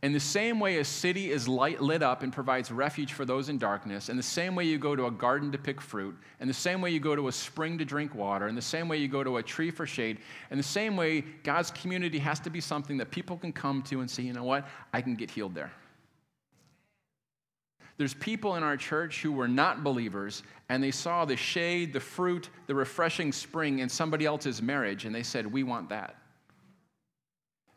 In 0.04 0.12
the 0.12 0.20
same 0.20 0.60
way 0.60 0.80
a 0.80 0.84
city 0.84 1.32
is 1.32 1.48
light, 1.48 1.82
lit 1.82 2.04
up 2.04 2.24
and 2.24 2.34
provides 2.34 2.70
refuge 2.70 3.14
for 3.14 3.24
those 3.24 3.48
in 3.48 3.58
darkness, 3.58 4.10
in 4.10 4.18
the 4.18 4.22
same 4.22 4.54
way 4.54 4.66
you 4.66 4.78
go 4.78 4.98
to 4.98 5.06
a 5.06 5.12
garden 5.12 5.50
to 5.54 5.58
pick 5.58 5.80
fruit, 5.80 6.14
in 6.42 6.48
the 6.50 6.54
same 6.54 6.82
way 6.82 6.90
you 6.90 7.00
go 7.00 7.16
to 7.16 7.30
a 7.30 7.32
spring 7.32 7.78
to 7.78 7.86
drink 7.86 8.14
water, 8.14 8.50
in 8.50 8.54
the 8.54 8.62
same 8.62 8.90
way 8.90 8.98
you 8.98 9.08
go 9.08 9.24
to 9.24 9.38
a 9.38 9.44
tree 9.44 9.72
for 9.72 9.86
shade, 9.88 10.18
in 10.52 10.58
the 10.58 10.64
same 10.64 10.98
way 10.98 11.22
God's 11.22 11.72
community 11.72 12.20
has 12.20 12.42
to 12.42 12.50
be 12.50 12.60
something 12.60 12.98
that 12.98 13.12
people 13.12 13.38
can 13.38 13.54
come 13.54 13.82
to 13.84 14.02
and 14.02 14.12
say, 14.12 14.24
you 14.24 14.34
know 14.34 14.44
what, 14.44 14.68
I 14.92 15.00
can 15.00 15.16
get 15.16 15.32
healed 15.32 15.56
there. 15.56 15.72
There's 17.96 18.14
people 18.14 18.58
in 18.58 18.64
our 18.64 18.76
church 18.76 19.22
who 19.22 19.32
were 19.32 19.48
not 19.48 19.86
believers 19.86 20.44
and 20.68 20.84
they 20.84 20.92
saw 20.92 21.24
the 21.24 21.38
shade, 21.38 21.94
the 21.94 22.02
fruit, 22.02 22.50
the 22.68 22.76
refreshing 22.76 23.32
spring 23.32 23.80
in 23.80 23.88
somebody 23.88 24.26
else's 24.26 24.62
marriage 24.62 25.06
and 25.06 25.16
they 25.16 25.24
said, 25.24 25.48
We 25.48 25.64
want 25.64 25.88
that. 25.90 26.18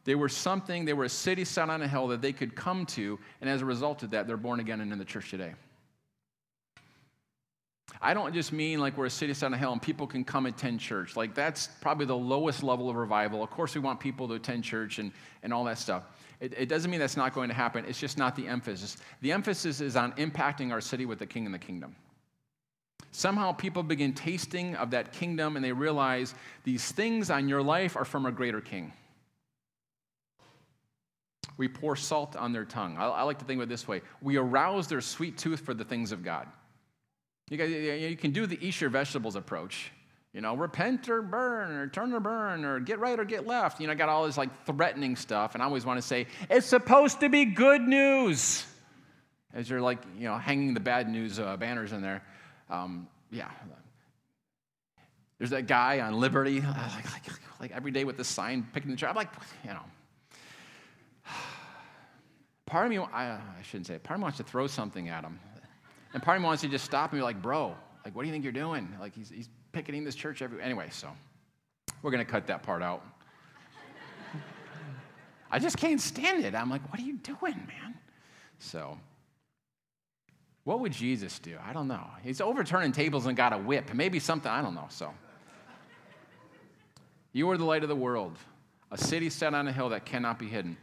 They 0.07 0.15
were 0.15 0.29
something, 0.29 0.85
they 0.85 0.93
were 0.93 1.05
a 1.05 1.09
city 1.09 1.45
set 1.45 1.69
on 1.69 1.83
a 1.83 1.89
hill 1.89 2.07
that 2.09 2.23
they 2.23 2.33
could 2.33 2.55
come 2.55 2.87
to, 2.87 3.19
and 3.41 3.51
as 3.51 3.61
a 3.61 3.65
result 3.65 4.05
of 4.05 4.11
that, 4.11 4.29
they're 4.29 4.37
born 4.37 4.61
again 4.61 4.81
and 4.81 4.93
in 4.93 4.99
the 4.99 5.05
church 5.05 5.31
today. 5.31 5.53
I 8.01 8.15
don't 8.15 8.33
just 8.33 8.53
mean 8.53 8.79
like 8.79 8.97
we're 8.97 9.07
a 9.07 9.11
city 9.11 9.35
set 9.35 9.47
on 9.47 9.55
a 9.55 9.57
hill 9.57 9.73
and 9.73 9.81
people 9.81 10.07
can 10.07 10.23
come 10.23 10.47
attend 10.47 10.81
church. 10.81 11.17
Like 11.17 11.35
that's 11.35 11.69
probably 11.81 12.05
the 12.05 12.17
lowest 12.17 12.63
level 12.63 12.91
of 12.91 12.97
revival. 12.97 13.43
Of 13.43 13.51
course, 13.51 13.75
we 13.75 13.81
want 13.81 14.01
people 14.01 14.29
to 14.29 14.35
attend 14.35 14.65
church 14.65 14.99
and, 14.99 15.13
and 15.43 15.53
all 15.53 15.65
that 15.65 15.79
stuff. 15.79 16.05
It, 16.41 16.53
it 16.57 16.69
doesn't 16.69 16.91
mean 16.91 17.01
that's 17.01 17.17
not 17.17 17.33
going 17.33 17.49
to 17.49 17.55
happen. 17.55 17.85
It's 17.87 17.99
just 17.99 18.19
not 18.19 18.37
the 18.37 18.47
emphasis. 18.47 18.99
The 19.23 19.33
emphasis 19.33 19.81
is 19.81 19.97
on 19.97 20.13
impacting 20.15 20.73
our 20.73 20.81
city 20.81 21.07
with 21.07 21.19
the 21.19 21.27
king 21.27 21.47
and 21.47 21.55
the 21.55 21.59
kingdom. 21.59 21.97
Somehow 23.13 23.53
people 23.53 23.83
begin 23.83 24.13
tasting 24.13 24.77
of 24.77 24.91
that 24.91 25.13
kingdom 25.13 25.57
and 25.57 25.65
they 25.65 25.73
realize 25.73 26.35
these 26.65 26.93
things 26.93 27.31
on 27.31 27.49
your 27.49 27.63
life 27.63 27.97
are 27.97 28.05
from 28.05 28.27
a 28.27 28.33
greater 28.33 28.61
king 28.61 28.93
we 31.57 31.69
pour 31.69 31.97
salt 31.97 32.37
on 32.37 32.53
their 32.53 32.65
tongue. 32.65 32.97
I, 32.99 33.07
I 33.07 33.23
like 33.23 33.39
to 33.39 33.45
think 33.45 33.59
of 33.59 33.65
it 33.65 33.69
this 33.69 33.87
way 33.89 34.03
we 34.23 34.37
arouse 34.37 34.89
their 34.89 35.01
sweet 35.01 35.39
tooth 35.39 35.61
for 35.61 35.75
the 35.75 35.85
things 35.85 36.13
of 36.13 36.23
God. 36.23 36.47
You, 37.51 37.57
guys, 37.57 37.71
you 37.71 38.17
can 38.17 38.33
do 38.33 38.47
the 38.47 38.59
eat 38.67 38.81
your 38.81 38.91
vegetables 38.91 39.37
approach. 39.37 39.93
You 40.33 40.43
know, 40.43 40.55
repent 40.55 41.09
or 41.09 41.23
burn, 41.23 41.71
or 41.71 41.87
turn 41.89 42.13
or 42.13 42.21
burn, 42.21 42.65
or 42.67 42.79
get 42.79 42.99
right 42.99 43.19
or 43.19 43.25
get 43.25 43.47
left. 43.47 43.81
You 43.81 43.87
know, 43.87 43.95
I 43.95 43.97
got 43.97 44.11
all 44.11 44.27
this 44.27 44.37
like 44.37 44.51
threatening 44.67 45.17
stuff, 45.17 45.55
and 45.55 45.63
I 45.63 45.67
always 45.67 45.87
want 45.87 45.99
to 45.99 46.07
say, 46.07 46.27
it's 46.51 46.67
supposed 46.67 47.21
to 47.21 47.31
be 47.31 47.47
good 47.47 47.81
news. 47.81 48.67
As 49.55 49.71
you're 49.71 49.81
like, 49.81 50.03
you 50.19 50.25
know, 50.25 50.37
hanging 50.37 50.75
the 50.75 50.81
bad 50.81 51.09
news 51.09 51.39
uh, 51.39 51.57
banners 51.57 51.93
in 51.93 52.03
there. 52.03 52.23
Um, 52.69 53.09
yeah. 53.31 53.49
There's 55.39 55.51
that 55.51 55.67
guy 55.67 56.01
on 56.01 56.21
Liberty, 56.21 56.61
like, 56.61 57.13
like, 57.13 57.23
like 57.61 57.73
every 57.73 57.91
day 57.91 58.05
with 58.05 58.19
the 58.19 58.25
sign 58.25 58.67
picking 58.75 58.91
the 58.91 58.97
chair. 58.97 59.09
I'm 59.09 59.17
like, 59.17 59.31
you 59.65 59.71
know, 59.71 59.85
part 62.67 62.87
of 62.87 62.91
me, 62.91 62.99
I, 62.99 63.33
I 63.33 63.63
shouldn't 63.63 63.87
say 63.87 63.99
part 63.99 64.17
of 64.17 64.21
me 64.21 64.25
wants 64.25 64.39
to 64.39 64.45
throw 64.45 64.67
something 64.67 65.09
at 65.09 65.25
him. 65.25 65.39
And 66.13 66.23
part 66.23 66.37
of 66.37 66.43
me 66.43 66.47
wants 66.47 66.63
to 66.63 66.69
just 66.69 66.85
stop 66.85 67.13
and 67.13 67.21
be 67.21 67.23
like, 67.23 67.41
bro, 67.41 67.75
like, 68.05 68.15
what 68.15 68.23
do 68.23 68.29
you 68.29 68.33
think 68.33 68.45
you're 68.45 68.53
doing? 68.53 68.89
Like, 69.01 69.15
he's, 69.15 69.31
he's 69.31 69.49
picketing 69.73 70.05
this 70.05 70.15
church 70.15 70.43
every, 70.43 70.63
anyway, 70.63 70.89
so 70.91 71.09
we're 72.03 72.11
going 72.11 72.25
to 72.25 72.31
cut 72.31 72.47
that 72.47 72.63
part 72.63 72.83
out. 72.83 73.05
I 75.51 75.59
just 75.59 75.77
can't 75.77 76.01
stand 76.01 76.45
it. 76.45 76.55
I'm 76.55 76.71
like, 76.71 76.89
what 76.91 77.01
are 77.01 77.05
you 77.05 77.19
doing, 77.19 77.57
man? 77.57 77.95
So, 78.59 78.99
what 80.65 80.81
would 80.81 80.93
Jesus 80.93 81.39
do? 81.39 81.57
I 81.65 81.73
don't 81.73 81.89
know. 81.89 82.07
He's 82.23 82.41
overturning 82.41 82.93
tables 82.93 83.27
and 83.27 83.37
got 83.37 83.53
a 83.53 83.59
whip. 83.59 83.93
Maybe 83.95 84.19
something, 84.19 84.51
I 84.51 84.63
don't 84.63 84.75
know. 84.75 84.87
So, 84.89 85.13
you 87.33 87.51
are 87.51 87.59
the 87.59 87.65
light 87.65 87.83
of 87.83 87.89
the 87.89 87.97
world, 87.97 88.39
a 88.91 88.97
city 88.97 89.29
set 89.29 89.53
on 89.53 89.69
a 89.69 89.73
hill 89.73 89.91
that 89.91 90.07
cannot 90.07 90.39
be 90.39 90.47
hidden. 90.47 90.77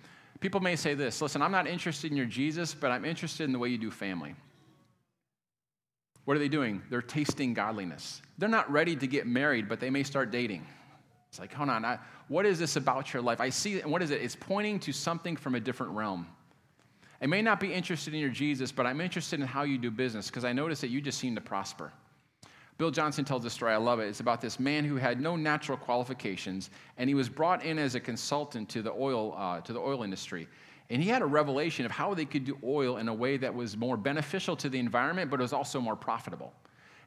People 0.44 0.60
may 0.60 0.76
say 0.76 0.94
this 0.94 1.22
listen, 1.22 1.42
I'm 1.42 1.54
not 1.54 1.68
interested 1.68 2.12
in 2.12 2.18
your 2.18 2.26
Jesus, 2.26 2.74
but 2.74 2.92
I'm 2.92 3.06
interested 3.06 3.46
in 3.46 3.54
the 3.54 3.60
way 3.60 3.70
you 3.70 3.78
do 3.78 3.90
family. 3.90 4.36
What 6.26 6.36
are 6.36 6.40
they 6.40 6.50
doing? 6.50 6.82
They're 6.90 7.02
tasting 7.02 7.54
godliness. 7.54 8.22
They're 8.38 8.50
not 8.50 8.70
ready 8.70 8.98
to 8.98 9.08
get 9.08 9.26
married, 9.26 9.70
but 9.70 9.80
they 9.80 9.90
may 9.90 10.04
start 10.04 10.32
dating. 10.32 10.68
It's 11.30 11.40
like, 11.40 11.54
hold 11.54 11.70
on, 11.70 11.86
I, 11.86 11.98
what 12.28 12.46
is 12.46 12.60
this 12.60 12.76
about 12.76 13.14
your 13.14 13.22
life? 13.22 13.40
I 13.40 13.52
see, 13.52 13.80
what 13.80 14.02
is 14.02 14.12
it? 14.12 14.22
It's 14.22 14.36
pointing 14.36 14.82
to 14.82 14.92
something 14.92 15.38
from 15.38 15.56
a 15.56 15.62
different 15.62 15.94
realm. 15.94 16.28
I 17.22 17.26
may 17.26 17.42
not 17.42 17.62
be 17.62 17.74
interested 17.74 18.14
in 18.14 18.20
your 18.20 18.30
Jesus, 18.30 18.70
but 18.70 18.86
I'm 18.86 19.00
interested 19.00 19.40
in 19.40 19.48
how 19.48 19.64
you 19.64 19.78
do 19.78 19.92
business 19.92 20.28
because 20.28 20.44
I 20.44 20.52
notice 20.52 20.82
that 20.82 20.90
you 20.90 21.00
just 21.00 21.20
seem 21.20 21.36
to 21.36 21.42
prosper. 21.42 21.94
Bill 22.78 22.92
Johnson 22.92 23.24
tells 23.24 23.46
a 23.46 23.50
story, 23.50 23.74
I 23.74 23.78
love 23.78 24.00
it. 24.00 24.08
It's 24.08 24.20
about 24.20 24.42
this 24.42 24.60
man 24.60 24.84
who 24.84 24.96
had 24.96 25.22
no 25.22 25.36
natural 25.36 25.78
qualifications, 25.78 26.70
and 26.98 27.08
he 27.08 27.14
was 27.14 27.30
brought 27.30 27.64
in 27.64 27.78
as 27.78 27.96
a 27.96 28.00
consultant 28.00 28.68
to 28.70 28.82
the 28.82 28.92
oil, 28.92 29.36
uh, 29.38 29.62
to 29.62 29.74
the 29.74 29.80
oil 29.80 30.04
industry. 30.04 30.48
And 30.90 31.02
he 31.02 31.10
had 31.10 31.22
a 31.22 31.26
revelation 31.26 31.86
of 31.86 31.92
how 31.92 32.14
they 32.14 32.26
could 32.26 32.46
do 32.46 32.58
oil 32.64 32.98
in 32.98 33.08
a 33.08 33.14
way 33.14 33.38
that 33.38 33.54
was 33.54 33.78
more 33.78 33.96
beneficial 33.96 34.56
to 34.58 34.70
the 34.70 34.80
environment, 34.80 35.32
but 35.32 35.40
was 35.40 35.54
also 35.54 35.80
more 35.80 35.96
profitable. 35.96 36.54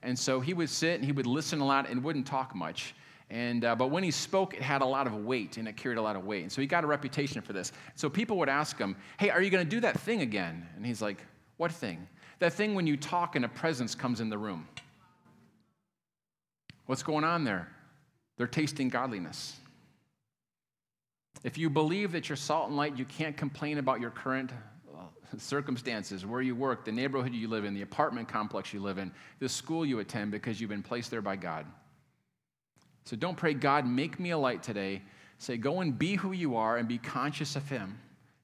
And 0.03 0.19
so 0.19 0.41
he 0.41 0.55
would 0.55 0.71
sit 0.71 0.97
and 0.97 1.05
he 1.05 1.13
would 1.13 1.27
listen 1.27 1.61
a 1.61 1.67
lot 1.67 1.89
and 1.89 2.03
wouldn't 2.03 2.27
talk 2.27 2.55
much. 2.55 2.95
And, 3.29 3.65
uh, 3.65 3.75
but 3.75 3.89
when 3.89 4.05
he 4.05 4.13
spoke, 4.13 4.55
it 4.55 4.63
had 4.63 4.83
a 4.83 4.87
lot 4.87 5.07
of 5.07 5.25
weight 5.25 5.57
and 5.57 5.67
it 5.67 5.77
carried 5.77 5.99
a 5.99 6.03
lot 6.03 6.15
of 6.15 6.25
weight. 6.25 6.43
And 6.43 6.53
so 6.53 6.61
he 6.61 6.67
got 6.67 6.85
a 6.85 6.87
reputation 6.87 7.43
for 7.43 7.53
this. 7.53 7.73
So 7.97 8.09
people 8.09 8.39
would 8.39 8.49
ask 8.49 8.79
him, 8.79 8.97
Hey, 9.19 9.31
are 9.31 9.43
you 9.43 9.51
going 9.51 9.65
to 9.65 9.69
do 9.71 9.81
that 9.81 9.99
thing 10.01 10.21
again? 10.21 10.67
And 10.77 10.87
he's 10.87 11.03
like, 11.03 11.19
What 11.57 11.73
thing? 11.73 12.07
That 12.39 12.53
thing 12.53 12.75
when 12.75 12.87
you 12.87 12.97
talk 12.97 13.35
and 13.35 13.45
a 13.45 13.49
presence 13.49 13.95
comes 13.95 14.21
in 14.21 14.29
the 14.29 14.39
room. 14.39 14.69
What's 16.87 17.03
going 17.03 17.25
on 17.25 17.45
there? 17.45 17.69
They're 18.37 18.47
tasting 18.47 18.89
godliness. 18.89 19.57
If 21.43 21.59
you 21.59 21.69
believe 21.69 22.13
that 22.13 22.29
you're 22.29 22.37
salt 22.37 22.69
and 22.69 22.77
light, 22.77 22.97
you 22.97 23.05
can't 23.05 23.37
complain 23.37 23.79
about 23.79 24.01
your 24.01 24.11
current 24.11 24.51
uh, 24.97 25.01
circumstances, 25.39 26.25
where 26.25 26.41
you 26.41 26.55
work, 26.55 26.85
the 26.85 26.93
neighborhood 26.93 27.35
you 27.35 27.49
live 27.49 27.65
in, 27.65 27.75
the 27.75 27.83
apartment 27.83 28.29
complex 28.29 28.73
you 28.73 28.81
live 28.81 28.99
in, 28.99 29.13
the 29.39 29.49
school 29.49 29.85
you 29.85 29.99
attend, 29.99 30.31
because 30.31 30.61
you've 30.61 30.71
been 30.71 30.83
placed 30.83 31.11
there 31.11 31.23
by 31.23 31.37
God. 31.37 31.67
So 33.05 33.17
don't 33.17 33.37
pray, 33.37 33.55
God, 33.55 33.87
make 33.87 34.19
me 34.19 34.31
a 34.31 34.39
light 34.39 34.63
today. 34.63 35.03
Say, 35.39 35.57
go 35.57 35.81
and 35.81 35.97
be 35.97 36.17
who 36.17 36.33
you 36.33 36.57
are 36.57 36.77
and 36.79 36.89
be 36.89 36.99
conscious 36.99 37.55
of 37.57 37.69
Him, 37.69 37.99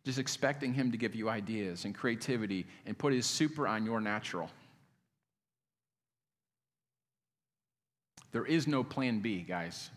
just 0.05 0.19
expecting 0.19 0.75
Him 0.75 0.93
to 0.93 0.99
give 0.99 1.15
you 1.15 1.29
ideas 1.29 1.85
and 1.85 1.95
creativity 1.95 2.67
and 2.87 2.97
put 2.97 3.13
His 3.13 3.27
super 3.27 3.67
on 3.67 3.85
your 3.87 4.01
natural. 4.01 4.51
There 8.33 8.47
is 8.47 8.67
no 8.67 8.83
plan 8.83 9.21
B, 9.21 9.43
guys. 9.43 9.91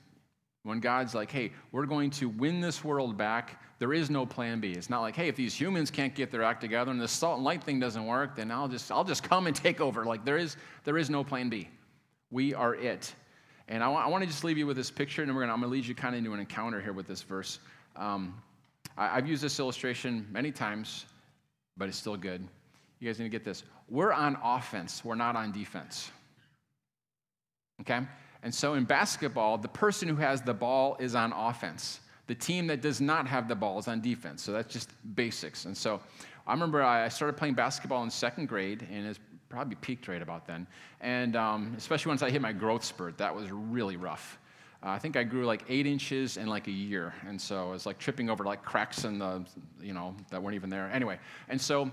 When 0.64 0.80
God's 0.80 1.14
like, 1.14 1.32
hey, 1.32 1.52
we're 1.72 1.86
going 1.86 2.10
to 2.12 2.28
win 2.28 2.60
this 2.60 2.84
world 2.84 3.18
back, 3.18 3.62
there 3.78 3.94
is 3.94 4.10
no 4.10 4.26
plan 4.26 4.60
B. 4.60 4.72
It's 4.72 4.90
not 4.90 5.02
like, 5.02 5.16
hey, 5.16 5.28
if 5.28 5.36
these 5.36 5.54
humans 5.54 5.92
can't 5.92 6.16
get 6.16 6.32
their 6.32 6.44
act 6.44 6.62
together 6.62 6.92
and 6.92 7.00
the 7.00 7.08
salt 7.08 7.38
and 7.38 7.46
light 7.46 7.64
thing 7.64 7.80
doesn't 7.80 8.06
work, 8.06 8.36
then 8.36 8.50
I'll 8.52 8.68
just, 8.68 8.92
I'll 8.92 9.04
just 9.04 9.24
come 9.24 9.48
and 9.48 9.56
take 9.66 9.80
over. 9.80 10.06
Like, 10.06 10.26
there 10.26 10.38
is, 10.38 10.58
there 10.84 10.98
is 10.98 11.10
no 11.10 11.24
plan 11.24 11.50
B. 11.50 11.70
We 12.32 12.54
are 12.54 12.76
it. 12.76 13.14
And 13.68 13.84
I, 13.84 13.92
I 13.92 14.08
want 14.08 14.24
to 14.24 14.28
just 14.28 14.44
leave 14.44 14.58
you 14.58 14.68
with 14.68 14.78
this 14.78 14.92
picture, 14.92 15.24
and 15.24 15.34
we're 15.34 15.42
gonna, 15.42 15.54
I'm 15.54 15.60
going 15.60 15.72
to 15.72 15.76
lead 15.76 15.86
you 15.86 15.96
kind 15.96 16.16
of 16.16 16.20
into 16.20 16.34
an 16.34 16.40
encounter 16.40 16.82
here 16.82 16.94
with 16.94 17.08
this 17.08 17.22
verse. 17.22 17.60
Um, 17.96 18.42
I, 18.98 19.18
I've 19.18 19.28
used 19.28 19.44
this 19.44 19.60
illustration 19.60 20.28
many 20.32 20.52
times, 20.52 21.06
but 21.78 21.90
it's 21.90 21.98
still 21.98 22.18
good. 22.18 22.46
You 23.00 23.08
guys 23.08 23.20
need 23.20 23.26
to 23.26 23.30
get 23.30 23.44
this. 23.44 23.64
We're 23.88 24.14
on 24.14 24.38
offense, 24.44 25.06
we're 25.06 25.16
not 25.16 25.36
on 25.36 25.52
defense. 25.52 26.12
Okay? 27.82 28.02
And 28.46 28.54
so 28.54 28.76
in 28.76 28.84
basketball, 28.84 29.58
the 29.58 29.68
person 29.68 30.08
who 30.08 30.18
has 30.18 30.40
the 30.40 30.54
ball 30.54 30.98
is 31.00 31.16
on 31.16 31.34
offense. 31.34 32.00
The 32.28 32.36
team 32.36 32.68
that 32.68 32.80
does 32.80 33.02
not 33.02 33.28
have 33.28 33.48
the 33.48 33.56
ball 33.56 33.80
is 33.80 33.88
on 33.88 34.02
defense. 34.02 34.44
So 34.44 34.52
that's 34.52 34.72
just 34.72 34.92
basics. 35.16 35.66
And 35.66 35.76
so 35.76 36.00
I 36.46 36.54
remember 36.54 36.84
I 36.84 37.10
started 37.10 37.38
playing 37.38 37.56
basketball 37.56 38.04
in 38.04 38.12
second 38.12 38.48
grade, 38.48 38.88
and 38.92 39.08
it's 39.08 39.20
probably 39.50 39.76
peaked 39.76 40.08
right 40.08 40.22
about 40.22 40.46
then. 40.46 40.68
And 41.02 41.36
um, 41.36 41.74
especially 41.76 42.12
once 42.12 42.22
I 42.22 42.30
hit 42.30 42.40
my 42.40 42.54
growth 42.54 42.84
spurt, 42.84 43.18
that 43.18 43.36
was 43.36 43.52
really 43.52 43.98
rough. 43.98 44.38
Uh, 44.84 44.90
I 44.90 45.00
think 45.00 45.18
I 45.18 45.24
grew 45.24 45.48
like 45.48 45.64
eight 45.68 45.88
inches 45.88 46.38
in 46.38 46.46
like 46.46 46.68
a 46.68 46.72
year, 46.72 47.16
and 47.28 47.42
so 47.42 47.70
I 47.70 47.72
was 47.72 47.88
like 47.88 47.98
tripping 47.98 48.30
over 48.30 48.44
like 48.44 48.64
cracks 48.64 49.06
in 49.06 49.18
the, 49.18 49.44
you 49.82 49.94
know, 49.94 50.16
that 50.30 50.44
weren't 50.44 50.54
even 50.54 50.70
there. 50.70 50.88
Anyway, 50.94 51.18
and 51.50 51.60
so 51.60 51.90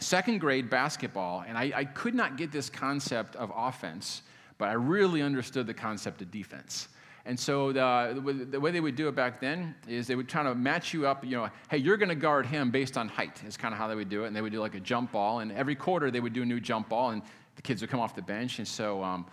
second 0.00 0.40
grade 0.40 0.68
basketball, 0.68 1.44
and 1.46 1.56
I, 1.56 1.72
I 1.72 1.84
could 1.84 2.16
not 2.16 2.36
get 2.36 2.50
this 2.50 2.68
concept 2.68 3.36
of 3.36 3.52
offense, 3.54 4.22
but 4.58 4.68
I 4.68 4.72
really 4.72 5.22
understood 5.22 5.66
the 5.66 5.74
concept 5.74 6.22
of 6.22 6.30
defense. 6.30 6.88
And 7.26 7.40
so 7.40 7.72
the, 7.72 8.46
the 8.50 8.60
way 8.60 8.70
they 8.70 8.80
would 8.80 8.96
do 8.96 9.08
it 9.08 9.14
back 9.14 9.40
then 9.40 9.74
is 9.88 10.06
they 10.06 10.14
would 10.14 10.28
try 10.28 10.42
to 10.42 10.54
match 10.54 10.92
you 10.92 11.06
up, 11.06 11.24
you 11.24 11.36
know, 11.36 11.48
hey, 11.70 11.78
you're 11.78 11.96
going 11.96 12.10
to 12.10 12.14
guard 12.14 12.44
him 12.44 12.70
based 12.70 12.98
on 12.98 13.08
height, 13.08 13.42
is 13.46 13.56
kind 13.56 13.72
of 13.72 13.78
how 13.78 13.88
they 13.88 13.94
would 13.94 14.10
do 14.10 14.24
it. 14.24 14.26
And 14.26 14.36
they 14.36 14.42
would 14.42 14.52
do 14.52 14.60
like 14.60 14.74
a 14.74 14.80
jump 14.80 15.12
ball. 15.12 15.40
And 15.40 15.50
every 15.52 15.74
quarter 15.74 16.10
they 16.10 16.20
would 16.20 16.34
do 16.34 16.42
a 16.42 16.46
new 16.46 16.60
jump 16.60 16.90
ball, 16.90 17.10
and 17.10 17.22
the 17.56 17.62
kids 17.62 17.80
would 17.80 17.88
come 17.88 18.00
off 18.00 18.14
the 18.14 18.22
bench. 18.22 18.58
And 18.58 18.68
so, 18.68 19.02
um, 19.02 19.24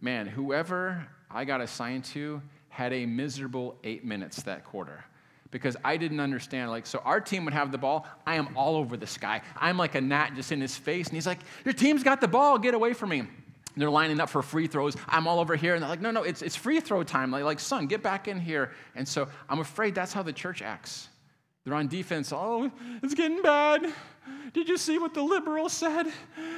man, 0.00 0.28
whoever 0.28 1.06
I 1.28 1.44
got 1.44 1.60
assigned 1.60 2.04
to 2.06 2.40
had 2.68 2.92
a 2.92 3.04
miserable 3.04 3.76
eight 3.82 4.04
minutes 4.04 4.42
that 4.42 4.64
quarter 4.64 5.04
because 5.50 5.76
I 5.84 5.96
didn't 5.96 6.20
understand. 6.20 6.70
Like, 6.70 6.86
so 6.86 7.00
our 7.04 7.20
team 7.20 7.44
would 7.44 7.54
have 7.54 7.72
the 7.72 7.78
ball. 7.78 8.06
I 8.24 8.36
am 8.36 8.56
all 8.56 8.76
over 8.76 8.96
this 8.96 9.16
guy. 9.16 9.42
I'm 9.56 9.76
like 9.76 9.96
a 9.96 10.00
gnat 10.00 10.36
just 10.36 10.52
in 10.52 10.60
his 10.60 10.76
face. 10.76 11.08
And 11.08 11.14
he's 11.14 11.26
like, 11.26 11.40
Your 11.64 11.74
team's 11.74 12.04
got 12.04 12.20
the 12.20 12.28
ball. 12.28 12.58
Get 12.58 12.74
away 12.74 12.92
from 12.92 13.10
me. 13.10 13.24
They're 13.76 13.90
lining 13.90 14.20
up 14.20 14.28
for 14.28 14.42
free 14.42 14.66
throws. 14.66 14.96
I'm 15.08 15.26
all 15.26 15.40
over 15.40 15.56
here. 15.56 15.74
And 15.74 15.82
they're 15.82 15.90
like, 15.90 16.00
no, 16.00 16.10
no, 16.10 16.22
it's, 16.22 16.42
it's 16.42 16.56
free 16.56 16.80
throw 16.80 17.02
time. 17.02 17.30
Like, 17.30 17.44
like, 17.44 17.60
son, 17.60 17.86
get 17.86 18.02
back 18.02 18.28
in 18.28 18.40
here. 18.40 18.72
And 18.94 19.06
so 19.06 19.28
I'm 19.48 19.60
afraid 19.60 19.94
that's 19.94 20.12
how 20.12 20.22
the 20.22 20.32
church 20.32 20.62
acts. 20.62 21.08
They're 21.64 21.74
on 21.74 21.88
defense. 21.88 22.32
Oh, 22.32 22.70
it's 23.02 23.14
getting 23.14 23.42
bad. 23.42 23.92
Did 24.52 24.68
you 24.68 24.76
see 24.76 24.98
what 24.98 25.14
the 25.14 25.22
liberal 25.22 25.68
said? 25.68 26.06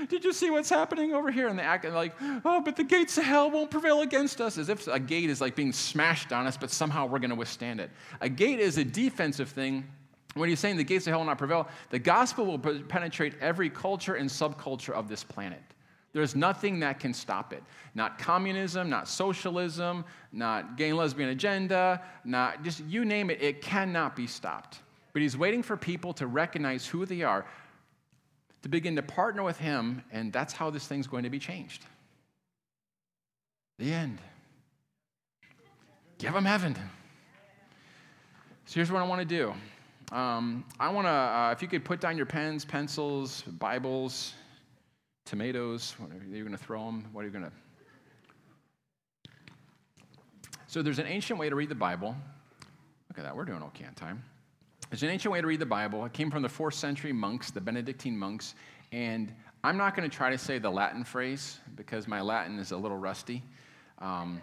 Did 0.09 0.25
you 0.25 0.33
see 0.33 0.49
what's 0.51 0.71
happening 0.71 1.13
over 1.13 1.31
here? 1.31 1.49
And 1.49 1.59
they 1.59 1.63
act 1.63 1.85
like, 1.85 2.15
oh, 2.45 2.61
but 2.61 2.77
the 2.77 2.85
gates 2.85 3.19
of 3.19 3.25
hell 3.25 3.51
won't 3.51 3.71
prevail 3.71 4.03
against 4.03 4.41
us, 4.41 4.57
as 4.59 4.69
if 4.69 4.87
a 4.87 4.99
gate 4.99 5.29
is 5.29 5.41
like 5.41 5.55
being 5.55 5.73
smashed 5.73 6.33
on 6.33 6.47
us, 6.47 6.57
but 6.57 6.71
somehow 6.71 7.07
we're 7.07 7.19
going 7.19 7.31
to 7.31 7.37
withstand 7.37 7.81
it. 7.81 7.91
A 8.21 8.29
gate 8.29 8.61
is 8.61 8.79
a 8.79 8.85
defensive 8.85 9.51
thing. 9.51 9.85
When 10.35 10.49
he's 10.49 10.61
saying 10.61 10.79
the 10.79 10.85
gates 10.85 11.07
of 11.07 11.11
hell 11.11 11.21
will 11.21 11.27
not 11.27 11.37
prevail, 11.37 11.69
the 11.91 11.99
gospel 11.99 12.47
will 12.47 12.59
penetrate 12.59 13.35
every 13.41 13.69
culture 13.69 14.15
and 14.15 14.31
subculture 14.31 14.93
of 14.95 15.09
this 15.09 15.23
planet. 15.23 15.61
There's 16.13 16.37
nothing 16.37 16.81
that 16.81 17.01
can 17.01 17.15
stop 17.15 17.53
it. 17.53 17.63
Not 17.95 18.19
communism, 18.19 18.91
not 18.91 19.09
socialism, 19.09 20.05
not 20.31 20.77
gay 20.77 20.91
and 20.91 20.99
lesbian 20.99 21.31
agenda, 21.31 22.03
not 22.25 22.63
just 22.63 22.85
you 22.85 23.05
name 23.05 23.31
it, 23.31 23.41
it 23.41 23.63
cannot 23.63 24.15
be 24.15 24.27
stopped. 24.27 24.81
But 25.13 25.23
he's 25.23 25.37
waiting 25.37 25.63
for 25.63 25.77
people 25.77 26.13
to 26.15 26.27
recognize 26.27 26.87
who 26.87 27.07
they 27.07 27.23
are, 27.23 27.47
to 28.63 28.69
begin 28.69 28.97
to 28.97 29.03
partner 29.03 29.43
with 29.43 29.59
him, 29.59 30.03
and 30.13 30.33
that's 30.33 30.53
how 30.53 30.71
this 30.71 30.87
thing's 30.87 31.07
going 31.07 31.25
to 31.25 31.31
be 31.31 31.39
changed. 31.39 31.85
The 33.79 33.93
end. 33.93 34.19
Give 36.19 36.33
them 36.33 36.45
heaven. 36.45 36.77
So 38.67 38.75
here's 38.75 38.93
what 38.93 39.03
I 39.03 39.07
want 39.07 39.21
to 39.21 39.27
do. 39.27 39.53
Um, 40.15 40.65
I 40.79 40.91
want 40.91 41.07
to, 41.07 41.11
uh, 41.11 41.51
if 41.53 41.63
you 41.63 41.69
could 41.69 41.85
put 41.85 42.01
down 42.01 42.17
your 42.17 42.27
pens, 42.27 42.65
pencils, 42.65 43.43
Bibles, 43.59 44.35
tomatoes, 45.25 45.95
are 46.01 46.37
you 46.37 46.45
going 46.45 46.57
to 46.57 46.63
throw 46.63 46.85
them? 46.87 47.07
What 47.13 47.23
are 47.23 47.27
you 47.27 47.33
going 47.33 47.45
to? 47.45 47.53
So 50.67 50.83
there's 50.83 50.99
an 50.99 51.07
ancient 51.07 51.39
way 51.39 51.49
to 51.51 51.55
read 51.55 51.69
the 51.69 51.75
Bible. 51.75 52.17
Look 53.09 53.19
at 53.19 53.25
that, 53.25 53.37
we're 53.37 53.45
doing 53.45 53.63
okay 53.65 53.85
on 53.85 53.95
time. 53.95 54.23
There's 54.91 55.03
an 55.03 55.11
ancient 55.11 55.33
way 55.33 55.41
to 55.41 55.47
read 55.47 55.61
the 55.61 55.67
Bible. 55.67 56.05
It 56.05 56.13
came 56.13 56.31
from 56.31 56.43
the 56.43 56.49
fourth 56.49 56.75
century 56.75 57.13
monks, 57.13 57.51
the 57.51 57.61
Benedictine 57.61 58.17
monks, 58.17 58.55
and 58.91 59.35
I'm 59.65 59.77
not 59.77 59.95
going 59.95 60.09
to 60.09 60.15
try 60.15 60.31
to 60.31 60.39
say 60.39 60.59
the 60.59 60.71
Latin 60.71 61.05
phrase 61.05 61.59
because 61.77 62.09
my 62.09 62.21
Latin 62.21 62.59
is 62.59 62.73
a 62.73 62.77
little 62.77 62.97
rusty, 62.97 63.43
um, 63.99 64.41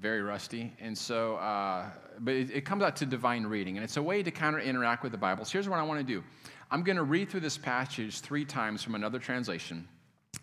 very 0.00 0.22
rusty. 0.22 0.72
And 0.80 0.96
so, 0.96 1.36
uh, 1.36 1.86
but 2.20 2.34
it, 2.34 2.50
it 2.50 2.64
comes 2.64 2.82
out 2.82 2.96
to 2.96 3.06
divine 3.06 3.44
reading, 3.44 3.76
and 3.76 3.84
it's 3.84 3.96
a 3.96 4.02
way 4.02 4.22
to 4.22 4.30
kind 4.30 4.56
of 4.56 4.62
interact 4.62 5.02
with 5.02 5.12
the 5.12 5.18
Bible. 5.18 5.44
So 5.44 5.52
here's 5.52 5.68
what 5.68 5.78
I 5.78 5.82
want 5.82 6.00
to 6.00 6.04
do 6.04 6.22
I'm 6.70 6.82
going 6.82 6.96
to 6.96 7.04
read 7.04 7.28
through 7.28 7.40
this 7.40 7.58
passage 7.58 8.20
three 8.20 8.44
times 8.44 8.82
from 8.82 8.94
another 8.94 9.18
translation. 9.18 9.88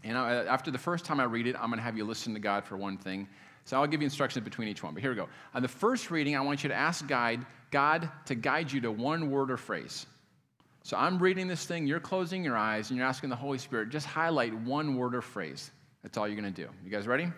And 0.04 0.18
after 0.18 0.72
the 0.72 0.78
first 0.78 1.06
time 1.06 1.20
I 1.20 1.26
read 1.26 1.48
it, 1.48 1.56
I'm 1.56 1.68
going 1.68 1.78
to 1.78 1.84
have 1.84 1.98
you 1.98 2.06
listen 2.06 2.34
to 2.34 2.40
God 2.40 2.64
for 2.66 2.76
one 2.76 2.98
thing. 2.98 3.28
So 3.66 3.78
I'll 3.78 3.88
give 3.88 4.02
you 4.02 4.06
instructions 4.06 4.44
between 4.44 4.68
each 4.68 4.82
one. 4.82 4.94
But 4.94 5.02
here 5.02 5.12
we 5.12 5.16
go. 5.16 5.30
On 5.54 5.62
the 5.62 5.68
first 5.68 6.10
reading, 6.10 6.36
I 6.36 6.42
want 6.42 6.64
you 6.64 6.70
to 6.70 6.76
ask 6.76 7.06
God, 7.08 7.46
God 7.70 8.10
to 8.26 8.36
guide 8.36 8.72
you 8.72 8.82
to 8.82 8.92
one 8.92 9.30
word 9.30 9.52
or 9.52 9.58
phrase. 9.58 10.08
So 10.84 10.98
I'm 10.98 11.20
reading 11.20 11.48
this 11.48 11.66
thing, 11.66 11.86
you're 11.86 12.00
closing 12.00 12.44
your 12.44 12.58
eyes, 12.58 12.90
and 12.90 12.98
you're 12.98 13.06
asking 13.06 13.30
the 13.30 13.36
Holy 13.36 13.60
Spirit, 13.60 13.90
just 13.90 14.08
highlight 14.08 14.54
one 14.54 14.96
word 14.96 15.14
or 15.14 15.22
phrase. 15.22 15.70
That's 16.02 16.18
all 16.18 16.28
you're 16.28 16.40
going 16.40 16.52
to 16.52 16.64
do. 16.64 16.70
You 16.84 16.90
guys 16.90 17.08
ready? 17.08 17.32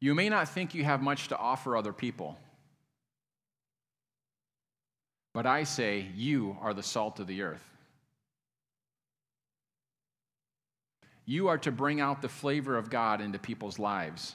You 0.00 0.14
may 0.14 0.30
not 0.30 0.48
think 0.48 0.74
you 0.74 0.84
have 0.84 1.02
much 1.02 1.28
to 1.28 1.36
offer 1.36 1.76
other 1.76 1.92
people. 1.92 2.38
But 5.34 5.46
I 5.46 5.64
say, 5.64 6.06
you 6.16 6.56
are 6.60 6.74
the 6.74 6.82
salt 6.82 7.20
of 7.20 7.26
the 7.26 7.42
earth. 7.42 7.62
You 11.26 11.48
are 11.48 11.58
to 11.58 11.70
bring 11.70 12.00
out 12.00 12.22
the 12.22 12.28
flavor 12.28 12.76
of 12.76 12.90
God 12.90 13.20
into 13.20 13.38
people's 13.38 13.78
lives, 13.78 14.34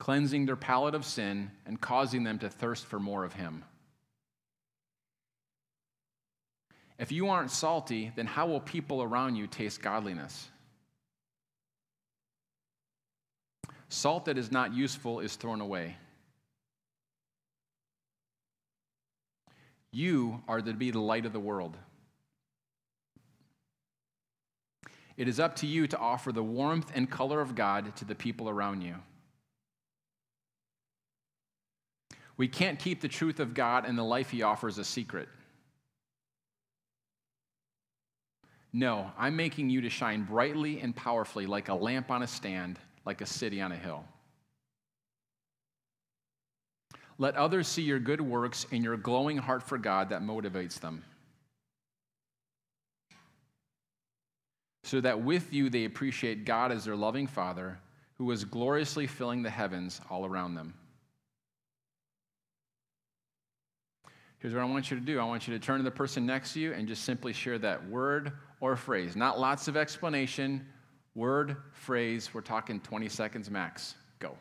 cleansing 0.00 0.46
their 0.46 0.56
palate 0.56 0.96
of 0.96 1.04
sin 1.04 1.52
and 1.66 1.80
causing 1.80 2.24
them 2.24 2.40
to 2.40 2.48
thirst 2.48 2.86
for 2.86 2.98
more 2.98 3.24
of 3.24 3.34
Him. 3.34 3.64
If 6.98 7.12
you 7.12 7.28
aren't 7.28 7.52
salty, 7.52 8.10
then 8.16 8.26
how 8.26 8.48
will 8.48 8.60
people 8.60 9.02
around 9.04 9.36
you 9.36 9.46
taste 9.46 9.80
godliness? 9.80 10.48
Salt 13.88 14.26
that 14.26 14.38
is 14.38 14.52
not 14.52 14.74
useful 14.74 15.20
is 15.20 15.36
thrown 15.36 15.60
away. 15.60 15.96
You 19.90 20.42
are 20.46 20.60
to 20.60 20.72
be 20.74 20.90
the 20.90 21.00
light 21.00 21.24
of 21.24 21.32
the 21.32 21.40
world. 21.40 21.76
It 25.16 25.26
is 25.26 25.40
up 25.40 25.56
to 25.56 25.66
you 25.66 25.86
to 25.88 25.98
offer 25.98 26.30
the 26.30 26.42
warmth 26.42 26.92
and 26.94 27.10
color 27.10 27.40
of 27.40 27.54
God 27.54 27.96
to 27.96 28.04
the 28.04 28.14
people 28.14 28.48
around 28.48 28.82
you. 28.82 28.94
We 32.36 32.46
can't 32.46 32.78
keep 32.78 33.00
the 33.00 33.08
truth 33.08 33.40
of 33.40 33.52
God 33.52 33.84
and 33.84 33.98
the 33.98 34.04
life 34.04 34.30
He 34.30 34.42
offers 34.42 34.78
a 34.78 34.84
secret. 34.84 35.28
No, 38.72 39.10
I'm 39.18 39.34
making 39.34 39.70
you 39.70 39.80
to 39.80 39.90
shine 39.90 40.22
brightly 40.22 40.80
and 40.80 40.94
powerfully 40.94 41.46
like 41.46 41.68
a 41.68 41.74
lamp 41.74 42.12
on 42.12 42.22
a 42.22 42.26
stand, 42.28 42.78
like 43.08 43.22
a 43.22 43.26
city 43.26 43.62
on 43.62 43.72
a 43.72 43.76
hill. 43.76 44.04
Let 47.16 47.36
others 47.36 47.66
see 47.66 47.80
your 47.80 47.98
good 47.98 48.20
works 48.20 48.66
and 48.70 48.84
your 48.84 48.98
glowing 48.98 49.38
heart 49.38 49.62
for 49.62 49.78
God 49.78 50.10
that 50.10 50.20
motivates 50.20 50.78
them. 50.78 51.02
So 54.84 55.00
that 55.00 55.22
with 55.22 55.54
you 55.54 55.70
they 55.70 55.86
appreciate 55.86 56.44
God 56.44 56.70
as 56.70 56.84
their 56.84 56.96
loving 56.96 57.26
Father 57.26 57.78
who 58.18 58.30
is 58.30 58.44
gloriously 58.44 59.06
filling 59.06 59.42
the 59.42 59.48
heavens 59.48 60.02
all 60.10 60.26
around 60.26 60.54
them. 60.54 60.74
Here's 64.38 64.52
what 64.52 64.60
I 64.60 64.66
want 64.66 64.90
you 64.90 64.98
to 64.98 65.04
do 65.04 65.18
I 65.18 65.24
want 65.24 65.48
you 65.48 65.58
to 65.58 65.64
turn 65.64 65.78
to 65.78 65.82
the 65.82 65.90
person 65.90 66.26
next 66.26 66.52
to 66.52 66.60
you 66.60 66.74
and 66.74 66.86
just 66.86 67.04
simply 67.04 67.32
share 67.32 67.58
that 67.60 67.88
word 67.88 68.32
or 68.60 68.76
phrase. 68.76 69.16
Not 69.16 69.40
lots 69.40 69.66
of 69.66 69.78
explanation, 69.78 70.66
word, 71.18 71.56
phrase. 71.72 72.32
We're 72.32 72.40
talking 72.40 72.80
20 72.80 73.08
seconds 73.08 73.50
max. 73.50 73.96
Go. 74.20 74.36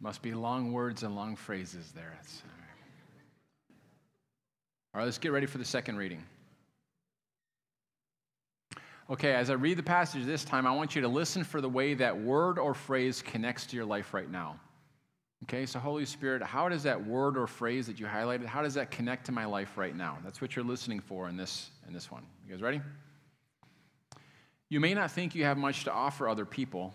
Must 0.00 0.22
be 0.22 0.32
long 0.32 0.72
words 0.72 1.02
and 1.02 1.14
long 1.14 1.36
phrases 1.36 1.92
there. 1.92 2.12
That's, 2.16 2.42
all, 2.42 2.50
right. 2.58 3.74
all 4.94 4.98
right, 5.00 5.04
let's 5.04 5.18
get 5.18 5.32
ready 5.32 5.46
for 5.46 5.58
the 5.58 5.64
second 5.64 5.96
reading. 5.96 6.24
Okay, 9.10 9.34
as 9.34 9.50
I 9.50 9.54
read 9.54 9.76
the 9.76 9.82
passage 9.82 10.24
this 10.24 10.44
time, 10.44 10.66
I 10.66 10.74
want 10.74 10.94
you 10.94 11.02
to 11.02 11.08
listen 11.08 11.42
for 11.42 11.60
the 11.60 11.68
way 11.68 11.94
that 11.94 12.16
word 12.16 12.58
or 12.58 12.74
phrase 12.74 13.20
connects 13.22 13.66
to 13.66 13.76
your 13.76 13.84
life 13.84 14.14
right 14.14 14.30
now. 14.30 14.58
Okay, 15.44 15.66
so 15.66 15.78
Holy 15.78 16.04
Spirit, 16.04 16.42
how 16.42 16.68
does 16.68 16.82
that 16.84 17.04
word 17.04 17.36
or 17.36 17.46
phrase 17.46 17.86
that 17.86 17.98
you 17.98 18.06
highlighted, 18.06 18.46
how 18.46 18.62
does 18.62 18.74
that 18.74 18.90
connect 18.90 19.26
to 19.26 19.32
my 19.32 19.46
life 19.46 19.76
right 19.76 19.96
now? 19.96 20.18
That's 20.22 20.40
what 20.40 20.54
you're 20.54 20.64
listening 20.64 21.00
for 21.00 21.28
in 21.28 21.36
this 21.36 21.70
in 21.88 21.94
this 21.94 22.10
one. 22.10 22.22
You 22.46 22.52
guys 22.52 22.62
ready? 22.62 22.80
You 24.68 24.78
may 24.78 24.94
not 24.94 25.10
think 25.10 25.34
you 25.34 25.44
have 25.44 25.58
much 25.58 25.84
to 25.84 25.92
offer 25.92 26.28
other 26.28 26.44
people, 26.44 26.94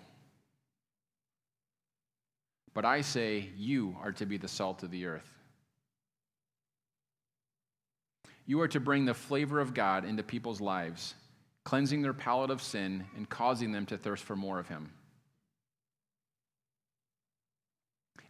but 2.76 2.86
I 2.86 3.01
say 3.01 3.49
you 3.57 3.95
are 4.03 4.11
to 4.11 4.26
be 4.26 4.38
the 4.38 4.49
salt 4.49 4.84
of 4.84 4.91
the 4.91 5.05
earth. 5.05 5.30
You 8.45 8.59
are 8.61 8.67
to 8.67 8.80
bring 8.80 9.05
the 9.05 9.13
flavor 9.13 9.59
of 9.59 9.73
God 9.73 10.05
into 10.05 10.21
people's 10.21 10.61
lives, 10.61 11.15
cleansing 11.63 12.01
their 12.01 12.13
palate 12.13 12.51
of 12.51 12.61
sin 12.61 13.05
and 13.15 13.28
causing 13.28 13.71
them 13.71 13.86
to 13.88 13.97
thirst 13.97 14.23
for 14.23 14.36
more 14.36 14.59
of 14.59 14.67
Him. 14.67 14.91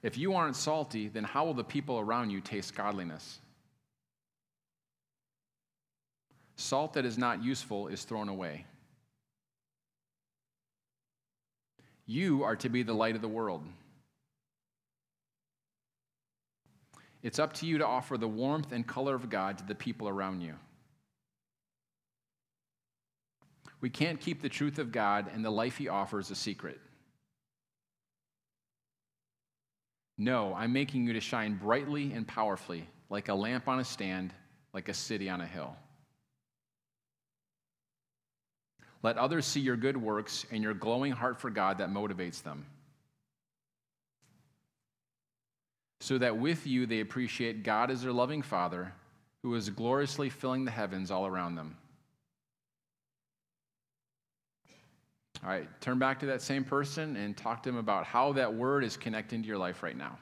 If 0.04 0.16
you 0.16 0.36
aren't 0.36 0.56
salty, 0.56 1.08
then 1.08 1.24
how 1.24 1.46
will 1.46 1.56
the 1.56 1.64
people 1.64 2.00
around 2.00 2.30
you 2.30 2.40
taste 2.40 2.76
godliness? 2.76 3.40
Salt 6.56 6.94
that 6.94 7.04
is 7.04 7.18
not 7.18 7.44
useful 7.44 7.88
is 7.88 8.04
thrown 8.04 8.30
away. 8.30 8.66
You 12.06 12.44
are 12.44 12.56
to 12.58 12.70
be 12.70 12.84
the 12.84 12.94
light 12.94 13.16
of 13.16 13.24
the 13.24 13.28
world. 13.28 13.64
It's 17.26 17.40
up 17.40 17.54
to 17.54 17.66
you 17.66 17.80
to 17.80 17.88
offer 17.88 18.20
the 18.20 18.28
warmth 18.28 18.72
and 18.72 18.86
color 18.86 19.16
of 19.16 19.32
God 19.32 19.58
to 19.58 19.66
the 19.66 19.74
people 19.74 20.08
around 20.08 20.42
you. 20.42 20.54
We 23.82 23.90
can't 23.90 24.22
keep 24.22 24.44
the 24.44 24.48
truth 24.48 24.78
of 24.78 24.92
God 24.92 25.32
and 25.34 25.44
the 25.44 25.50
life 25.50 25.76
He 25.76 25.88
offers 25.88 26.30
a 26.30 26.36
secret. 26.36 26.80
No, 30.20 30.54
I'm 30.54 30.72
making 30.72 31.08
you 31.08 31.14
to 31.14 31.20
shine 31.20 31.56
brightly 31.56 32.14
and 32.14 32.28
powerfully, 32.28 32.88
like 33.10 33.28
a 33.28 33.34
lamp 33.34 33.68
on 33.68 33.80
a 33.80 33.84
stand, 33.84 34.32
like 34.72 34.88
a 34.88 34.94
city 34.94 35.28
on 35.28 35.42
a 35.42 35.48
hill. 35.48 35.76
Let 39.02 39.18
others 39.18 39.48
see 39.48 39.62
your 39.62 39.78
good 39.78 39.98
works 39.98 40.46
and 40.52 40.62
your 40.62 40.76
glowing 40.76 41.14
heart 41.14 41.42
for 41.42 41.50
God 41.50 41.80
that 41.80 41.90
motivates 41.90 42.44
them. 42.44 42.68
So 46.02 46.18
that 46.18 46.38
with 46.38 46.68
you 46.68 46.86
they 46.86 47.00
appreciate 47.00 47.64
God 47.64 47.90
as 47.90 48.02
their 48.02 48.12
loving 48.12 48.42
Father, 48.42 48.94
who 49.42 49.56
is 49.56 49.70
gloriously 49.70 50.30
filling 50.30 50.66
the 50.66 50.72
heavens 50.72 51.12
all 51.12 51.26
around 51.26 51.56
them. 51.56 51.78
All 55.44 55.50
right, 55.50 55.70
turn 55.82 56.00
back 56.00 56.20
to 56.22 56.26
that 56.28 56.42
same 56.42 56.64
person 56.64 57.16
and 57.16 57.38
talk 57.38 57.62
to 57.64 57.70
them 57.70 57.78
about 57.78 58.06
how 58.06 58.34
that 58.34 58.54
word 58.54 58.84
is 58.84 58.98
connecting 58.98 59.42
to 59.42 59.48
your 59.48 59.58
life 59.58 59.84
right 59.84 59.96
now. 59.96 60.18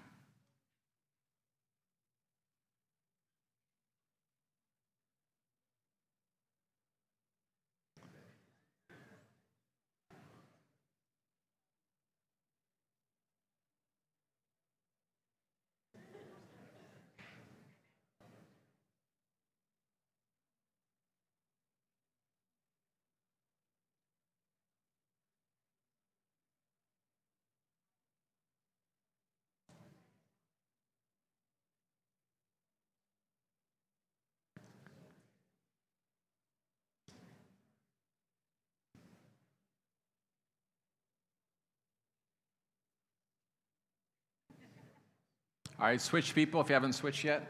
All 45.83 45.89
right, 45.89 45.99
switch 45.99 46.33
people 46.33 46.61
if 46.61 46.69
you 46.69 46.75
haven't 46.75 46.93
switched 46.93 47.25
yet. 47.25 47.45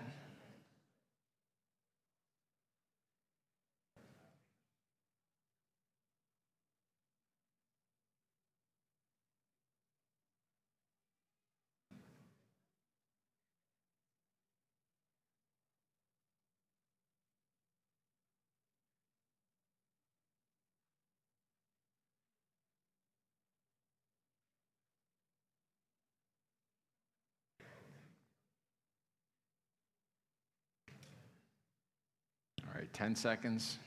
All 32.74 32.80
right, 32.80 32.92
10 33.04 33.18
seconds. 33.18 33.80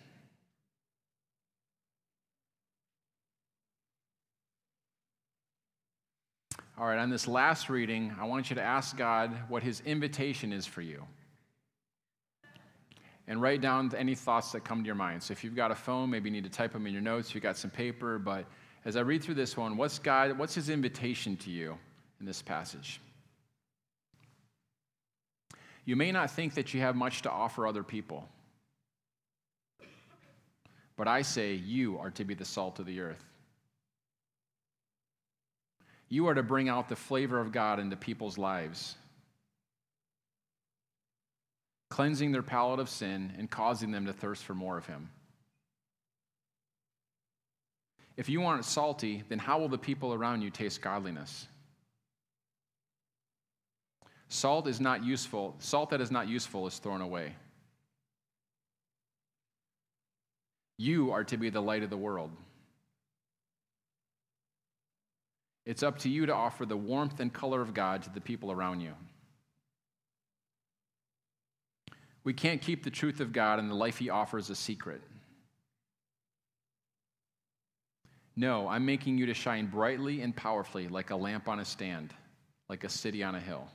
All 6.77 6.87
right, 6.87 6.99
on 6.99 7.09
this 7.09 7.27
last 7.27 7.71
reading, 7.71 8.15
I 8.21 8.27
want 8.27 8.51
you 8.51 8.57
to 8.57 8.63
ask 8.63 8.95
God 8.95 9.35
what 9.49 9.63
his 9.63 9.81
invitation 9.87 10.53
is 10.53 10.67
for 10.67 10.83
you. 10.83 11.03
And 13.27 13.41
write 13.41 13.63
down 13.63 13.91
any 13.97 14.15
thoughts 14.15 14.53
that 14.53 14.65
come 14.65 14.83
to 14.83 14.87
your 14.87 14.95
mind. 14.95 15.23
So 15.23 15.33
if 15.33 15.43
you've 15.43 15.57
got 15.57 15.71
a 15.71 15.75
phone, 15.75 16.11
maybe 16.11 16.29
you 16.29 16.35
need 16.35 16.45
to 16.45 16.51
type 16.51 16.75
them 16.75 16.87
in 16.87 16.93
your 16.93 17.01
notes. 17.01 17.35
You've 17.35 17.43
got 17.43 17.57
some 17.57 17.71
paper, 17.71 18.19
but 18.19 18.45
as 18.85 18.97
I 18.97 19.01
read 19.01 19.25
through 19.25 19.37
this 19.37 19.57
one, 19.57 19.79
what's 19.79 19.99
God, 19.99 20.37
what's 20.37 20.55
his 20.55 20.69
invitation 20.69 21.39
to 21.39 21.51
you 21.51 21.79
in 22.21 22.27
this 22.27 22.43
passage? 22.43 23.01
You 25.87 25.97
may 25.97 26.13
not 26.13 26.31
think 26.31 26.53
that 26.53 26.75
you 26.75 26.83
have 26.83 26.95
much 26.97 27.23
to 27.23 27.31
offer 27.31 27.67
other 27.67 27.83
people. 27.83 28.29
But 30.97 31.09
I 31.09 31.23
say, 31.23 31.55
you 31.55 31.99
are 31.99 32.11
to 32.13 32.25
be 32.25 32.35
the 32.35 32.45
salt 32.45 32.79
of 32.79 32.87
the 32.87 33.01
earth. 33.01 33.23
You 36.09 36.29
are 36.29 36.35
to 36.35 36.43
bring 36.43 36.69
out 36.69 36.89
the 36.89 36.97
flavor 36.97 37.41
of 37.41 37.53
God 37.53 37.81
into 37.81 37.97
people's 37.97 38.39
lives, 38.39 38.97
cleansing 41.91 42.33
their 42.33 42.43
palate 42.43 42.81
of 42.81 42.89
sin 42.89 43.33
and 43.39 43.51
causing 43.51 43.91
them 43.91 44.07
to 44.07 44.13
thirst 44.13 44.45
for 44.45 44.55
more 44.55 44.79
of 44.79 44.87
Him. 44.87 45.11
If 48.17 48.29
you 48.29 48.45
aren't 48.45 48.65
salty, 48.65 49.25
then 49.29 49.39
how 49.39 49.59
will 49.59 49.69
the 49.69 49.77
people 49.77 50.15
around 50.15 50.43
you 50.43 50.51
taste 50.51 50.81
godliness? 50.81 51.49
Salt 54.29 54.67
is 54.67 54.81
not 54.81 55.05
useful. 55.05 55.55
Salt 55.59 55.91
that 55.91 56.01
is 56.01 56.11
not 56.11 56.29
useful 56.29 56.67
is 56.67 56.79
thrown 56.79 57.01
away. 57.01 57.35
You 60.79 61.13
are 61.13 61.25
to 61.25 61.37
be 61.37 61.51
the 61.51 61.63
light 61.63 61.83
of 61.83 61.91
the 61.91 61.97
world. 61.97 62.31
It's 65.65 65.83
up 65.83 65.99
to 66.01 66.09
you 66.09 66.27
to 66.27 66.35
offer 66.35 66.65
the 66.65 66.77
warmth 66.77 67.19
and 67.19 67.33
color 67.33 67.61
of 67.61 67.75
God 67.75 68.03
to 68.05 68.11
the 68.11 68.21
people 68.21 68.53
around 68.53 68.81
you. 68.81 68.93
We 72.25 72.33
can't 72.33 72.61
keep 72.61 72.85
the 72.85 72.91
truth 72.91 73.21
of 73.21 73.33
God 73.33 73.59
and 73.59 73.71
the 73.71 73.75
life 73.75 73.99
He 73.99 74.11
offers 74.11 74.51
a 74.51 74.55
secret. 74.55 75.01
No, 78.37 78.69
I'm 78.69 78.85
making 78.85 79.17
you 79.17 79.27
to 79.27 79.35
shine 79.35 79.67
brightly 79.67 80.21
and 80.21 80.37
powerfully 80.37 80.89
like 80.89 81.11
a 81.11 81.17
lamp 81.17 81.49
on 81.49 81.59
a 81.59 81.65
stand, 81.65 82.13
like 82.69 82.85
a 82.85 82.89
city 82.89 83.23
on 83.25 83.35
a 83.35 83.41
hill. 83.41 83.67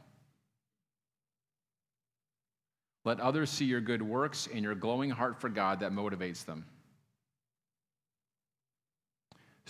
Let 3.03 3.19
others 3.19 3.49
see 3.49 3.65
your 3.65 3.81
good 3.81 4.03
works 4.03 4.47
and 4.53 4.63
your 4.63 4.75
glowing 4.75 5.09
heart 5.09 5.41
for 5.41 5.49
God 5.49 5.79
that 5.79 5.91
motivates 5.91 6.45
them 6.45 6.65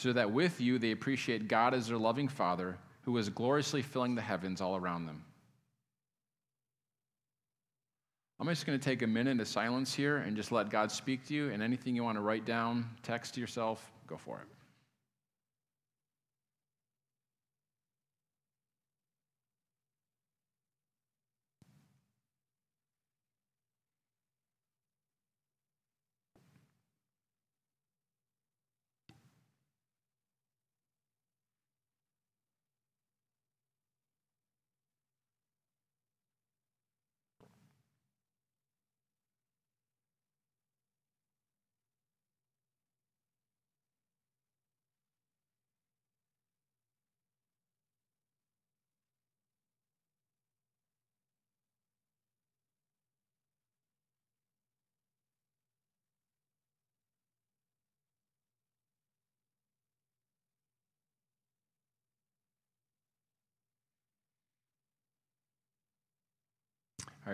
so 0.02 0.12
that 0.12 0.32
with 0.32 0.60
you 0.60 0.80
they 0.80 0.92
appreciate 0.92 1.48
God 1.48 1.76
as 1.76 1.88
their 1.88 1.98
loving 1.98 2.28
Father 2.28 2.76
who 3.04 3.16
is 3.18 3.30
gloriously 3.30 3.84
filling 3.84 4.16
the 4.16 4.22
heavens 4.22 4.60
all 4.60 4.76
around 4.76 5.06
them. 5.06 5.24
I'm 8.40 8.48
just 8.48 8.66
going 8.66 8.80
to 8.80 8.84
take 8.84 9.04
a 9.04 9.08
minute 9.08 9.40
of 9.40 9.48
silence 9.48 9.94
here 9.94 10.18
and 10.18 10.36
just 10.36 10.52
let 10.52 10.72
God 10.72 10.92
speak 10.92 11.28
to 11.28 11.34
you, 11.36 11.52
and 11.52 11.62
anything 11.62 11.96
you 11.96 12.04
want 12.04 12.18
to 12.18 12.22
write 12.22 12.44
down, 12.44 12.90
text 13.04 13.36
to 13.36 13.40
yourself, 13.40 13.92
go 14.08 14.18
for 14.18 14.40
it. 14.40 14.61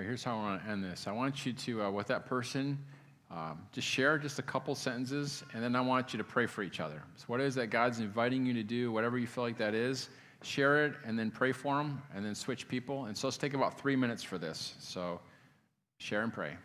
Here's 0.04 0.24
how 0.24 0.38
I 0.38 0.42
want 0.42 0.64
to 0.64 0.70
end 0.70 0.84
this. 0.84 1.08
I 1.08 1.12
want 1.12 1.46
you 1.46 1.54
to, 1.54 1.84
uh, 1.84 1.92
with 1.92 2.08
that 2.08 2.26
person, 2.26 2.78
um, 3.30 3.60
just 3.72 3.88
share 3.88 4.18
just 4.18 4.40
a 4.40 4.42
couple 4.42 4.74
sentences, 4.76 5.44
and 5.54 5.64
then 5.64 5.76
I 5.76 5.82
want 5.82 6.14
you 6.14 6.18
to 6.18 6.24
pray 6.24 6.46
for 6.46 6.64
each 6.64 6.80
other. 6.80 7.04
So, 7.16 7.26
what 7.28 7.42
is 7.42 7.56
that 7.56 7.68
God's 7.68 8.00
inviting 8.00 8.46
you 8.46 8.54
to 8.54 8.64
do, 8.64 8.92
whatever 8.92 9.18
you 9.18 9.28
feel 9.28 9.44
like 9.44 9.58
that 9.58 9.74
is, 9.74 10.10
share 10.44 10.86
it, 10.86 10.94
and 11.06 11.18
then 11.20 11.30
pray 11.32 11.52
for 11.52 11.76
them, 11.76 12.02
and 12.16 12.26
then 12.26 12.36
switch 12.36 12.68
people. 12.68 13.06
And 13.06 13.18
so, 13.18 13.28
let's 13.28 13.38
take 13.38 13.54
about 13.54 13.80
three 13.80 13.96
minutes 13.96 14.24
for 14.24 14.38
this. 14.38 14.76
So, 14.80 15.20
share 15.98 16.22
and 16.22 16.32
pray. 16.32 16.56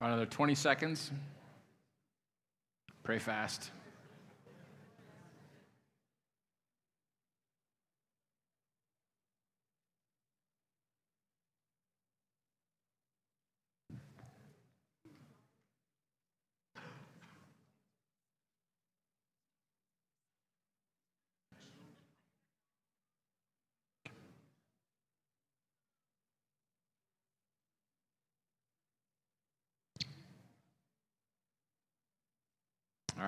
Another 0.00 0.26
20 0.26 0.54
seconds. 0.54 1.10
Pray 3.02 3.18
fast. 3.18 3.70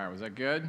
All 0.01 0.07
right, 0.07 0.12
was 0.12 0.22
that 0.22 0.34
good? 0.34 0.66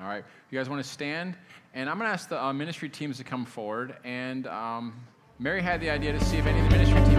All 0.00 0.08
right, 0.08 0.24
you 0.50 0.58
guys 0.58 0.66
want 0.66 0.82
to 0.82 0.88
stand? 0.88 1.36
And 1.74 1.90
I'm 1.90 1.98
going 1.98 2.08
to 2.08 2.12
ask 2.14 2.26
the 2.26 2.42
uh, 2.42 2.54
ministry 2.54 2.88
teams 2.88 3.18
to 3.18 3.24
come 3.24 3.44
forward. 3.44 3.98
And 4.02 4.46
um, 4.46 4.94
Mary 5.38 5.60
had 5.60 5.82
the 5.82 5.90
idea 5.90 6.12
to 6.12 6.24
see 6.24 6.38
if 6.38 6.46
any 6.46 6.58
of 6.58 6.70
the 6.70 6.78
ministry 6.78 7.04
teams 7.04 7.17